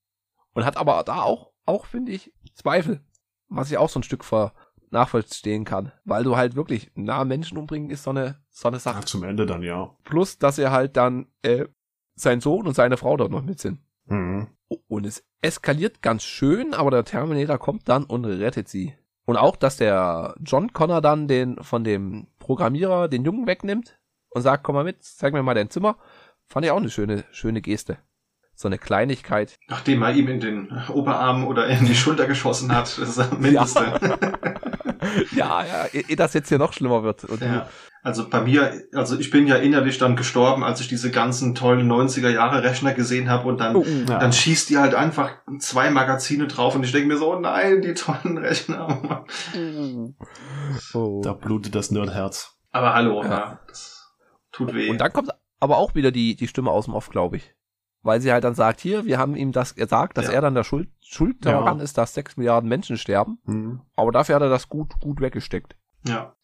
[0.54, 3.00] Und hat aber da auch, auch finde ich, Zweifel,
[3.48, 4.52] was ich auch so ein Stück ver
[4.90, 8.98] nachvollziehen kann, weil du halt wirklich nah Menschen umbringen ist so eine so eine Sache.
[9.00, 9.96] Ach, zum Ende dann, ja.
[10.04, 11.64] Plus, dass er halt dann äh,
[12.14, 13.80] sein Sohn und seine Frau dort noch mit sind.
[14.04, 14.48] Mhm.
[14.88, 18.94] Und es eskaliert ganz schön, aber der Terminator kommt dann und rettet sie.
[19.24, 23.98] Und auch, dass der John Connor dann den von dem Programmierer den Jungen wegnimmt
[24.30, 25.96] und sagt, komm mal mit, zeig mir mal dein Zimmer,
[26.46, 27.98] fand ich auch eine schöne, schöne Geste.
[28.62, 29.58] So eine Kleinigkeit.
[29.68, 33.32] Nachdem er ihm in den Oberarm oder in die Schulter geschossen hat, das ist das
[33.32, 33.98] Mindeste.
[35.34, 37.24] ja, ja, ehe das jetzt hier noch schlimmer wird.
[37.24, 37.68] Und Ja.
[38.04, 41.90] Also bei mir, also ich bin ja innerlich dann gestorben, als ich diese ganzen tollen
[41.90, 44.18] 90er Jahre Rechner gesehen habe und dann, du, oh, Ja.
[44.18, 47.82] dann schießt die halt einfach zwei Magazine drauf und ich denke mir so, oh nein,
[47.82, 49.24] die tollen Rechner.
[50.94, 51.20] oh.
[51.24, 52.56] Da blutet das Nerdherz.
[52.70, 53.28] Aber hallo, Ja.
[53.30, 53.60] ja.
[53.68, 54.08] das
[54.52, 54.88] tut weh.
[54.90, 57.54] Und dann kommt aber auch wieder die, die Stimme aus dem Off, glaube ich.
[58.02, 60.32] Weil sie halt dann sagt, hier, wir haben ihm das gesagt, dass Ja.
[60.32, 61.52] er dann der Schuld, Schuld Ja.
[61.52, 63.38] daran ist, dass sechs Milliarden Menschen sterben.
[63.44, 63.82] Mhm.
[63.94, 65.76] Aber dafür hat er das gut, gut weggesteckt.
[66.04, 66.34] ja.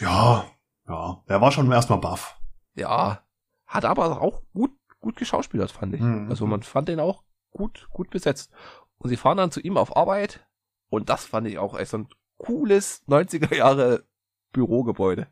[0.00, 0.44] Ja,
[0.88, 1.22] ja.
[1.26, 2.38] Er war schon erstmal baff.
[2.74, 3.22] Ja.
[3.66, 6.00] Hat aber auch gut, gut geschauspielert, fand ich.
[6.00, 6.28] Mhm.
[6.30, 8.52] Also man fand den auch gut, gut besetzt.
[8.98, 10.46] Und sie fahren dann zu ihm auf Arbeit.
[10.88, 14.04] Und das fand ich auch echt so ein cooles 90er Jahre
[14.52, 15.26] Bürogebäude.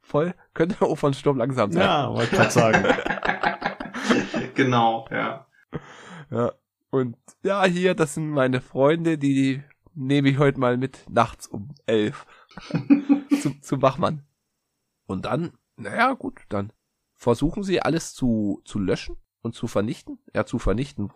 [0.00, 1.82] Voll, könnte auch von Sturm langsam sein.
[1.82, 2.84] Ja, wollte gerade sagen.
[4.56, 5.46] genau, ja.
[6.30, 6.52] Ja.
[6.90, 9.62] Und ja, hier, das sind meine Freunde, die
[9.94, 12.26] nehme ich heute mal mit nachts um elf
[13.40, 14.26] zum, zum Wachmann.
[15.06, 16.72] Und dann, naja, gut, dann
[17.14, 20.18] versuchen sie alles zu, zu löschen und zu vernichten.
[20.34, 21.12] Ja, zu vernichten.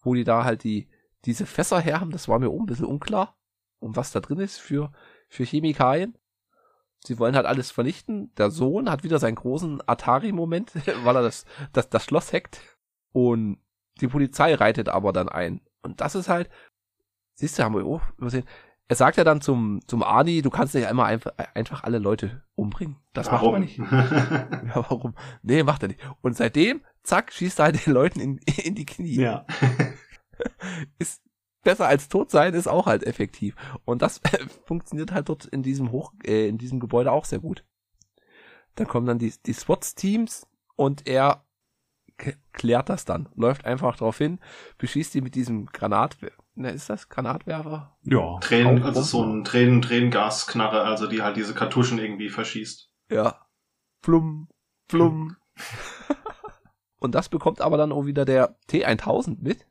[0.00, 0.88] Wo die da halt die,
[1.24, 3.36] diese Fässer her haben, das war mir auch ein bisschen unklar.
[3.78, 4.92] Und was da drin ist für,
[5.28, 6.16] für Chemikalien.
[7.04, 8.32] Sie wollen halt alles vernichten.
[8.36, 10.72] Der Sohn hat wieder seinen großen Atari-Moment,
[11.04, 12.60] weil er das, das, das Schloss hackt.
[13.12, 13.58] Und
[14.00, 15.60] die Polizei reitet aber dann ein.
[15.82, 16.48] Und das ist halt,
[17.34, 18.44] siehst du, haben wir auch übersehen.
[18.88, 22.42] Er sagt ja dann zum, zum Arnie, du kannst nicht einmal einfach, einfach alle Leute
[22.54, 22.96] umbringen.
[23.12, 23.52] Das Warum?
[23.52, 23.78] macht man nicht.
[24.74, 25.14] Ja, warum?
[25.42, 26.00] Nee, macht er nicht.
[26.20, 29.14] Und seitdem, zack, schießt er halt den Leuten in, in die Knie.
[29.14, 29.46] Ja.
[30.98, 31.21] Ist
[31.62, 33.54] besser als tot sein, ist auch halt effektiv.
[33.84, 34.20] Und das
[34.64, 37.64] funktioniert halt dort in diesem Hoch, äh, in diesem Gebäude auch sehr gut.
[38.74, 40.46] Dann kommen dann die, die SWAT-Teams
[40.76, 41.44] und er
[42.52, 43.28] klärt das dann.
[43.34, 44.38] Läuft einfach drauf hin,
[44.78, 46.16] beschießt die mit diesem Granat,
[46.54, 47.96] na, ist das Granatwerfer?
[48.02, 48.38] Ja.
[48.40, 52.90] Tränen, also so ein Tränen, Tränengasknarre, also die halt diese Kartuschen irgendwie verschießt.
[53.10, 53.46] Ja.
[54.02, 54.48] Plum,
[54.88, 55.36] plum.
[56.98, 59.66] und das bekommt aber dann auch wieder der T1000 mit,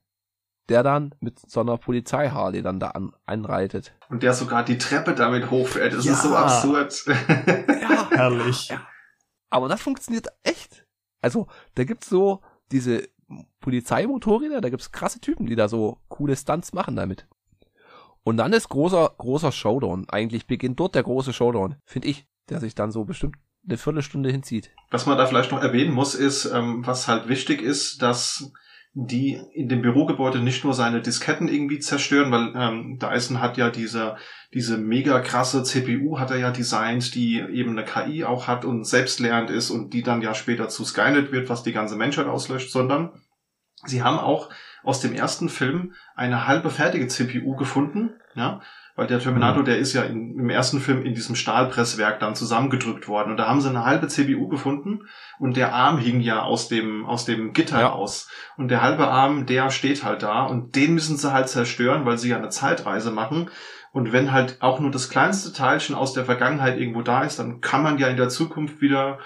[0.70, 3.94] der dann mit so einer Polizei-Harley dann da an, einreitet.
[4.10, 5.94] Und der sogar die Treppe damit hochfährt.
[5.94, 6.14] Das Ja.
[6.14, 7.06] ist so absurd.
[7.08, 8.10] Ja.
[8.12, 8.70] Herrlich.
[8.70, 8.86] Ja.
[9.50, 10.86] Aber das funktioniert echt.
[11.22, 12.42] Also, da gibt's so
[12.72, 13.08] diese
[13.60, 17.28] Polizeimotorräder, da gibt's krasse Typen, die da so coole Stunts machen damit.
[18.24, 20.08] Und dann ist großer, großer Showdown.
[20.10, 23.38] Eigentlich beginnt dort der große Showdown, finde ich, der sich dann so bestimmt
[23.68, 24.72] eine Viertelstunde hinzieht.
[24.90, 28.52] Was man da vielleicht noch erwähnen muss, ist, ähm, was halt wichtig ist, dass
[28.94, 33.70] die in dem Bürogebäude nicht nur seine Disketten irgendwie zerstören, weil ähm, Dyson hat ja
[33.70, 34.18] diese,
[34.54, 38.86] diese mega krasse CPU hat er ja designt, die eben eine KI auch hat und
[38.86, 42.70] selbstlernend ist und die dann ja später zu Skynet wird, was die ganze Menschheit auslöscht,
[42.70, 43.12] sondern
[43.86, 44.50] sie haben auch
[44.84, 48.62] aus dem ersten Film eine halbe fertige CPU gefunden, ja,
[49.02, 53.08] weil der Terminator, der ist ja in, im ersten Film in diesem Stahlpresswerk dann zusammengedrückt
[53.08, 53.32] worden.
[53.32, 55.08] Und da haben sie eine halbe CPU gefunden
[55.40, 57.88] und der Arm hing ja aus dem aus dem Gitter Ja.
[57.88, 58.30] raus.
[58.58, 62.20] Und der halbe Arm, der steht halt da und den müssen sie halt zerstören, weil
[62.20, 63.50] sie ja eine Zeitreise machen.
[63.92, 67.60] Und wenn halt auch nur das kleinste Teilchen aus der Vergangenheit irgendwo da ist, dann
[67.60, 69.18] kann man ja in der Zukunft wieder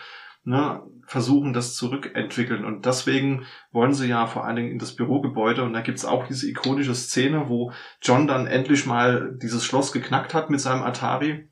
[0.46, 2.66] ne, versuchen, das zurückentwickeln.
[2.66, 5.64] Und deswegen wollen sie ja vor allen Dingen in das Bürogebäude.
[5.64, 7.72] Und da gibt's auch diese ikonische Szene, wo
[8.02, 11.50] John dann endlich mal dieses Schloss geknackt hat mit seinem Atari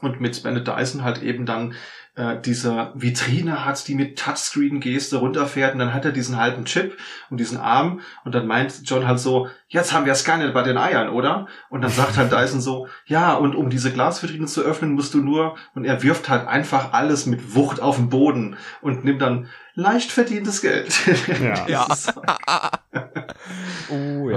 [0.00, 1.74] und mit Bennett Dyson halt eben dann
[2.14, 6.96] äh, diese Vitrine hat, die mit Touchscreen-Geste runterfährt und dann hat er diesen halben Chip
[7.30, 10.76] und diesen Arm und dann meint John halt so, jetzt haben wir Skynet bei den
[10.76, 11.46] Eiern, oder?
[11.68, 15.22] Und dann sagt halt Dyson so, ja, und um diese Glasvitrine zu öffnen, musst du
[15.22, 19.48] nur, und er wirft halt einfach alles mit Wucht auf den Boden und nimmt dann
[19.74, 20.92] leicht verdientes Geld.
[21.40, 21.66] Ja.
[21.68, 21.86] Ja.
[21.88, 22.14] das ist,
[23.90, 24.30] Oh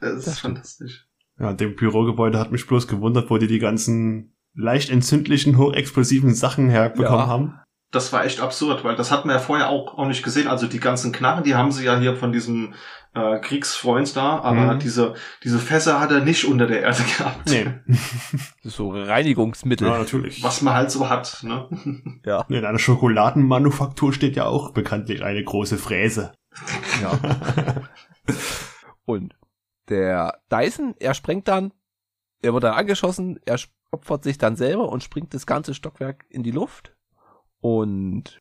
[0.00, 1.06] das ist Das fantastisch.
[1.38, 6.68] Ja, dem Bürogebäude hat mich bloß gewundert, wo die die ganzen leicht entzündlichen, hochexplosiven Sachen
[6.70, 7.26] herbekommen Ja.
[7.26, 7.60] haben.
[7.90, 10.48] Das war echt absurd, weil das hatten wir ja vorher auch, auch nicht gesehen.
[10.48, 12.74] Also die ganzen Knarren, die haben sie ja hier von diesem
[13.14, 14.78] äh, Kriegsfreund da, aber Mhm.
[14.80, 17.48] diese, diese Fässer hat er nicht unter der Erde gehabt.
[17.48, 17.66] Nee.
[18.64, 19.86] So Reinigungsmittel.
[19.86, 20.42] ja, natürlich.
[20.42, 21.68] Was man halt so hat, ne?
[22.26, 22.44] Ja.
[22.48, 26.32] In einer Schokoladenmanufaktur steht ja auch bekanntlich eine große Fräse.
[27.00, 27.12] ja.
[29.04, 29.34] Und
[29.88, 31.72] der Dyson, er sprengt dann,
[32.42, 33.58] er wird dann angeschossen, er
[33.94, 36.94] opfert sich dann selber und springt das ganze Stockwerk in die Luft.
[37.60, 38.40] Und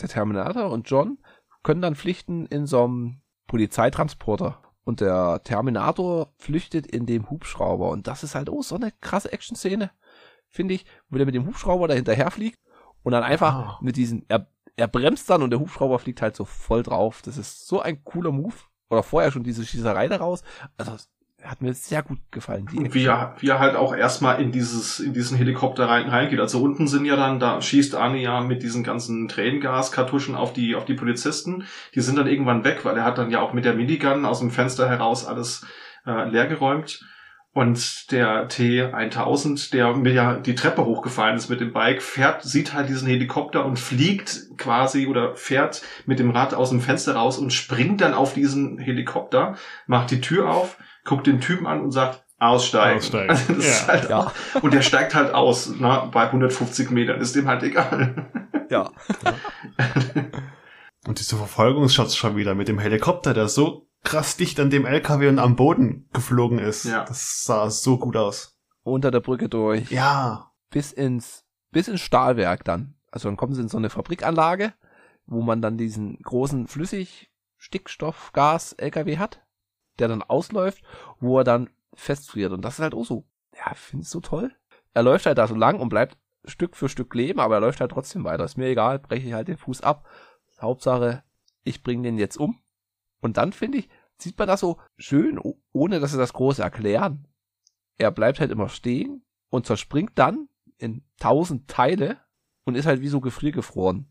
[0.00, 1.18] der Terminator und John
[1.62, 4.62] können dann flüchten in so einem Polizeitransporter.
[4.84, 7.90] Und der Terminator flüchtet in dem Hubschrauber.
[7.90, 9.90] Und das ist halt auch so eine krasse Action-Szene,
[10.48, 12.58] finde ich, wo der mit dem Hubschrauber da hinterher fliegt
[13.02, 13.78] und dann einfach Ah.
[13.82, 17.22] mit diesen, er, er bremst dann und der Hubschrauber fliegt halt so voll drauf.
[17.22, 18.54] Das ist so ein cooler Move.
[18.88, 20.42] Oder vorher schon diese Schießerei daraus.
[20.76, 20.96] Also,
[21.44, 22.68] hat mir sehr gut gefallen.
[22.72, 26.40] Die wie er, wie er halt auch erstmal in dieses, in diesen Helikopter rein, reingeht.
[26.40, 30.74] Also unten sind ja dann, da schießt Arnie ja mit diesen ganzen Tränengaskartuschen auf die,
[30.74, 31.64] auf die Polizisten.
[31.94, 34.40] Die sind dann irgendwann weg, weil er hat dann ja auch mit der Minigun aus
[34.40, 35.66] dem Fenster heraus alles
[36.06, 37.00] äh, leergeräumt.
[37.52, 42.74] Und der T1000, der mir ja die Treppe hochgefallen ist mit dem Bike, fährt, sieht
[42.74, 47.38] halt diesen Helikopter und fliegt quasi oder fährt mit dem Rad aus dem Fenster raus
[47.38, 49.56] und springt dann auf diesen Helikopter,
[49.88, 52.98] macht die Tür auf, guckt den Typen an und sagt, aussteigen.
[52.98, 53.30] Aussteigen.
[53.30, 53.88] Also das ist Ja.
[53.92, 54.18] halt Ja.
[54.18, 54.32] auch,
[54.62, 58.30] und der steigt halt aus, na, bei 150 Metern, ist dem halt egal.
[58.70, 58.90] ja.
[61.06, 65.28] Und diese Verfolgungsshots schon wieder mit dem Helikopter, der so krass dicht an dem LKW
[65.28, 66.84] und am Boden geflogen ist.
[66.84, 67.04] Ja.
[67.06, 68.58] Das sah so gut aus.
[68.82, 69.90] Unter der Brücke durch.
[69.90, 70.50] Ja.
[70.70, 72.96] bis ins, bis ins Stahlwerk dann.
[73.10, 74.74] Also dann kommen sie in so eine Fabrikanlage,
[75.26, 79.40] wo man dann diesen großen Flüssigstickstoffgas-LKW hat,
[80.00, 80.82] der dann ausläuft,
[81.18, 82.52] wo er dann festfriert.
[82.52, 83.24] Und das ist halt auch so,
[83.56, 84.52] ja, finde ich so toll.
[84.92, 87.80] Er läuft halt da so lang und bleibt Stück für Stück leben, aber er läuft
[87.80, 88.44] halt trotzdem weiter.
[88.44, 90.08] Ist mir egal, breche ich halt den Fuß ab.
[90.60, 91.22] Hauptsache,
[91.64, 92.60] ich bringe den jetzt um.
[93.20, 95.40] Und dann finde ich, sieht man das so schön,
[95.72, 97.26] ohne dass sie das große erklären.
[97.98, 100.48] Er bleibt halt immer stehen und zerspringt dann
[100.78, 102.18] in tausend Teile
[102.64, 104.10] und ist halt wie so gefriergefroren.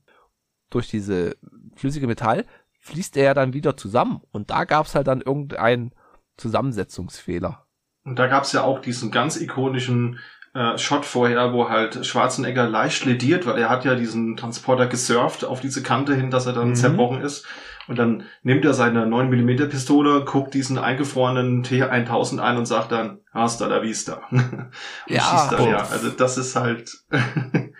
[0.69, 1.35] Durch diese
[1.75, 2.45] flüssige Metall
[2.89, 5.93] fließt er ja dann wieder zusammen und da gab's halt dann irgendeinen
[6.37, 7.65] Zusammensetzungsfehler.
[8.03, 10.19] Und da gab's ja auch diesen ganz ikonischen
[10.53, 15.45] äh, Shot vorher, wo halt Schwarzenegger leicht lediert, weil er hat ja diesen Transporter gesurft
[15.45, 16.75] auf diese Kante hin, dass er dann mhm.
[16.75, 17.45] zerbrochen ist.
[17.87, 23.21] Und dann nimmt er seine 9mm Pistole, guckt diesen eingefrorenen T1000 ein und sagt dann,
[23.33, 24.21] hasta la vista.
[24.31, 24.71] und
[25.07, 25.77] ja, schießt dann, ja.
[25.77, 26.91] Also das ist halt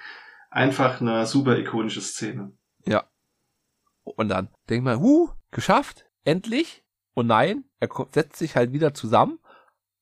[0.50, 2.52] einfach eine super ikonische Szene.
[4.20, 6.84] Und dann denkt man, huh, geschafft, endlich.
[7.14, 9.40] Und nein, er setzt sich halt wieder zusammen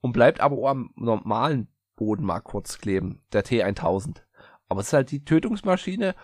[0.02, 4.23] und bleibt aber am normalen Boden mal kurz kleben, der T1000.
[4.69, 6.15] Aber es ist halt die Tötungsmaschine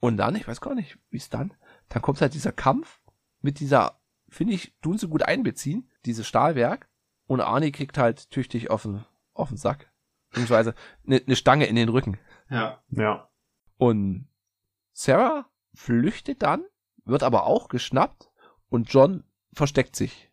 [0.00, 1.52] und dann, ich weiß gar nicht, wie es dann,
[1.90, 3.02] dann kommt halt dieser Kampf
[3.42, 4.00] mit dieser,
[4.30, 6.88] finde ich, tun sie gut einbeziehen, dieses Stahlwerk
[7.26, 9.92] und Arnie kriegt halt tüchtig auf den, auf den Sack.
[10.30, 10.74] Beziehungsweise
[11.06, 12.18] eine ne Stange in den Rücken.
[12.48, 12.82] Ja.
[12.88, 13.28] Ja.
[13.76, 14.30] Und
[14.94, 15.44] Sarah
[15.74, 16.64] flüchtet dann,
[17.08, 18.30] wird aber auch geschnappt
[18.68, 20.30] und John versteckt sich.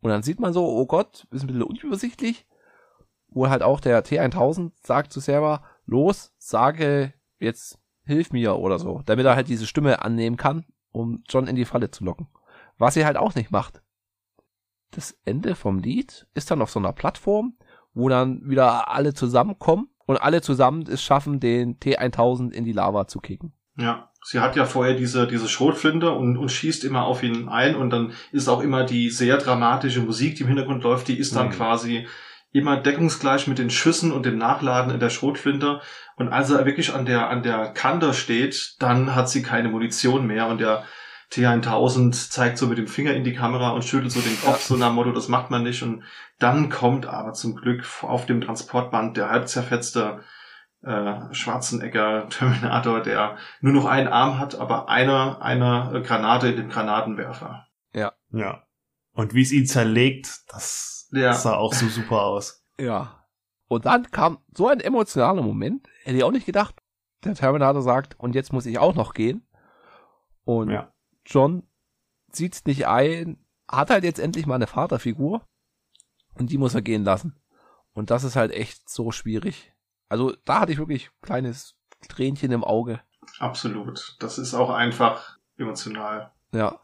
[0.00, 2.46] Und dann sieht man so, oh Gott, ist ein bisschen unübersichtlich,
[3.28, 9.02] wo halt auch der T1000 sagt zu Sarah, los, sage jetzt, hilf mir oder so,
[9.04, 12.28] damit er halt diese Stimme annehmen kann, um John in die Falle zu locken.
[12.78, 13.82] Was sie halt auch nicht macht.
[14.90, 17.56] Das Ende vom Lied ist dann auf so einer Plattform,
[17.94, 23.06] wo dann wieder alle zusammenkommen und alle zusammen es schaffen, den T1000 in die Lava
[23.06, 23.52] zu kicken.
[23.76, 27.74] Ja, sie hat ja vorher diese, diese Schrotflinte und, und schießt immer auf ihn ein
[27.74, 31.34] und dann ist auch immer die sehr dramatische Musik, die im Hintergrund läuft, die ist
[31.34, 31.52] dann mhm.
[31.52, 32.06] quasi
[32.52, 35.80] immer deckungsgleich mit den Schüssen und dem Nachladen in der Schrotflinte.
[36.16, 40.26] Und als er wirklich an der, an der Kante steht, dann hat sie keine Munition
[40.26, 40.84] mehr und der
[41.32, 44.66] T1000 zeigt so mit dem Finger in die Kamera und schüttelt so den Kopf, ja.
[44.66, 45.82] so nach dem Motto, das macht man nicht.
[45.82, 46.02] Und
[46.40, 50.20] dann kommt aber zum Glück auf dem Transportband der halb zerfetzte
[50.82, 56.68] äh, Schwarzenegger Terminator, der nur noch einen Arm hat, aber eine, eine Granate in dem
[56.68, 57.66] Granatenwerfer.
[57.92, 58.12] Ja.
[58.30, 58.62] Ja.
[59.12, 61.32] Und wie es ihn zerlegt, das ja.
[61.32, 62.64] sah auch so super aus.
[62.78, 63.26] Ja.
[63.68, 66.76] Und dann kam so ein emotionaler Moment, hätte ich auch nicht gedacht.
[67.24, 69.46] Der Terminator sagt, und jetzt muss ich auch noch gehen.
[70.44, 70.92] Und ja.
[71.26, 71.68] John
[72.32, 75.46] sieht's nicht ein, hat halt jetzt endlich mal eine Vaterfigur.
[76.34, 77.38] Und die muss er gehen lassen.
[77.92, 79.74] Und das ist halt echt so schwierig.
[80.10, 81.76] Also da hatte ich wirklich kleines
[82.08, 83.00] Tränchen im Auge.
[83.38, 84.16] Absolut.
[84.20, 86.32] Das ist auch einfach emotional.
[86.52, 86.80] Ja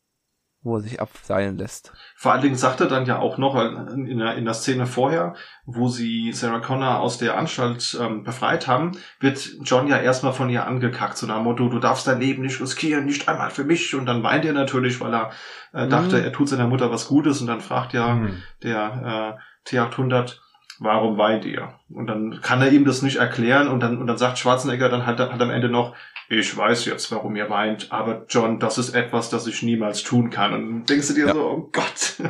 [0.67, 1.93] wo er sich abseilen lässt.
[2.17, 5.35] Vor allen Dingen sagt er dann ja auch noch in der, in der Szene vorher,
[5.65, 10.51] wo sie Sarah Connor aus der Anstalt ähm, befreit haben, wird John ja erstmal von
[10.51, 13.65] ihr angekackt, so nach dem Motto, du darfst dein Leben nicht riskieren, nicht einmal für
[13.65, 13.95] mich.
[13.95, 15.31] Und dann weint er natürlich, weil er
[15.73, 16.25] äh, dachte, mhm.
[16.25, 18.43] er tut seiner Mutter was Gutes und dann fragt ja mhm.
[18.65, 20.39] der äh, T800,
[20.79, 21.75] warum weint ihr?
[21.89, 25.07] Und dann kann er ihm das nicht erklären und dann, und dann sagt Schwarzenegger dann
[25.07, 25.95] halt, hat am Ende noch,
[26.29, 30.31] ich weiß jetzt, warum ihr weint, aber John, das ist etwas, das ich niemals tun
[30.31, 30.53] kann.
[30.53, 31.35] Und dann denkst du dir ja.
[31.35, 32.21] so, oh Gott.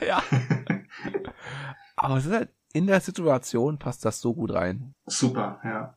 [0.06, 0.22] ja.
[1.96, 4.94] Aber es ist halt, in der Situation passt das so gut rein.
[5.06, 5.94] Super, ja.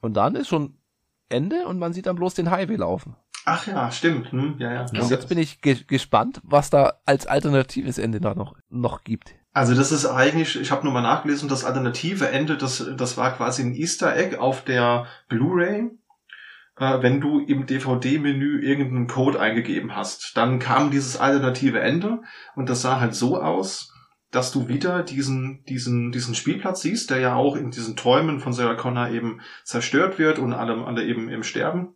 [0.00, 0.78] Und dann ist schon
[1.28, 3.16] Ende und man sieht dann bloß den Highway laufen.
[3.44, 4.30] Ach ja, stimmt.
[4.30, 4.80] Hm, ja, ja.
[4.82, 9.34] Und jetzt bin ich ge gespannt, was da als alternatives Ende da noch, noch gibt.
[9.52, 13.34] Also das ist eigentlich, ich habe nur mal nachgelesen, das alternative Ende, das, das war
[13.36, 15.90] quasi ein Easter Egg auf der Blu-ray
[16.78, 20.36] äh, wenn du im DVD-Menü irgendeinen Code eingegeben hast.
[20.36, 22.22] Dann kam dieses alternative Ende
[22.54, 23.92] und das sah halt so aus,
[24.30, 28.52] dass du wieder diesen, diesen, diesen Spielplatz siehst, der ja auch in diesen Träumen von
[28.52, 31.94] Sarah Connor eben zerstört wird und alle, alle eben im Sterben.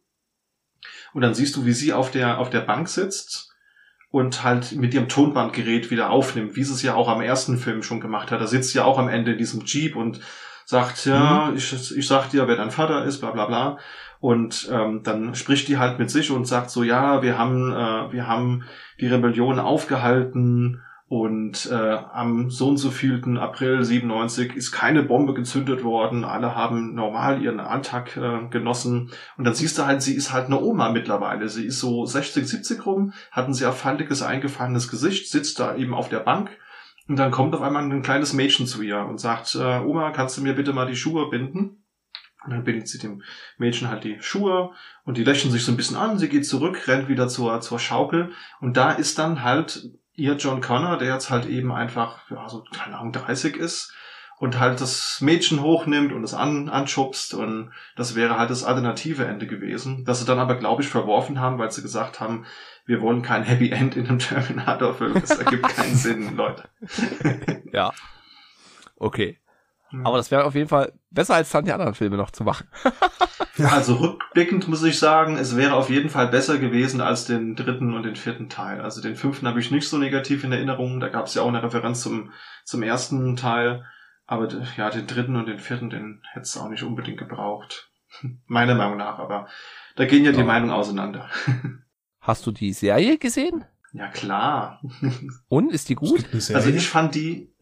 [1.12, 3.51] Und dann siehst du, wie sie auf der, auf der Bank sitzt
[4.12, 7.82] und halt mit ihrem Tonbandgerät wieder aufnimmt, wie sie es ja auch am ersten Film
[7.82, 8.40] schon gemacht hat.
[8.40, 10.20] Da sitzt sie ja auch am Ende in diesem Jeep und
[10.66, 11.56] sagt, ja, mhm.
[11.56, 13.78] ich, ich sag dir, wer dein Vater ist, bla bla bla.
[14.20, 18.12] Und ähm, dann spricht die halt mit sich und sagt so, ja, wir haben, äh,
[18.12, 18.64] wir haben
[19.00, 20.82] die Rebellion aufgehalten
[21.12, 26.24] und äh, am so und so vielten April 97 ist keine Bombe gezündet worden.
[26.24, 29.10] Alle haben normal ihren Alltag äh, genossen.
[29.36, 31.50] Und dann siehst du halt, sie ist halt eine Oma mittlerweile.
[31.50, 35.92] Sie ist so 60, 70 rum, hat ein sehr faltiges, eingefallenes Gesicht, sitzt da eben
[35.92, 36.48] auf der Bank.
[37.06, 40.38] Und dann kommt auf einmal ein kleines Mädchen zu ihr und sagt, äh, Oma, kannst
[40.38, 41.84] du mir bitte mal die Schuhe binden?
[42.42, 43.22] Und dann bindet sie dem
[43.58, 44.70] Mädchen halt die Schuhe
[45.04, 46.18] und die lächeln sich so ein bisschen an.
[46.18, 48.32] Sie geht zurück, rennt wieder zur, zur Schaukel.
[48.62, 52.64] Und da ist dann halt ihr John Connor, der jetzt halt eben einfach, ja, so,
[52.72, 53.94] keine Ahnung, 30 ist
[54.38, 59.24] und halt das Mädchen hochnimmt und es an, anschubst und das wäre halt das alternative
[59.24, 62.44] Ende gewesen, das sie dann aber, glaube ich, verworfen haben, weil sie gesagt haben,
[62.84, 66.68] wir wollen kein Happy End in einem Terminator-Film, das ergibt keinen Sinn, Leute.
[67.72, 67.92] ja.
[68.96, 69.38] Okay.
[70.04, 72.66] Aber das wäre auf jeden Fall besser als dann die anderen Filme noch zu machen.
[73.58, 77.94] Also rückblickend muss ich sagen, es wäre auf jeden Fall besser gewesen als den dritten
[77.94, 78.80] und den vierten Teil.
[78.80, 81.00] Also den fünften habe ich nicht so negativ in Erinnerung.
[81.00, 82.32] Da gab es ja auch eine Referenz zum,
[82.64, 83.84] zum ersten Teil.
[84.24, 84.48] Aber
[84.78, 87.90] ja, den dritten und den vierten, den hätte es auch nicht unbedingt gebraucht.
[88.46, 89.46] Meiner Meinung nach, aber
[89.96, 90.44] da gehen ja die Ja.
[90.44, 91.28] Meinungen auseinander.
[92.20, 93.66] Hast du die Serie gesehen?
[93.92, 94.80] Ja klar.
[95.48, 96.24] Und ist die gut?
[96.32, 97.52] Also ich fand die,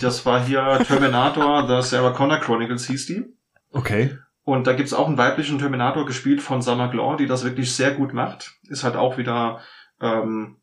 [0.00, 3.24] das war hier Terminator, The Sarah Connor Chronicles hieß die.
[3.72, 4.16] okay.
[4.42, 7.90] Und da gibt's auch einen weiblichen Terminator gespielt von Summer Glau, die das wirklich sehr
[7.90, 8.54] gut macht.
[8.62, 9.60] Ist halt auch wieder
[10.00, 10.56] ähm,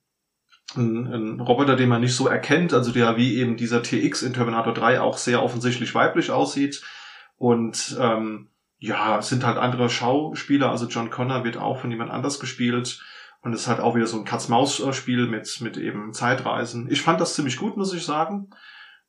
[0.76, 4.34] ein, ein Roboter, den man nicht so erkennt, also der wie eben dieser TX in
[4.34, 6.82] Terminator 3 auch sehr offensichtlich weiblich aussieht.
[7.38, 12.10] Und ähm, ja, es sind halt andere Schauspieler, also John Connor wird auch von jemand
[12.10, 13.00] anders gespielt.
[13.46, 16.90] Und es ist halt auch wieder so ein Katz-Maus-Spiel mit, mit eben Zeitreisen.
[16.90, 18.50] Ich fand das ziemlich gut, muss ich sagen.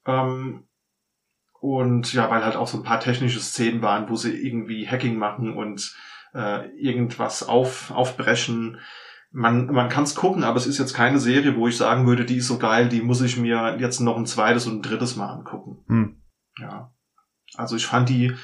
[0.04, 0.68] Ähm,
[1.58, 5.16] und ja, weil halt auch so ein paar technische Szenen waren, wo sie irgendwie Hacking
[5.16, 5.96] machen und
[6.34, 8.78] äh, irgendwas auf, aufbrechen.
[9.30, 12.26] Man, man kann es gucken, aber es ist jetzt keine Serie, wo ich sagen würde,
[12.26, 15.16] die ist so geil, die muss ich mir jetzt noch ein zweites und ein drittes
[15.16, 15.78] Mal angucken.
[15.88, 16.22] Hm.
[16.58, 16.92] Ja.
[17.54, 18.36] Also ich fand die,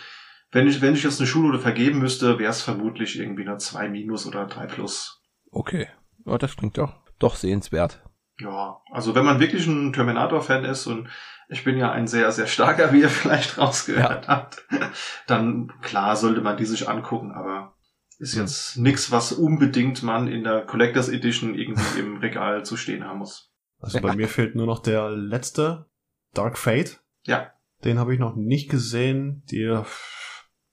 [0.53, 3.91] wenn ich, wenn ich jetzt eine Schulnote vergeben müsste, wäre es vermutlich irgendwie eine 2
[3.91, 5.22] minus oder 3 plus.
[5.53, 5.87] Okay.
[6.27, 8.03] Ja, das klingt doch, doch sehenswert.
[8.39, 11.09] Ja, also wenn man wirklich ein Terminator-Fan ist und
[11.49, 14.67] ich bin ja ein sehr, sehr starker, wie ihr vielleicht rausgehört habt,
[15.27, 17.77] dann klar sollte man die sich angucken, aber
[18.19, 18.43] ist Hm.
[18.43, 23.19] jetzt nix, was unbedingt man in der Collectors Edition irgendwie im Regal zu stehen haben
[23.19, 23.53] muss.
[23.81, 25.87] Also bei mir fehlt nur noch der letzte,
[26.33, 27.03] Dark Fate.
[27.25, 27.53] Ja.
[27.85, 29.43] Den habe ich noch nicht gesehen.
[29.51, 29.83] Die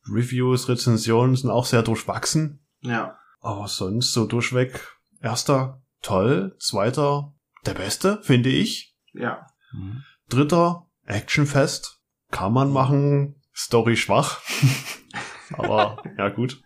[0.07, 2.65] Reviews, Rezensionen sind auch sehr durchwachsen.
[2.81, 3.18] Ja.
[3.40, 4.88] Aber sonst so durchweg.
[5.22, 6.56] Erster, toll.
[6.60, 7.34] Zweiter,
[7.66, 8.95] der beste, finde ich.
[9.14, 9.48] Ja.
[10.30, 12.02] Dritter, Actionfest.
[12.32, 13.41] Kann man machen.
[13.56, 14.41] Story schwach.
[15.53, 16.61] Aber ja gut.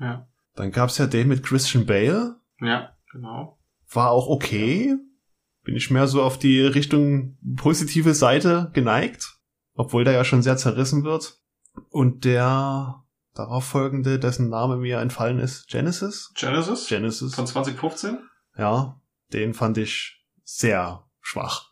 [0.00, 0.28] Ja.
[0.54, 2.40] Dann gab's ja den mit Christian Bale.
[2.60, 3.58] Ja, genau.
[3.90, 4.96] War auch okay.
[5.62, 9.38] Bin ich mehr so auf die Richtung positive Seite geneigt.
[9.74, 11.38] Obwohl der ja schon sehr zerrissen wird.
[11.90, 13.04] Und der
[13.38, 16.32] darauf folgende, dessen Name mir entfallen ist, Genesis?
[16.34, 17.34] Genesis Genesis.
[17.34, 18.18] von 2015.
[18.56, 19.00] Ja,
[19.32, 21.70] den fand ich sehr schwach.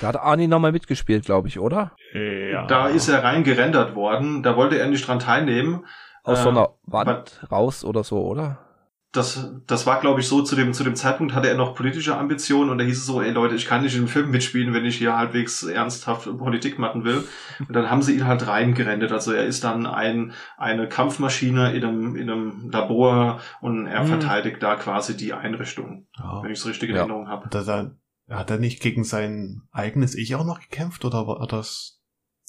[0.00, 1.96] Da hat Arnie nochmal mitgespielt, glaube ich, oder?
[2.14, 2.66] ja.
[2.66, 4.42] Da ist er rein gerendert worden.
[4.42, 5.84] Da wollte er nicht dran teilnehmen.
[6.22, 8.69] Aus Äh, so einer Wand raus oder so, oder?
[9.12, 12.16] Das, das war, glaube ich, so, zu dem, zu dem Zeitpunkt hatte er noch politische
[12.16, 14.72] Ambitionen und da hieß es so, ey Leute, ich kann nicht in einem Film mitspielen,
[14.72, 17.24] wenn ich hier halbwegs ernsthaft Politik machen will.
[17.58, 19.10] Und dann haben sie ihn halt reingerendet.
[19.10, 24.06] Also er ist dann ein, eine Kampfmaschine in einem, in einem Labor und er Hm.
[24.06, 26.42] verteidigt da quasi die Einrichtung, ja.
[26.44, 27.00] wenn ich es richtig in Ja.
[27.02, 27.46] Erinnerung habe.
[27.46, 31.44] Hat er, dann, hat er nicht gegen sein eigenes Ich auch noch gekämpft oder war
[31.48, 32.00] das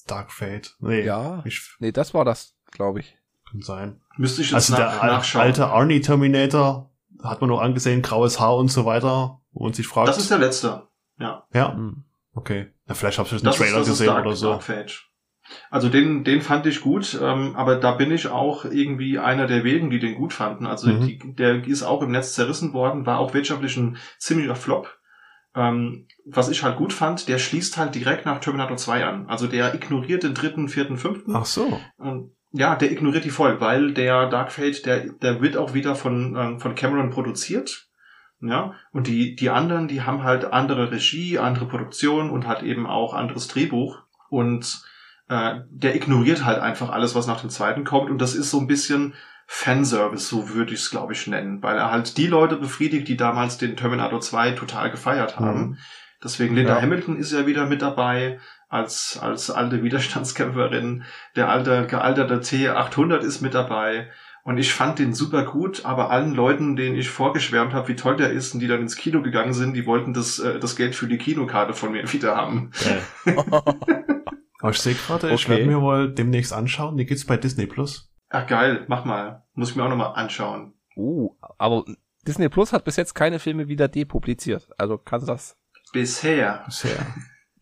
[0.06, 0.76] Dark Fate?
[0.78, 1.42] Nee, Ja.
[1.44, 3.18] ich, Nee, das war das, glaube ich.
[3.52, 4.00] Kann sein.
[4.16, 5.42] Müsste ich jetzt Also nach, der nachschauen.
[5.42, 6.90] alte Arnie Terminator
[7.22, 10.08] hat man noch angesehen, graues Haar und so weiter, man sich fragt.
[10.08, 10.88] das ist der letzte.
[11.18, 12.04] ja, Hm.
[12.34, 12.72] okay.
[12.86, 14.50] Na, vielleicht habe ich einen Das Trailer ist, das ist gesehen Dark, oder so.
[14.50, 14.62] Dark.
[15.70, 19.64] Also den, den fand ich gut, ähm, aber da bin ich auch irgendwie einer der
[19.64, 20.66] wenigen, die den gut fanden.
[20.66, 21.00] Also Mhm.
[21.06, 24.96] die, der ist auch im Netz zerrissen worden, war auch wirtschaftlich ein ziemlicher Flop.
[25.54, 29.26] Ähm, was ich halt gut fand, der schließt halt direkt nach Terminator 2 an.
[29.28, 31.36] Also der ignoriert den dritten, vierten, fünften.
[31.36, 31.78] Ach so.
[31.98, 35.94] Und ja, der ignoriert die voll, weil der Dark Fate, der, der wird auch wieder
[35.94, 37.88] von, ähm, von Cameron produziert.
[38.44, 42.86] Ja, und die, die anderen, die haben halt andere Regie, andere Produktion und halt eben
[42.88, 44.02] auch anderes Drehbuch.
[44.30, 44.82] Und
[45.28, 48.10] äh, der ignoriert halt einfach alles, was nach dem zweiten kommt.
[48.10, 49.14] Und das ist so ein bisschen
[49.46, 51.62] Fanservice, so würde ich es, glaube ich, nennen.
[51.62, 55.60] Weil er halt die Leute befriedigt, die damals den Terminator 2 total gefeiert haben.
[55.60, 55.78] Mhm.
[56.22, 56.82] Deswegen Linda Ja.
[56.82, 58.40] Hamilton ist ja wieder mit dabei
[58.72, 61.04] als, als alte Widerstandskämpferin.
[61.36, 64.10] Der alte, gealterte T800 ist mit dabei.
[64.44, 68.16] Und ich fand den super gut, aber allen Leuten, denen ich vorgeschwärmt habe, wie toll
[68.16, 70.96] der ist und die dann ins Kino gegangen sind, die wollten das, äh, das Geld
[70.96, 72.72] für die Kinokarte von mir wieder haben.
[72.82, 73.36] Geil.
[74.60, 75.50] Aber ich sehe gerade, ich Okay.
[75.58, 76.96] werde mir wohl demnächst anschauen.
[76.96, 78.10] Die gibt's bei Disney Plus.
[78.30, 79.44] Ach geil, mach mal.
[79.54, 80.72] Muss ich mir auch nochmal anschauen.
[80.96, 81.84] Uh, aber
[82.26, 84.68] Disney Plus hat bis jetzt keine Filme wieder depubliziert.
[84.78, 85.56] Also kann das.
[85.92, 86.62] Bisher.
[86.66, 87.06] Bisher.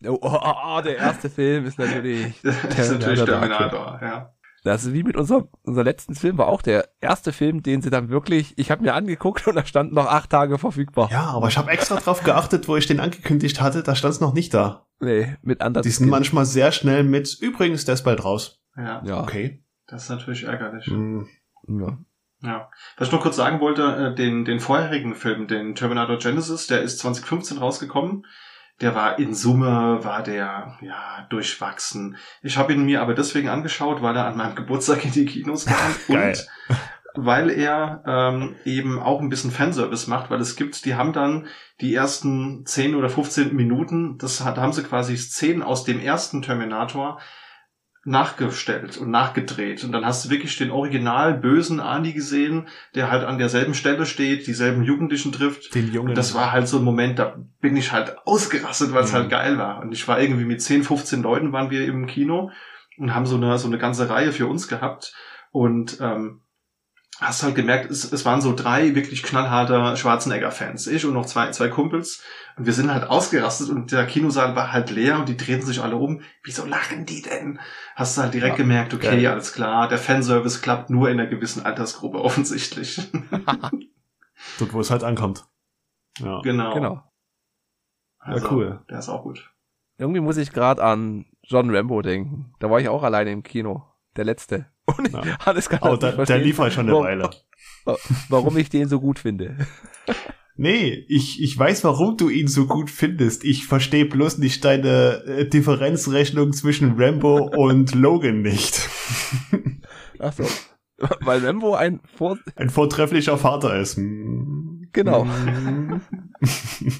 [0.05, 2.39] Oh, oh, oh, der erste Film ist natürlich.
[2.43, 4.33] Das ist natürlich Terminator ja.
[4.63, 7.89] Das ist wie mit unserem, unser letzten Film war auch der erste Film, den sie
[7.89, 11.09] dann wirklich, ich habe mir angeguckt und da stand noch acht Tage verfügbar.
[11.11, 14.21] Ja, aber ich habe extra drauf geachtet, wo ich den angekündigt hatte, da stand es
[14.21, 14.85] noch nicht da.
[14.99, 15.83] Nee, mit anderen.
[15.83, 18.61] Die sind manchmal sehr schnell mit, übrigens, der ist bald raus.
[18.77, 19.21] Ja, Ja.
[19.23, 19.63] Okay.
[19.87, 20.85] das ist natürlich ärgerlich.
[20.85, 21.27] Hm.
[21.67, 21.97] ja.
[22.43, 22.69] Ja.
[22.97, 26.81] Was ich noch kurz sagen wollte, äh, den, den vorherigen Film, den Terminator Genesis, der
[26.81, 28.25] ist 2015 rausgekommen.
[28.81, 32.17] Der war in Summe, war der, ja, durchwachsen.
[32.41, 35.65] Ich habe ihn mir aber deswegen angeschaut, weil er an meinem Geburtstag in die Kinos
[35.65, 35.95] kam.
[36.07, 36.47] Und
[37.13, 41.47] weil er ähm, eben auch ein bisschen Fanservice macht, weil es gibt, die haben dann
[41.81, 46.41] die ersten 10 oder 15 Minuten, das hat, haben sie quasi Szenen aus dem ersten
[46.41, 47.19] Terminator
[48.03, 49.83] nachgestellt und nachgedreht.
[49.83, 54.05] Und dann hast du wirklich den original bösen Arnie gesehen, der halt an derselben Stelle
[54.05, 55.73] steht, dieselben Jugendlichen trifft.
[55.75, 56.09] Den Jungen.
[56.09, 59.15] Und das war halt so ein Moment, da bin ich halt ausgerastet, weil es Mhm.
[59.17, 59.81] halt geil war.
[59.81, 62.51] Und ich war irgendwie mit 10, 15 Leuten waren wir im Kino
[62.97, 65.13] und haben so eine, so eine ganze Reihe für uns gehabt.
[65.51, 66.40] Und ähm,
[67.21, 70.87] hast halt gemerkt, es, es waren so drei wirklich knallharte Schwarzenegger-Fans.
[70.87, 72.23] Ich und noch zwei, zwei Kumpels.
[72.57, 75.81] Und wir sind halt ausgerastet und der Kinosaal war halt leer und die drehten sich
[75.81, 76.21] alle um.
[76.43, 77.59] Wieso lachen die denn?
[77.95, 79.27] Hast du halt direkt Ja, gemerkt, okay, geil.
[79.27, 82.99] alles klar, der Fanservice klappt nur in einer gewissen Altersgruppe offensichtlich.
[84.59, 85.45] Dort, wo es halt ankommt.
[86.19, 86.41] Ja.
[86.41, 86.73] genau.
[86.73, 87.03] Genau.
[88.19, 88.85] Also, Ja, cool.
[88.89, 89.51] Der ist auch gut.
[89.97, 92.53] Irgendwie muss ich gerade an John Rambo denken.
[92.59, 93.83] Da war ich auch alleine im Kino.
[94.15, 94.65] Der letzte.
[94.97, 95.23] Und ich Ja.
[95.45, 97.29] alles kann Oh, da, der lief halt schon eine Warum- Weile.
[98.29, 99.57] warum ich den so gut finde.
[100.57, 103.43] Nee, ich, ich weiß, warum du ihn so gut findest.
[103.45, 108.87] Ich verstehe bloß nicht deine äh, Differenzrechnung zwischen Rambo und Logan nicht.
[110.19, 110.43] Ach so.
[111.21, 112.37] Weil Rambo ein Vor...
[112.57, 113.97] Ein vortrefflicher Vater ist.
[113.97, 114.89] Hm.
[114.91, 115.25] Genau.
[115.25, 116.01] Hm.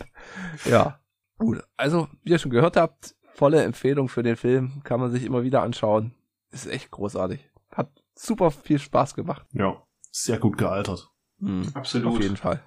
[0.65, 0.99] Ja.
[1.37, 1.61] Gut.
[1.77, 4.81] Also, wie ihr schon gehört habt, volle Empfehlung für den Film.
[4.83, 6.13] Kann man sich immer wieder anschauen.
[6.51, 7.50] Ist echt großartig.
[7.75, 9.45] Hat super viel Spaß gemacht.
[9.53, 9.81] Ja,
[10.11, 11.09] sehr gut gealtert.
[11.39, 11.67] Hm.
[11.73, 12.15] Absolut.
[12.17, 12.61] Auf jeden Fall.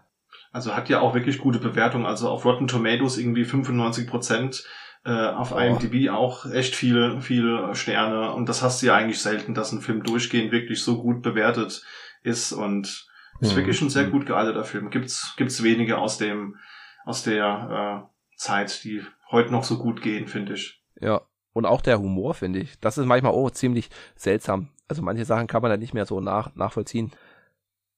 [0.53, 2.07] Also hat ja auch wirklich gute Bewertungen.
[2.07, 4.65] Also auf Rotten Tomatoes irgendwie 95 Prozent.
[5.05, 5.59] Äh, auf Oh.
[5.59, 8.33] IMDb auch echt viel, viel Sterne.
[8.33, 11.85] Und das hast du ja eigentlich selten, dass ein Film durchgehend wirklich so gut bewertet
[12.23, 12.53] ist.
[12.53, 13.07] Und
[13.41, 13.57] ist Mhm.
[13.57, 14.91] wirklich ein sehr gut gealterter Film.
[14.91, 16.57] Gibt's, gibt's wenige aus dem,
[17.05, 20.81] aus der äh, Zeit, die heute noch so gut gehen, finde ich.
[21.01, 21.21] Ja.
[21.53, 22.79] Und auch der Humor, finde ich.
[22.81, 24.71] Das ist manchmal auch ziemlich seltsam.
[24.89, 27.13] Also manche Sachen kann man dann nicht mehr so nach, nachvollziehen.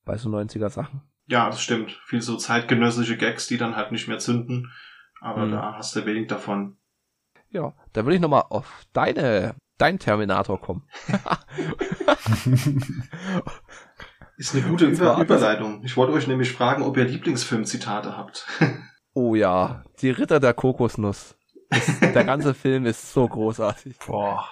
[0.04, 1.02] Bei so 90er Sachen.
[1.26, 1.90] Ja, das stimmt.
[2.06, 4.70] Viel so zeitgenössische Gags, die dann halt nicht mehr zünden.
[5.20, 5.50] Aber Mhm.
[5.52, 6.76] da hast du wenig davon.
[7.50, 7.74] Ja.
[7.92, 10.86] Da würde ich nochmal auf deine, dein Terminator kommen.
[14.36, 15.82] Ist eine gute Über das- Überleitung.
[15.84, 18.46] Ich wollte euch nämlich fragen, ob ihr Lieblingsfilmzitate habt.
[19.18, 19.82] Oh ja.
[20.02, 21.38] Die Ritter der Kokosnuss.
[21.70, 23.96] Ist, der ganze Film ist so großartig.
[24.06, 24.46] Boah.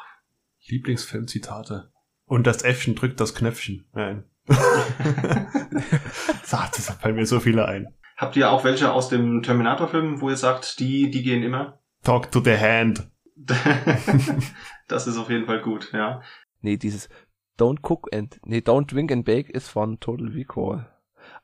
[0.69, 1.93] Lieblingsfilmzitate.
[2.27, 3.87] Und das Äffchen drückt das Knöpfchen.
[3.93, 4.25] Nein.
[6.45, 7.95] Sagt, das fallen mir so viele ein.
[8.17, 11.81] Habt ihr auch welche aus dem Terminator-Film, wo ihr sagt, die, die gehen immer?
[12.03, 13.09] Talk to the hand.
[14.89, 16.23] das ist auf jeden Fall gut, ja.
[16.61, 17.09] Nee, dieses
[17.59, 20.87] Don't Cook and, nee, Don't Drink and Bake ist von Total Recall.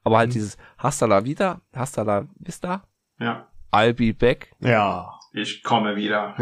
[0.05, 0.35] Aber halt Mhm.
[0.35, 2.87] dieses Hasta la vida, Hasta la vista,
[3.19, 3.49] Ja.
[3.73, 4.55] I'll be back.
[4.61, 6.35] Ja, Ich komme wieder.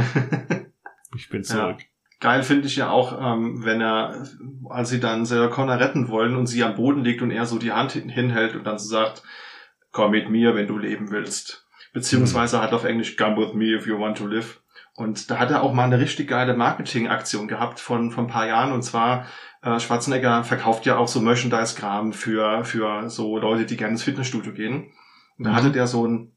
[1.16, 1.78] ich bin zurück.
[2.20, 4.26] Geil finde ich ja auch, ähm, wenn er,
[4.68, 7.58] als sie dann Sarah Connor retten wollen und sie am Boden liegt und er so
[7.58, 9.22] die Hand hin- hinhält und dann so sagt,
[9.92, 11.66] komm mit mir, wenn du leben willst.
[11.92, 14.60] Beziehungsweise halt auf Englisch, come with me if you want to live.
[14.94, 18.46] Und da hat er auch mal eine richtig geile Marketingaktion gehabt von, von ein paar
[18.48, 18.72] Jahren.
[18.72, 19.26] Und zwar,
[19.62, 24.52] äh, Schwarzenegger verkauft ja auch so Merchandise-Kram für, für so Leute, die gerne ins Fitnessstudio
[24.52, 24.92] gehen.
[25.38, 25.54] Und da Mhm.
[25.54, 26.36] hatte der so ein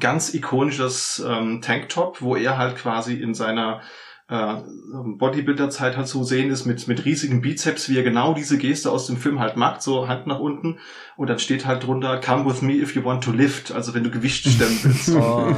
[0.00, 3.82] ganz ikonisches ähm, Tanktop, wo er halt quasi in seiner
[4.28, 4.56] äh,
[4.92, 9.06] Bodybuilder-Zeit halt zu sehen ist mit, mit riesigen Bizeps, wie er genau diese Geste aus
[9.06, 10.78] dem Film halt macht, so Hand nach unten.
[11.16, 14.04] Und dann steht halt drunter, come with me if you want to lift, also wenn
[14.04, 15.08] du Gewicht stemmen willst.
[15.18, 15.54] Oh.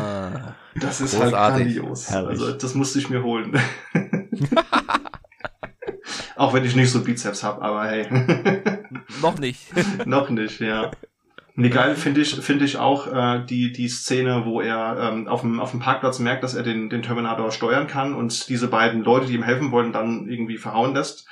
[0.77, 1.75] Das ist halt Großartig.
[1.75, 2.11] grandios.
[2.11, 2.41] Herrlich.
[2.41, 3.59] Also das musste ich mir holen.
[6.37, 8.07] Auch wenn ich nicht so Bizeps hab, aber hey.
[9.21, 9.67] Noch nicht.
[10.07, 10.93] Noch nicht, ja.
[11.55, 15.41] Nee, geil finde ich, finde ich auch äh, die, die Szene, wo er ähm, auf,
[15.43, 19.03] dem, auf dem Parkplatz merkt, dass er den, den Terminator steuern kann und diese beiden
[19.03, 21.27] Leute, die ihm helfen wollen, dann irgendwie verhauen lässt.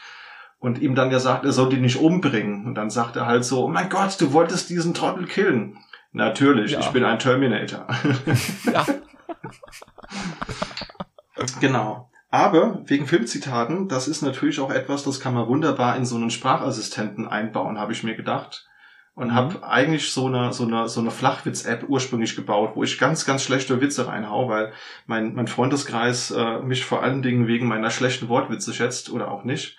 [0.60, 2.66] Und ihm dann ja sagt, er soll die nicht umbringen.
[2.66, 5.78] Und dann sagt er halt so, oh mein Gott, du wolltest diesen Trottel killen.
[6.12, 6.80] Natürlich, Ja.
[6.80, 7.86] ich bin ein Terminator.
[8.72, 8.84] Ja.
[11.60, 12.10] Genau.
[12.30, 16.30] Aber wegen Filmzitaten, das ist natürlich auch etwas, das kann man wunderbar in so einen
[16.30, 18.68] Sprachassistenten einbauen, habe ich mir gedacht.
[19.18, 19.34] Und Mhm.
[19.34, 23.42] habe eigentlich so eine, so eine, so eine Flachwitz-App ursprünglich gebaut, wo ich ganz, ganz
[23.42, 24.72] schlechte Witze reinhau, weil
[25.06, 29.42] mein, mein Freundeskreis äh, mich vor allen Dingen wegen meiner schlechten Wortwitze schätzt oder auch
[29.42, 29.76] nicht.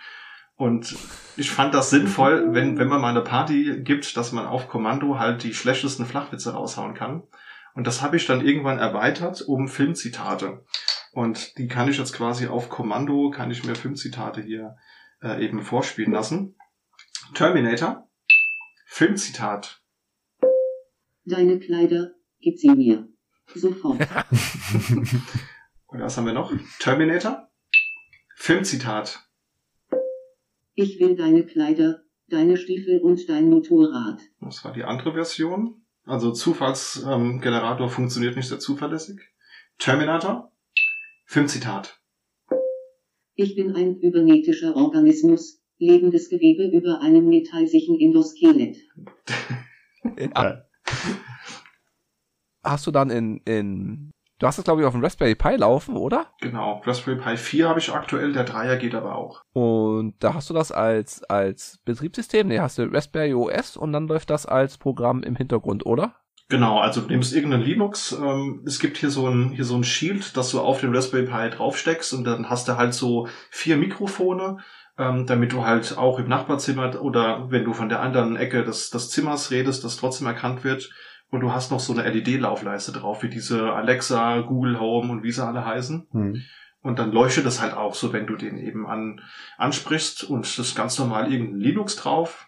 [0.58, 0.94] Und
[1.38, 5.20] ich fand das sinnvoll, wenn, wenn man mal eine Party gibt, dass man auf Kommando
[5.20, 7.24] halt die schlechtesten Flachwitze raushauen kann.
[7.76, 10.66] Und das habe ich dann irgendwann erweitert um Filmzitate.
[11.14, 14.76] Und die kann ich jetzt quasi auf Kommando, kann ich mir Filmzitate hier
[15.24, 16.58] äh, eben vorspielen lassen.
[17.34, 18.09] Terminator,
[18.92, 19.84] Filmzitat.
[21.24, 23.08] Deine Kleider, gib sie mir.
[23.54, 24.00] Sofort.
[25.86, 26.52] Und was haben wir noch?
[26.80, 27.50] Terminator,
[28.36, 29.20] Filmzitat.
[30.74, 34.22] Ich will deine Kleider, deine Stiefel und dein Motorrad.
[34.42, 35.86] Das war die andere Version.
[36.06, 39.20] Also Zufallsgenerator ähm, funktioniert nicht sehr zuverlässig.
[39.78, 40.52] Terminator.
[41.26, 42.02] Filmzitat.
[43.36, 48.78] Ich bin ein übernetischer Organismus, lebendes Gewebe über einem metallsichen Endoskelett.
[50.18, 50.64] ja.
[52.64, 55.98] Hast du dann in, in Du hast es, glaube ich, auf dem Raspberry Pi laufen,
[55.98, 56.28] oder?
[56.40, 59.44] Genau, Raspberry Pi 4 habe ich aktuell, der Dreier geht aber auch.
[59.52, 62.48] Und da hast du das als, als Betriebssystem?
[62.48, 66.16] Nee, hast du Raspberry OS und dann läuft das als Programm im Hintergrund, oder?
[66.48, 69.84] Genau, also du nimmst irgendeinen Linux, ähm, es gibt hier so ein, hier so ein
[69.84, 73.76] Shield, das du auf den Raspberry Pi draufsteckst und dann hast du halt so vier
[73.76, 74.58] Mikrofone,
[75.00, 78.90] ähm, damit du halt auch im Nachbarzimmer oder wenn du von der anderen Ecke des,
[78.90, 80.92] des Zimmers redest, das trotzdem erkannt wird.
[81.32, 85.32] Und du hast noch so eine LED-Laufleiste drauf, wie diese Alexa, Google Home und wie
[85.32, 86.08] sie alle heißen.
[86.12, 86.42] Hm.
[86.82, 89.22] Und dann leuchtet das halt auch so, wenn du den eben an,
[89.58, 92.48] ansprichst und das ist ganz normal irgendein Linux drauf.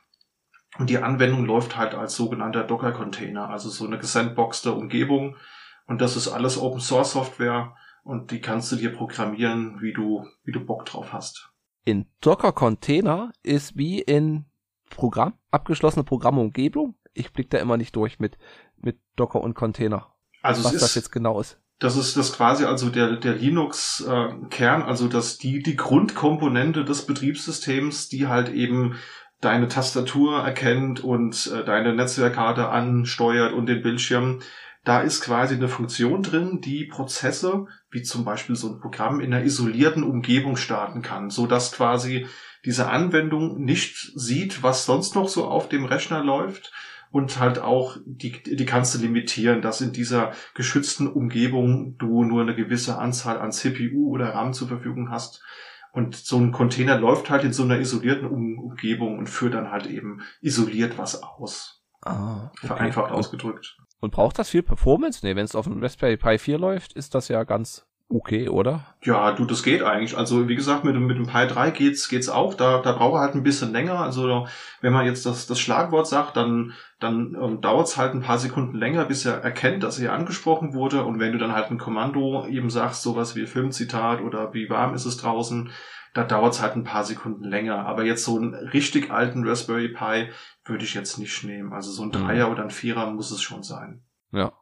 [0.78, 5.38] Und die Anwendung läuft halt als sogenannter Docker-Container, also so eine gesandboxte Umgebung.
[5.86, 10.26] Und das ist alles Open Source Software und die kannst du dir programmieren, wie du,
[10.44, 11.51] wie du Bock drauf hast.
[11.84, 14.46] In Docker-Container ist wie in
[14.90, 16.96] Programm, abgeschlossene Programmumgebung.
[17.14, 18.38] Ich blick da immer nicht durch mit,
[18.78, 20.14] mit Docker und Container.
[20.44, 21.60] Also was ist, das jetzt genau ist.
[21.80, 27.06] Das ist das quasi also der, der Linux-Kern, äh, also das die, die Grundkomponente des
[27.06, 28.96] Betriebssystems, die halt eben
[29.40, 34.42] deine Tastatur erkennt und äh, deine Netzwerkkarte ansteuert und den Bildschirm.
[34.84, 39.34] Da ist quasi eine Funktion drin, die Prozesse, wie zum Beispiel so ein Programm, in
[39.34, 42.26] einer isolierten Umgebung starten kann, so dass quasi
[42.66, 46.72] diese Anwendung nicht sieht, was sonst noch so auf dem Rechner läuft,
[47.12, 52.42] und halt auch die, die kannst du limitieren, dass in dieser geschützten Umgebung du nur
[52.42, 55.44] eine gewisse Anzahl an CPU oder RAM zur Verfügung hast.
[55.92, 59.72] Und so ein Container läuft halt in so einer isolierten um Umgebung und führt dann
[59.72, 61.84] halt eben isoliert was aus.
[62.02, 62.68] Ah, okay.
[62.68, 63.78] Vereinfacht ausgedrückt.
[64.02, 65.26] Und braucht das viel Performance?
[65.26, 68.86] Nee, wenn es auf einem Raspberry Pi 4 läuft, ist das ja ganz okay, oder?
[69.04, 70.18] Ja, du, das geht eigentlich.
[70.18, 72.54] Also wie gesagt, mit, mit dem Pi 3 geht's, geht's auch.
[72.54, 74.00] Da, da braucht er halt ein bisschen länger.
[74.00, 74.48] Also
[74.82, 78.78] wenn man jetzt das, das Schlagwort sagt, dann, dann ähm, dauert's halt ein paar Sekunden
[78.78, 81.04] länger, bis er erkennt, dass er angesprochen wurde.
[81.04, 84.94] Und wenn du dann halt ein Kommando eben sagst, sowas wie Filmzitat oder wie warm
[84.94, 85.72] ist es draußen,
[86.14, 87.86] da dauert's halt ein paar Sekunden länger.
[87.86, 90.30] Aber jetzt so einen richtig alten Raspberry Pi
[90.66, 91.74] würde ich jetzt nicht nehmen.
[91.74, 92.26] Also so ein mhm.
[92.26, 92.52] Dreier mhm.
[92.52, 94.04] oder ein Vierer muss es schon sein.
[94.32, 94.54] Ja.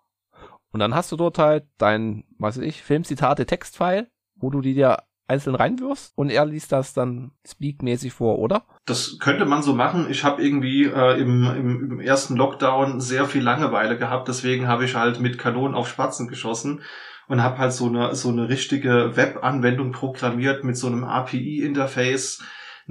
[0.71, 5.03] Und dann hast du dort halt dein, weiß ich, Filmzitate Textfile, wo du die dir
[5.29, 8.63] einzeln reinwirfst und er liest das dann speakmäßig vor, oder?
[8.85, 10.07] Das könnte man so machen.
[10.09, 14.85] Ich habe irgendwie äh, im, im, im ersten Lockdown sehr viel Langeweile gehabt, deswegen habe
[14.85, 16.81] ich halt mit Kanonen auf Spatzen geschossen
[17.27, 22.41] und habe halt so eine so eine richtige Webanwendung programmiert mit so einem API-Interface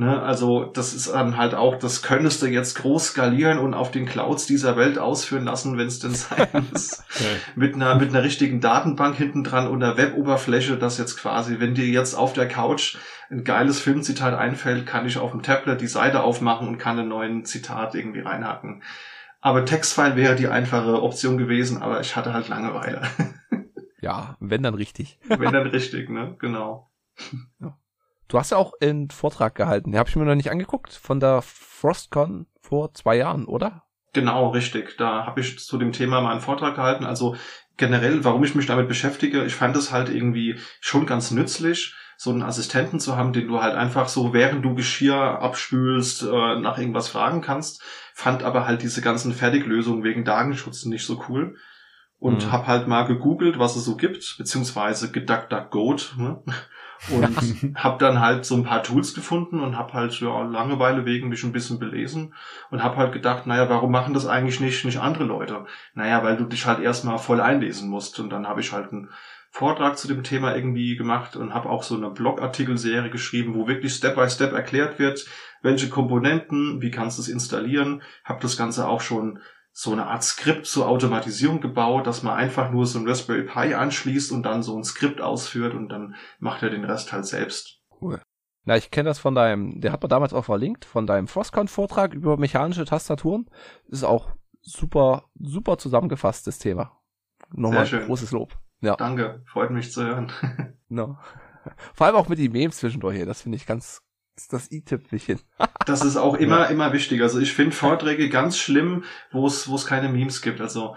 [0.00, 3.90] Ne, also das ist dann halt auch, das könntest du jetzt groß skalieren und auf
[3.90, 7.02] den Clouds dieser Welt ausführen lassen, wenn es denn sein muss.
[7.10, 7.24] okay.
[7.56, 11.74] mit, einer, mit einer richtigen Datenbank hinten dran und einer Weboberfläche, das jetzt quasi, wenn
[11.74, 12.96] dir jetzt auf der Couch
[13.28, 17.08] ein geiles Filmzitat einfällt, kann ich auf dem Tablet die Seite aufmachen und kann einen
[17.08, 18.84] neuen Zitat irgendwie reinhacken.
[19.40, 23.02] Aber Textfile wäre die einfache Option gewesen, aber ich hatte halt Langeweile.
[24.00, 25.18] ja, wenn dann richtig.
[25.26, 26.36] wenn dann richtig, ne?
[26.38, 26.88] Genau.
[27.58, 27.76] Ja.
[28.28, 31.18] Du hast ja auch einen Vortrag gehalten, den habe ich mir noch nicht angeguckt, von
[31.18, 33.84] der Frostcon vor zwei Jahren, oder?
[34.12, 34.96] Genau, richtig.
[34.98, 37.04] Da habe ich zu dem Thema mal einen Vortrag gehalten.
[37.04, 37.36] Also
[37.76, 42.30] generell, warum ich mich damit beschäftige, ich fand es halt irgendwie schon ganz nützlich, so
[42.30, 46.76] einen Assistenten zu haben, den du halt einfach so, während du Geschirr abspülst, äh, nach
[46.76, 47.82] irgendwas fragen kannst.
[48.12, 51.56] Fand aber halt diese ganzen Fertiglösungen wegen Datenschutz nicht so cool.
[52.18, 52.52] Und mhm.
[52.52, 56.42] hab halt mal gegoogelt, was es so gibt, beziehungsweise geduckduckgoat, ne?
[57.10, 61.28] Und habe dann halt so ein paar Tools gefunden und habe halt ja Langeweile wegen
[61.28, 62.34] mich ein bisschen belesen
[62.70, 65.64] und habe halt gedacht, naja, warum machen das eigentlich nicht nicht andere Leute?
[65.94, 68.18] Naja, weil du dich halt erstmal voll einlesen musst.
[68.20, 69.10] Und dann habe ich halt einen
[69.50, 73.94] Vortrag zu dem Thema irgendwie gemacht und habe auch so eine Blogartikelserie geschrieben, wo wirklich
[73.94, 75.26] Step by Step erklärt wird,
[75.62, 79.40] welche Komponenten, wie kannst du es installieren, habe das Ganze auch schon
[79.80, 83.74] so eine Art Skript zur Automatisierung gebaut, dass man einfach nur so ein Raspberry Pi
[83.74, 87.80] anschließt und dann so ein Skript ausführt und dann macht er den Rest halt selbst.
[88.00, 88.20] Cool.
[88.64, 92.12] Na, ich kenne das von deinem, der hat man damals auch verlinkt, von deinem Frostcon-Vortrag
[92.12, 93.48] über mechanische Tastaturen.
[93.86, 94.32] Ist auch
[94.62, 96.98] super, super zusammengefasstes Thema.
[97.52, 98.06] Nochmal Sehr schön.
[98.06, 98.58] großes Lob.
[98.80, 100.32] Ja, Danke, freut mich zu hören.
[100.88, 101.18] no.
[101.94, 103.26] Vor allem auch mit den Memes zwischendurch hier.
[103.26, 104.02] Das finde ich ganz,
[104.38, 105.40] ist das i-Tüpfelchen.
[105.86, 107.22] Das ist auch immer, immer wichtig.
[107.22, 110.60] Also ich finde Vorträge ganz schlimm, wo es, wo es keine Memes gibt.
[110.60, 110.96] Also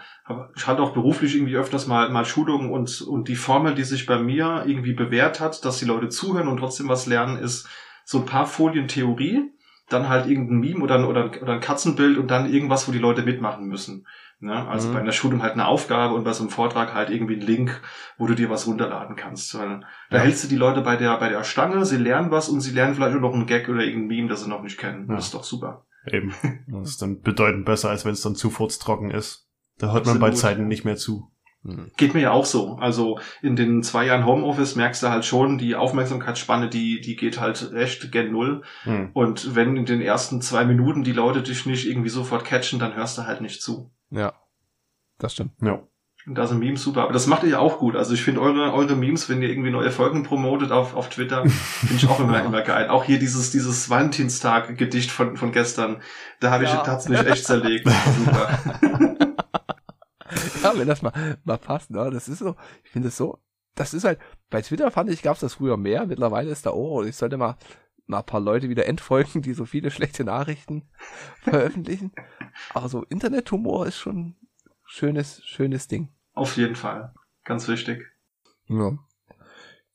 [0.57, 4.05] ich hatte auch beruflich irgendwie öfters mal, mal Schulungen und, und die Formel, die sich
[4.05, 7.69] bei mir irgendwie bewährt hat, dass die Leute zuhören und trotzdem was lernen, ist
[8.03, 9.49] so ein paar Folien Theorie,
[9.87, 12.91] dann halt irgendein Meme oder, ein- oder, ein- oder ein Katzenbild und dann irgendwas, wo
[12.91, 14.05] die Leute mitmachen müssen.
[14.41, 14.67] Ne?
[14.67, 14.93] Also Mhm.
[14.93, 17.79] bei einer Schulung halt eine Aufgabe und bei so einem Vortrag halt irgendwie ein Link,
[18.17, 19.57] wo du dir was runterladen kannst.
[19.57, 20.23] Weil da Ja.
[20.23, 22.95] hältst du die Leute bei der, bei der Stange, sie lernen was und sie lernen
[22.95, 25.05] vielleicht auch noch einen Gag oder irgendein Meme, das sie noch nicht kennen.
[25.07, 25.15] Ja.
[25.15, 25.85] Das ist doch super.
[26.11, 26.33] Eben.
[26.67, 29.47] Das ist dann bedeutend besser, als wenn es dann zu furztrocken ist.
[29.77, 30.31] Da hört man bei.
[30.31, 31.31] Zeiten nicht mehr zu.
[31.63, 31.91] Hm.
[31.95, 32.77] Geht mir ja auch so.
[32.77, 37.39] Also in den zwei Jahren Homeoffice merkst du halt schon, die Aufmerksamkeitsspanne, die, die geht
[37.39, 38.63] halt echt gen Null.
[38.83, 39.11] Hm.
[39.13, 42.95] Und wenn in den ersten zwei Minuten die Leute dich nicht irgendwie sofort catchen, dann
[42.95, 43.91] hörst du halt nicht zu.
[44.11, 44.33] Ja.
[45.17, 45.51] Das stimmt.
[45.61, 45.81] Ja.
[46.27, 47.01] Und da sind Memes super.
[47.03, 47.95] Aber das macht ihr ja auch gut.
[47.95, 51.43] Also ich finde eure, eure Memes, wenn ihr irgendwie neue Folgen promotet auf, auf Twitter,
[51.49, 52.89] finde ich auch immer, immer geil.
[52.89, 56.01] Auch hier dieses, dieses Valentinstag-Gedicht von, von gestern,
[56.39, 56.85] da habe ich, Ja.
[56.85, 57.87] hat's mich echt zerlegt.
[57.87, 58.59] Das super.
[60.63, 62.09] Ja, wenn das mal, mal passt, ne?
[62.11, 63.39] Das ist so, ich finde es so,
[63.75, 64.19] das ist halt,
[64.49, 67.37] bei Twitter fand ich, gab es das früher mehr, mittlerweile ist da, oh, ich sollte
[67.37, 67.57] mal,
[68.11, 70.87] mal ein paar Leute wieder entfolgen, die so viele schlechte Nachrichten
[71.41, 72.11] veröffentlichen.
[72.73, 74.35] Aber so Internethumor ist schon ein
[74.85, 76.09] schönes, schönes Ding.
[76.33, 77.13] Auf jeden Fall.
[77.43, 78.05] Ganz wichtig.
[78.67, 78.97] Ja.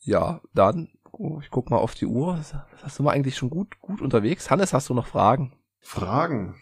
[0.01, 2.40] Ja, dann, oh, ich guck mal auf die Uhr.
[2.82, 4.51] Hast du mal eigentlich schon gut, gut unterwegs?
[4.51, 5.56] Hannes, hast du noch Fragen?
[5.80, 6.60] Fragen?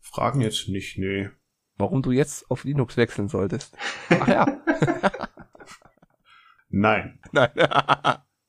[0.00, 1.30] Fragen jetzt nicht, nee.
[1.76, 3.76] Warum du jetzt auf Linux wechseln solltest?
[4.08, 4.60] Ach ja.
[6.68, 7.20] Nein.
[7.32, 7.50] Nein.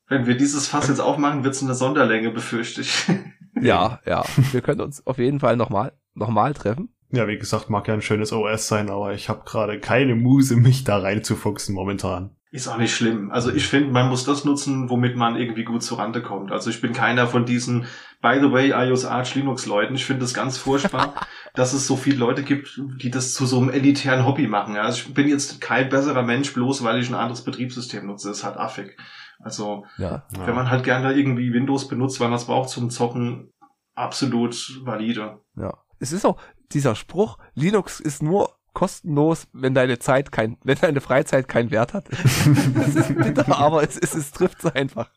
[0.10, 3.06] Wenn wir dieses Fass jetzt aufmachen, wird's eine Sonderlänge, befürchte ich.
[3.62, 4.24] ja, ja.
[4.52, 6.90] Wir können uns auf jeden Fall nochmal, noch mal treffen.
[7.12, 10.56] Ja, wie gesagt, mag ja ein schönes OS sein, aber ich habe gerade keine Muse,
[10.56, 12.32] mich da reinzufuchsen momentan.
[12.50, 13.30] Ist auch nicht schlimm.
[13.32, 16.52] Also ich finde, man muss das nutzen, womit man irgendwie gut zurande kommt.
[16.52, 17.86] Also ich bin keiner von diesen,
[18.22, 19.96] by the way, iOS Arch Linux Leuten.
[19.96, 21.14] Ich finde es ganz furchtbar,
[21.56, 24.78] dass es so viele Leute gibt, die das zu so einem elitären Hobby machen.
[24.78, 28.30] Also ich bin jetzt kein besserer Mensch, bloß weil ich ein anderes Betriebssystem nutze.
[28.30, 28.98] Das halt affig.
[29.40, 30.26] Also Ja.
[30.36, 30.48] Ja.
[30.48, 33.52] wenn man halt gerne irgendwie Windows benutzt, weil man es braucht zum Zocken,
[33.96, 35.42] absolut valide.
[35.56, 35.74] Ja.
[36.00, 36.40] Es ist auch
[36.72, 41.94] dieser Spruch, Linux ist nur kostenlos, wenn deine Zeit kein, wenn deine Freizeit keinen Wert
[41.94, 42.10] hat.
[42.12, 45.10] das ist bitter, aber es, es, es trifft es einfach.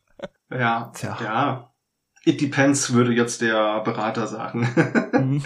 [0.49, 1.17] Ja, Tja.
[1.23, 1.67] ja.
[2.23, 5.41] It depends, würde jetzt der Berater sagen.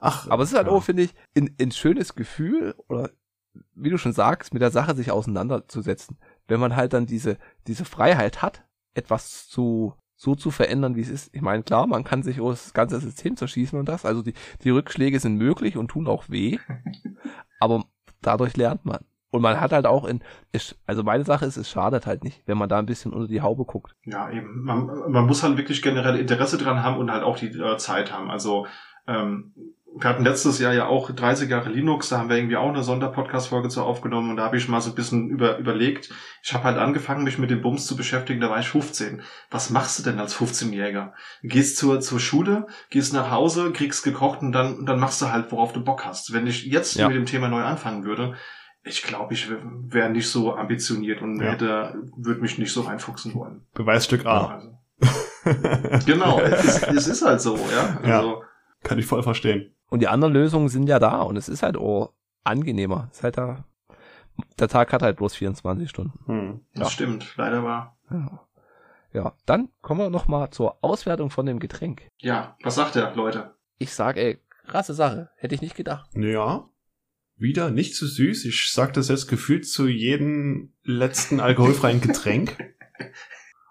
[0.00, 0.72] Ach, Aber es ist halt ja.
[0.72, 3.10] auch, finde ich, ein, ein schönes Gefühl oder
[3.74, 6.18] wie du schon sagst, mit der Sache sich auseinanderzusetzen.
[6.46, 8.64] Wenn man halt dann diese, diese Freiheit hat,
[8.94, 11.34] etwas zu, so zu verändern, wie es ist.
[11.34, 14.04] Ich meine, klar, man kann sich das ganze System zerschießen und das.
[14.04, 16.58] Also die, die Rückschläge sind möglich und tun auch weh.
[17.60, 17.84] aber
[18.20, 19.04] dadurch lernt man.
[19.30, 20.22] Und man hat halt auch in,
[20.86, 23.40] also meine Sache ist, es schadet halt nicht, wenn man da ein bisschen unter die
[23.40, 23.96] Haube guckt.
[24.04, 24.62] Ja, eben.
[24.62, 28.12] Man, man muss halt wirklich generell Interesse dran haben und halt auch die äh, Zeit
[28.12, 28.30] haben.
[28.30, 28.68] Also
[29.08, 29.52] ähm,
[29.96, 32.82] wir hatten letztes Jahr ja auch 30 Jahre Linux, da haben wir irgendwie auch eine
[32.82, 36.10] Sonderpodcast-Folge zu aufgenommen und da habe ich mal so ein bisschen über, überlegt.
[36.42, 39.22] Ich habe halt angefangen, mich mit dem Bums zu beschäftigen, da war ich 15.
[39.50, 41.12] Was machst du denn als 15-Jähriger?
[41.42, 45.30] Gehst zur, zur Schule, gehst nach Hause, kriegst gekocht und dann, und dann machst du
[45.30, 46.32] halt, worauf du Bock hast.
[46.32, 47.06] Wenn ich jetzt Ja.
[47.08, 48.34] mit dem Thema neu anfangen würde,
[48.82, 51.52] ich glaube, ich wäre nicht so ambitioniert und Ja.
[51.52, 53.62] hätte, würde mich nicht so reinfuchsen wollen.
[53.74, 54.46] Beweisstück A.
[54.46, 58.00] Also, genau, es ist, es ist halt so, ja.
[58.08, 58.16] Ja.
[58.18, 58.42] Also,
[58.82, 59.73] Kann ich voll verstehen.
[59.94, 62.12] Und die anderen Lösungen sind ja da und es ist halt auch
[62.42, 63.06] angenehmer.
[63.12, 63.64] Es ist halt da,
[64.58, 66.18] der Tag hat halt bloß 24 Stunden.
[66.26, 66.60] Hm.
[66.74, 66.90] das Ja.
[66.90, 67.96] stimmt, leider war.
[68.10, 68.40] Ja.
[69.12, 72.08] Ja, dann kommen wir noch mal zur Auswertung von dem Getränk.
[72.18, 73.54] Ja, was sagt er, Leute?
[73.78, 75.30] Ich sag, ey, krasse Sache.
[75.36, 76.10] Hätte ich nicht gedacht.
[76.16, 76.68] Ja.
[77.36, 78.46] Wieder nicht zu süß.
[78.46, 82.74] Ich sag das jetzt gefühlt zu jedem letzten alkoholfreien Getränk.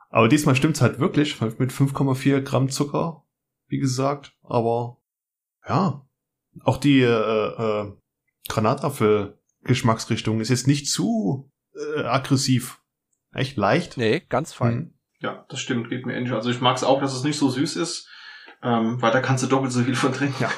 [0.10, 3.26] Aber diesmal stimmt's halt wirklich mit 5,4 Gramm Zucker,
[3.68, 4.38] wie gesagt.
[4.42, 5.00] Aber
[5.68, 6.06] ja,
[6.64, 7.92] auch die äh, äh,
[8.48, 12.80] Granatapfel-Geschmacksrichtung ist jetzt nicht zu äh, aggressiv.
[13.34, 13.98] Echt leicht.
[13.98, 14.74] Nee, ganz fein.
[14.74, 14.94] Hm.
[15.20, 16.34] Ja, das stimmt, geht mir ähnlich.
[16.34, 18.10] Also ich mag es auch, dass es nicht so süß ist,
[18.62, 20.44] ähm, weil da kannst du doppelt so viel von trinken.
[20.44, 20.52] Ja.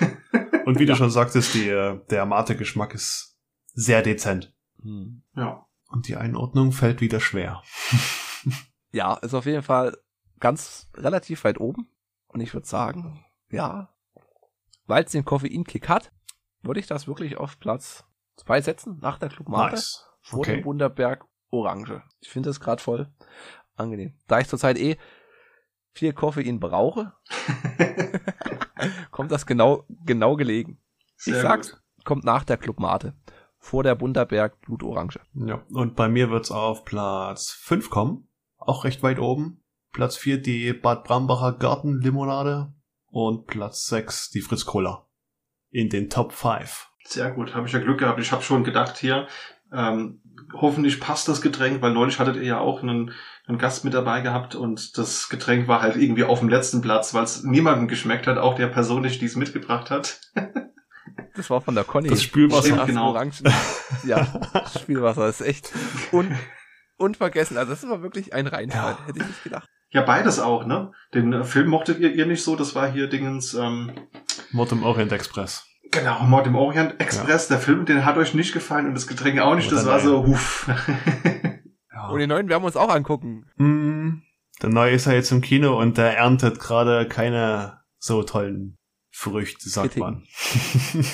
[0.66, 3.38] Und wie du schon sagtest, die, äh, der Mate-Geschmack ist
[3.74, 4.54] sehr dezent.
[4.82, 5.24] Hm.
[5.36, 5.66] ja.
[5.88, 7.62] Und die Einordnung fällt wieder schwer.
[8.92, 9.98] Ja, ist auf jeden Fall
[10.40, 11.90] ganz relativ weit oben.
[12.28, 13.95] Und ich würde sagen, ja,
[14.88, 16.12] weil es den Koffeinkick hat,
[16.62, 18.06] würde ich das wirklich auf Platz
[18.38, 20.06] zwei setzen nach der Club Mate Nice.
[20.22, 20.58] vor Okay.
[20.58, 22.02] dem Wunderberg Orange.
[22.20, 23.08] Ich finde das gerade voll
[23.76, 24.14] angenehm.
[24.28, 24.98] Da ich zurzeit eh
[25.94, 27.14] viel Koffein brauche,
[29.12, 30.82] kommt das genau, genau gelegen.
[31.16, 31.82] Sehr ich sag's, gut.
[32.04, 33.14] kommt nach der Clubmate.
[33.58, 35.20] Vor der Bunderberg Blutorange.
[35.34, 35.64] Ja.
[35.72, 38.28] Und bei mir wird's auf Platz 5 kommen.
[38.58, 39.64] Auch recht weit oben.
[39.92, 42.74] Platz 4 die Bad Brambacher Gartenlimonade.
[43.10, 45.08] Und Platz 6 die Fritz Cola.
[45.72, 46.90] In den Top 5.
[47.06, 48.20] Sehr gut, habe ich ja Glück gehabt.
[48.20, 49.28] Ich habe schon gedacht hier,
[49.72, 50.22] ähm,
[50.54, 53.12] hoffentlich passt das Getränk, weil neulich hattet ihr ja auch einen,
[53.46, 57.14] einen Gast mit dabei gehabt und das Getränk war halt irgendwie auf dem letzten Platz,
[57.14, 60.20] weil es niemandem geschmeckt hat, auch der Person nicht, die es mitgebracht hat.
[61.36, 62.10] Das war von der Conny.
[62.10, 62.64] Das Spülwasser.
[62.64, 63.10] Stimmt, genau.
[63.10, 63.34] Orangen.
[64.06, 65.72] Ja, das Spielwasser ist echt
[66.12, 66.34] un
[66.98, 67.58] unvergessen.
[67.58, 68.98] Also das war wirklich ein Reinfall.
[69.00, 69.06] Ja.
[69.06, 69.70] Hätte ich nicht gedacht.
[69.96, 70.92] Ja, beides auch, ne?
[71.14, 73.94] Den äh, Film mochtet ihr, ihr nicht so, das war hier Dingens, ähm,
[74.52, 75.66] Mord im Orient Express.
[75.90, 79.40] genau, Mord im Orient Express, der Film, den hat euch nicht gefallen und das Getränk
[79.40, 80.70] auch nicht, Oder das war so, huf.
[81.94, 82.10] Ja.
[82.10, 83.46] Und den neuen werden wir uns auch angucken.
[83.56, 84.22] Mm,
[84.62, 88.78] der neue ist ja jetzt im Kino und der erntet gerade keine so tollen
[89.12, 90.28] Früchte, sagt Kritiken.
[90.92, 91.06] man.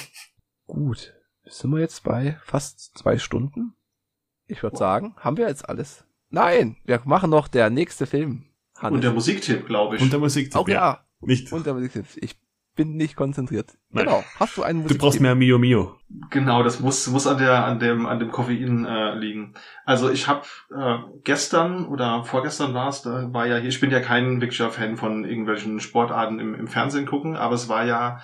[0.65, 1.13] Gut.
[1.45, 3.75] Sind wir jetzt bei fast zwei Stunden?
[4.47, 6.03] Ich würde sagen, haben wir jetzt alles.
[6.29, 8.50] Nein, wir machen noch der nächste Film.
[8.81, 8.95] Hannes.
[8.95, 10.01] und der Musiktipp, glaube ich.
[10.01, 10.55] Und der Musik.
[10.55, 11.05] auch ja.
[11.21, 11.51] Nicht.
[11.53, 12.05] Und der Musiktipp.
[12.15, 12.35] Ich
[12.75, 13.77] bin nicht konzentriert.
[13.89, 14.05] Nein.
[14.05, 14.23] Genau.
[14.39, 15.01] Hast du einen du Musiktipp?
[15.01, 15.97] brauchst mehr Mio Mio.
[16.29, 19.53] Genau, das muss muss an der an dem an dem Koffein äh, liegen.
[19.85, 20.43] Also ich habe
[20.75, 23.69] äh, gestern oder vorgestern war es, da war ja hier.
[23.69, 27.67] Ich bin ja kein wirklicher Fan von irgendwelchen Sportarten im, im Fernsehen gucken, aber es
[27.69, 28.21] war ja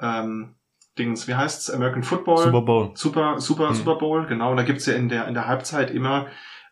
[0.00, 0.54] ähm,
[0.96, 1.70] Dings, wie heißt's?
[1.70, 2.38] American Football.
[2.38, 2.90] Super Bowl.
[2.94, 3.74] Super, super, Hm.
[3.74, 4.52] Super Bowl, genau.
[4.52, 6.26] Und da gibt's ja in der, in der Halbzeit immer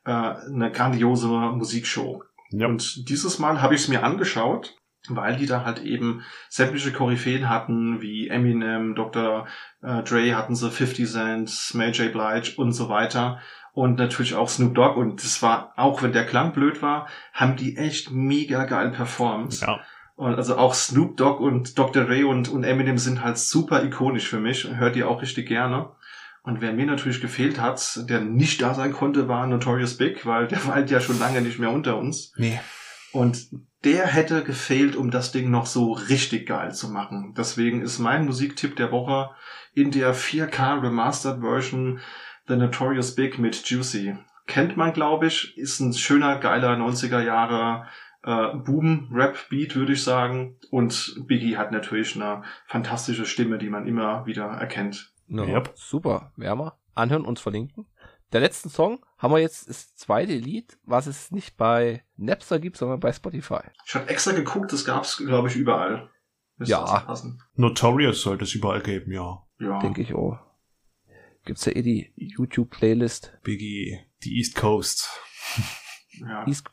[0.04, 2.22] äh, eine grandiose Musikshow.
[2.50, 2.66] Ja.
[2.66, 4.76] Und dieses Mal habe ich es mir angeschaut,
[5.08, 9.46] weil die da halt eben sämtliche Koryphäen hatten, wie Eminem, Dr.
[9.82, 12.12] Äh, Dre hatten sie, 50 Cent, Mary J.
[12.12, 13.40] Blige und so weiter.
[13.72, 14.98] Und natürlich auch Snoop Dogg.
[14.98, 19.60] Und das war, auch wenn der Klang blöd war, haben die echt mega geil performt.
[19.60, 19.80] ja.
[20.16, 22.04] Und also auch Snoop Dogg und Dr.
[22.04, 24.66] Dre und, und Eminem sind halt super ikonisch für mich.
[24.66, 25.90] Hört die auch richtig gerne.
[26.46, 30.46] Und wer mir natürlich gefehlt hat, der nicht da sein konnte, war Notorious Big, weil
[30.46, 32.32] der weilt ja schon lange nicht mehr unter uns.
[32.36, 32.60] Nee.
[33.10, 33.48] Und
[33.82, 37.34] der hätte gefehlt, um das Ding noch so richtig geil zu machen.
[37.36, 39.30] Deswegen ist mein Musiktipp der Woche
[39.74, 41.98] in der 4K Remastered Version
[42.46, 44.16] The Notorious Big mit Juicy.
[44.46, 47.88] Kennt man, glaube ich, ist ein schöner, geiler 90er Jahre
[48.22, 50.60] äh, Boom-Rap-Beat, würde ich sagen.
[50.70, 55.12] Und Biggie hat natürlich eine fantastische Stimme, die man immer wieder erkennt.
[55.28, 55.72] Ja, Yep.
[55.74, 56.32] Super.
[56.36, 57.86] Wir anhören, uns verlinken.
[58.32, 62.76] Der letzten Song haben wir jetzt das zweite Lied, was es nicht bei Napster gibt,
[62.76, 63.60] sondern bei Spotify.
[63.86, 66.10] Ich habe extra geguckt, das gab's, glaube ich, überall.
[66.56, 67.14] Müsste Ja.
[67.54, 69.46] Notorious sollte es überall geben, ja.
[69.58, 69.78] Ja.
[69.78, 70.38] Denke ich auch.
[71.44, 73.38] Gibt's ja eh die YouTube-Playlist.
[73.42, 75.08] Biggie, die East Coast.
[76.18, 76.44] ja.
[76.48, 76.66] East,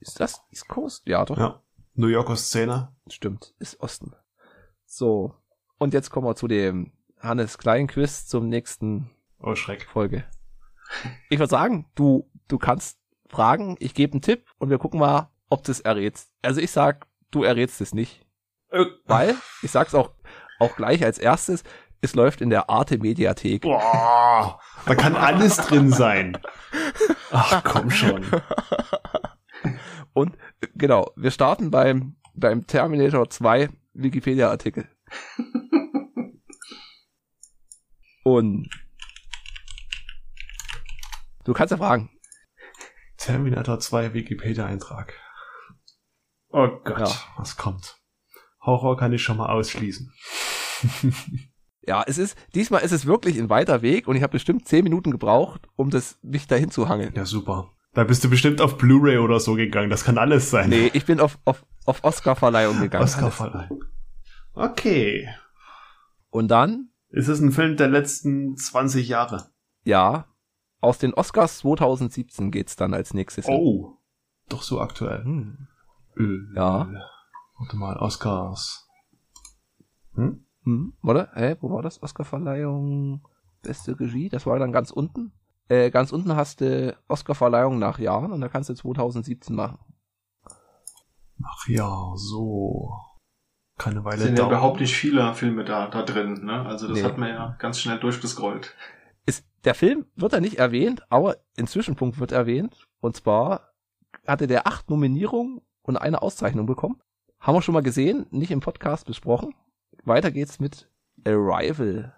[0.00, 1.06] ist das East Coast?
[1.06, 1.36] Ja, doch.
[1.36, 1.62] Ja.
[1.94, 2.94] New Yorker Szene.
[3.08, 3.54] Stimmt.
[3.58, 4.14] Ist Osten.
[4.86, 5.34] So.
[5.78, 6.92] Und jetzt kommen wir zu dem
[7.24, 9.10] Hannes Klein Quiz zum nächsten
[9.40, 9.86] Oh, Schreck.
[9.90, 10.24] Folge.
[11.30, 12.98] Ich würde sagen, du, du kannst
[13.28, 16.30] fragen, ich gebe einen Tipp und wir gucken mal, ob du es errätst.
[16.42, 18.24] Also ich sag, du errätst es nicht.
[18.70, 20.12] Äh, Weil, ich sag's auch,
[20.60, 21.64] auch gleich als erstes,
[22.00, 23.62] es läuft in der Arte Mediathek.
[23.62, 26.38] Boah, da kann alles drin sein.
[27.30, 28.24] Ach, komm schon.
[30.12, 30.36] Und
[30.74, 34.86] genau, wir starten beim, beim Terminator 2 Wikipedia-Artikel.
[38.24, 38.68] Und
[41.44, 42.10] du kannst ja fragen.
[43.16, 45.14] Terminator 2 Wikipedia-Eintrag.
[46.50, 47.14] Oh Gott, Ja.
[47.36, 47.98] was kommt?
[48.60, 50.12] Horror kann ich schon mal ausschließen.
[51.86, 54.84] Ja, es ist, diesmal ist es wirklich ein weiter Weg und ich habe bestimmt zehn
[54.84, 57.12] Minuten gebraucht, um das, mich dahin zu hangeln.
[57.14, 57.72] Ja, super.
[57.92, 59.90] Da bist du bestimmt auf Blu-ray oder so gegangen.
[59.90, 60.70] Das kann alles sein.
[60.70, 63.04] Nee, ich bin auf, auf, auf Oscar-Verleihung gegangen.
[63.04, 63.84] Oscar-Verleihung.
[64.54, 65.28] Okay.
[66.30, 69.50] Und dann, Ist es ein Film der letzten 20 Jahre?
[69.84, 70.26] ja,
[70.80, 73.46] aus den Oscars 2017 geht's dann als nächstes.
[73.48, 73.96] Oh.
[74.48, 75.24] Doch so aktuell.
[75.24, 75.68] Hm.
[76.18, 76.90] Äh, Ja.
[77.56, 78.86] Warte mal, Oscars.
[80.14, 80.44] Hm?
[80.64, 82.02] Hm, warte, hä, wo war das?
[82.02, 83.26] Oscarverleihung,
[83.62, 85.32] beste Regie, das war dann ganz unten.
[85.68, 89.78] Äh, ganz unten hast du Oscarverleihung nach Jahren und da kannst du 2017 machen.
[91.42, 92.92] Ach ja, so.
[93.76, 96.64] Keine Weile Es sind ja überhaupt nicht viele Filme da, da drin, ne?
[96.64, 97.04] Also das Nee.
[97.04, 98.74] hat man ja ganz schnell durchgescrollt.
[99.26, 102.86] Ist, der Film wird da nicht erwähnt, aber ein Zwischenpunkt wird erwähnt.
[103.00, 103.72] Und zwar
[104.26, 107.00] hatte der acht Nominierungen und eine Auszeichnung bekommen.
[107.40, 109.54] Haben wir schon mal gesehen, nicht im Podcast besprochen.
[110.04, 110.88] Weiter geht's mit
[111.26, 112.14] Arrival.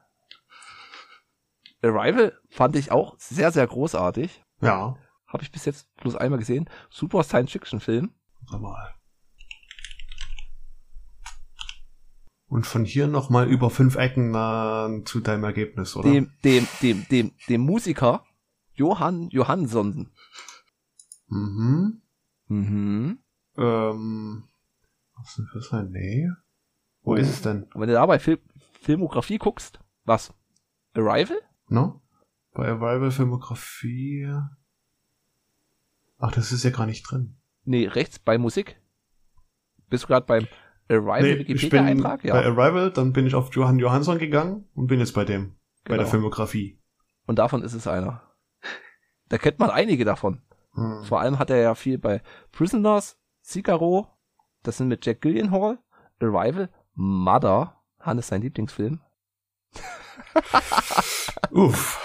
[1.83, 4.43] Arrival fand ich auch sehr, sehr großartig.
[4.61, 4.97] Ja.
[5.27, 6.69] Habe ich bis jetzt bloß einmal gesehen.
[6.91, 8.13] Super Science-Fiction-Film.
[8.49, 8.95] Warte mal.
[12.49, 16.11] Und von hier nochmal über fünf Ecken äh, zu deinem Ergebnis, oder?
[16.11, 18.25] Dem, dem, dem, dem, dem Musiker
[18.75, 20.11] Johann Johansson.
[21.29, 22.03] Mhm.
[22.49, 23.19] Mhm.
[23.57, 24.45] Ähm,
[25.17, 25.91] was ist denn für sein?
[25.91, 26.29] Nee.
[27.03, 27.67] Wo ist es denn?
[27.75, 28.39] Wenn du da bei Fil
[28.81, 30.33] Filmografie guckst, was?
[30.95, 31.39] Arrival?
[31.69, 32.03] No?
[32.53, 34.33] Bei Arrival Filmografie.
[36.19, 37.37] Ach, das ist ja gar nicht drin.
[37.65, 38.81] Nee, rechts bei Musik.
[39.89, 40.47] Bist du gerade beim
[40.89, 42.23] Arrival Nee, Wikipedia-Eintrag?
[42.23, 42.35] bei Ja.
[42.35, 45.57] Arrival, dann bin ich auf Johann Johansson gegangen und bin jetzt bei dem.
[45.85, 45.99] Bei Genau.
[46.03, 46.81] der Filmografie.
[47.27, 48.23] Und davon ist es einer.
[49.29, 50.43] Da kennt man einige davon.
[50.75, 51.03] Hm.
[51.05, 52.23] Vor allem hat er ja viel bei
[52.53, 54.09] Prisoners, Cicero,
[54.63, 55.79] das sind mit Jack Gyllenhaal,
[56.21, 59.01] Arrival, Mother, Hannes sein Lieblingsfilm.
[61.51, 62.03] Uff.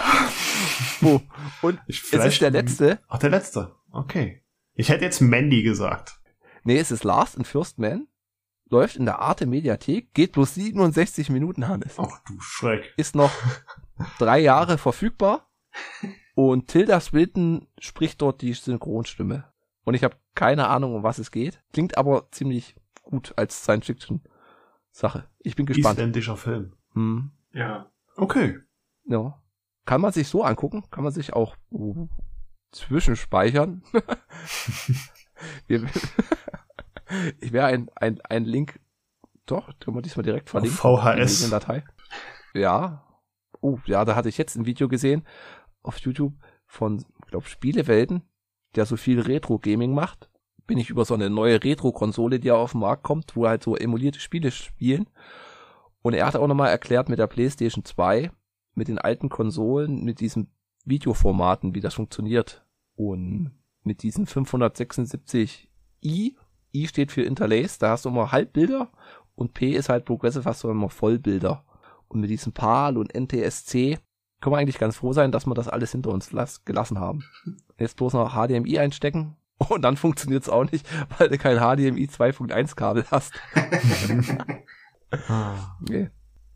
[1.02, 1.20] Oh,
[1.62, 3.00] und Ich, es ist der letzte.
[3.08, 3.74] Ach, der letzte.
[3.90, 4.42] Okay.
[4.74, 6.20] Ich hätte jetzt Mandy gesagt.
[6.64, 8.06] Nee, es ist Last in First Man.
[8.72, 11.98] Läuft in der Arte Mediathek, geht bloß 67 Minuten, Hannes.
[11.98, 12.94] Ach du Schreck.
[12.96, 13.30] Ist noch
[14.18, 15.50] drei Jahre verfügbar.
[16.34, 19.44] Und Tilda Swinton spricht dort die Synchronstimme.
[19.84, 21.62] Und ich habe keine Ahnung, um was es geht.
[21.74, 25.28] Klingt aber ziemlich gut als Science-Fiction-Sache.
[25.40, 25.98] Ich bin gespannt.
[25.98, 26.72] Isländischer Film.
[26.94, 27.30] Hm.
[27.52, 27.92] Ja.
[28.16, 28.58] Okay.
[29.04, 29.38] Ja.
[29.84, 32.08] Kann man sich so angucken, kann man sich auch uh,
[32.70, 33.82] zwischenspeichern.
[35.66, 35.86] Wir,
[37.40, 38.80] ich werde ein, ein, ein Link,
[39.46, 40.78] doch, können wir diesmal direkt verlinken.
[40.78, 41.44] VHS.
[41.44, 41.84] in Datei.
[42.54, 43.06] Ja.
[43.60, 45.24] Oh, ja, da hatte ich jetzt ein Video gesehen
[45.82, 46.34] auf YouTube
[46.66, 48.22] von, ich glaube, Spielewelten,
[48.74, 50.30] der so viel Retro-Gaming macht.
[50.66, 53.76] Bin ich über so eine neue Retro-Konsole, die auf den Markt kommt, wo halt so
[53.76, 55.08] emulierte Spiele spielen.
[56.02, 58.30] Und er hat auch nochmal erklärt mit der PlayStation 2,
[58.74, 60.52] mit den alten Konsolen, mit diesen
[60.84, 62.64] Videoformaten, wie das funktioniert.
[62.94, 63.52] Und
[63.82, 66.36] mit diesen 576i,
[66.74, 68.88] I steht für Interlaced, da hast du immer Halbbilder
[69.34, 71.64] und P ist halt Progressive, hast du immer Vollbilder.
[72.08, 73.98] Und mit diesem PAL und NTSC
[74.40, 77.24] können wir eigentlich ganz froh sein, dass wir das alles hinter uns las gelassen haben.
[77.78, 79.36] Jetzt bloß noch HDMI einstecken
[79.68, 80.86] und dann funktioniert es auch nicht,
[81.18, 83.32] weil du kein HDMI 2.1 Kabel hast.
[85.28, 86.08] Ah, Nee.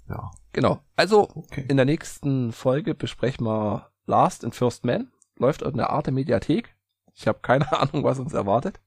[0.09, 0.31] ja.
[0.53, 0.81] Genau.
[0.97, 1.67] Also Okay.
[1.69, 5.11] in der nächsten Folge besprechen wir Last and First Man.
[5.39, 6.75] Läuft in der Arte Mediathek.
[7.15, 8.81] Ich habe keine Ahnung, was uns erwartet.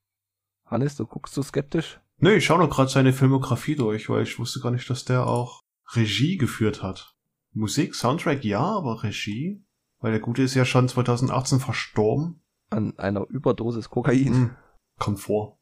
[0.69, 1.99] Hannes, du guckst so skeptisch.
[2.17, 5.25] Nee, ich schaue noch gerade seine Filmografie durch, weil ich wusste gar nicht, dass der
[5.25, 5.61] auch
[5.93, 7.15] Regie geführt hat.
[7.51, 9.63] Musik, Soundtrack ja, aber Regie?
[9.99, 12.41] Weil der Gute ist ja schon 2018 verstorben.
[12.69, 14.33] An einer Überdosis Kokain.
[14.33, 14.55] Hm.
[14.97, 15.59] Kommt vor.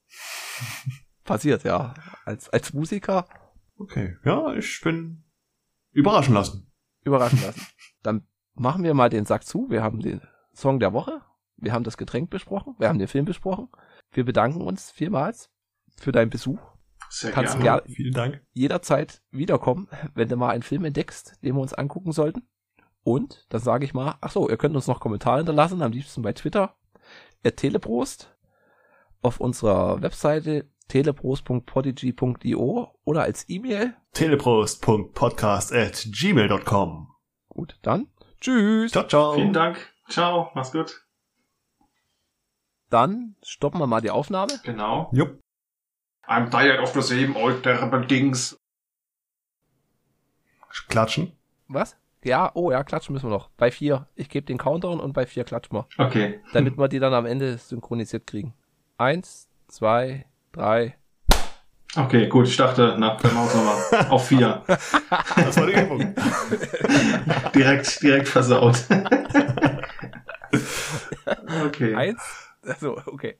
[1.23, 1.93] Passiert, ja.
[2.25, 3.25] Als, als Musiker
[3.79, 4.17] Okay.
[4.25, 5.23] Ja, ich bin
[5.91, 6.71] überraschen lassen.
[7.03, 7.65] überraschen lassen.
[8.03, 9.69] Dann machen wir mal den Sack zu.
[9.69, 10.21] Wir haben den
[10.53, 11.21] Song der Woche.
[11.57, 12.75] Wir haben das Getränk besprochen.
[12.79, 13.69] Wir haben den Film besprochen.
[14.11, 15.49] Wir bedanken uns vielmals
[15.97, 16.59] für deinen Besuch.
[17.09, 17.81] Sehr Kannst gerne.
[17.84, 18.41] gerne Vielen Dank.
[18.53, 22.47] jederzeit wiederkommen, wenn du mal einen Film entdeckst, den wir uns angucken sollten.
[23.03, 26.21] Und dann sage ich mal, ach so, ihr könnt uns noch Kommentare hinterlassen, am liebsten
[26.21, 26.75] bei Twitter,
[27.45, 28.35] at teleprost,
[29.21, 33.95] auf unserer Webseite teleprost.podigy.io oder als E-Mail.
[34.13, 37.07] teleprost.podcast at gmail.com.
[37.49, 38.07] Gut, dann
[38.41, 38.91] tschüss.
[38.91, 39.34] Ciao, ciao.
[39.35, 39.77] Vielen Dank.
[40.09, 40.51] Ciao.
[40.53, 41.06] Mach's gut.
[42.89, 44.53] Dann stoppen wir mal die Aufnahme.
[44.64, 45.09] Genau.
[45.11, 45.39] Jupp.
[46.27, 48.57] I'm tired of the same old terrible things.
[50.89, 51.31] Klatschen.
[51.68, 51.97] Was?
[52.23, 53.49] Ja, oh ja, klatschen müssen wir noch.
[53.57, 54.07] Bei vier.
[54.15, 55.88] Ich gebe den Countdown und bei vier klatschen wir.
[55.97, 56.41] Okay.
[56.53, 58.53] Damit wir die dann am Ende synchronisiert kriegen.
[58.97, 60.97] Eins, zwei, drei.
[61.95, 62.47] Okay, gut.
[62.47, 64.64] Ich dachte, na, dann machen wir nochmal auf vier.
[65.35, 65.99] Das war die Übung.
[67.55, 68.85] direkt, direkt versaut.
[71.65, 71.95] okay.
[71.95, 72.47] Eins.
[72.68, 73.38] Also, okay.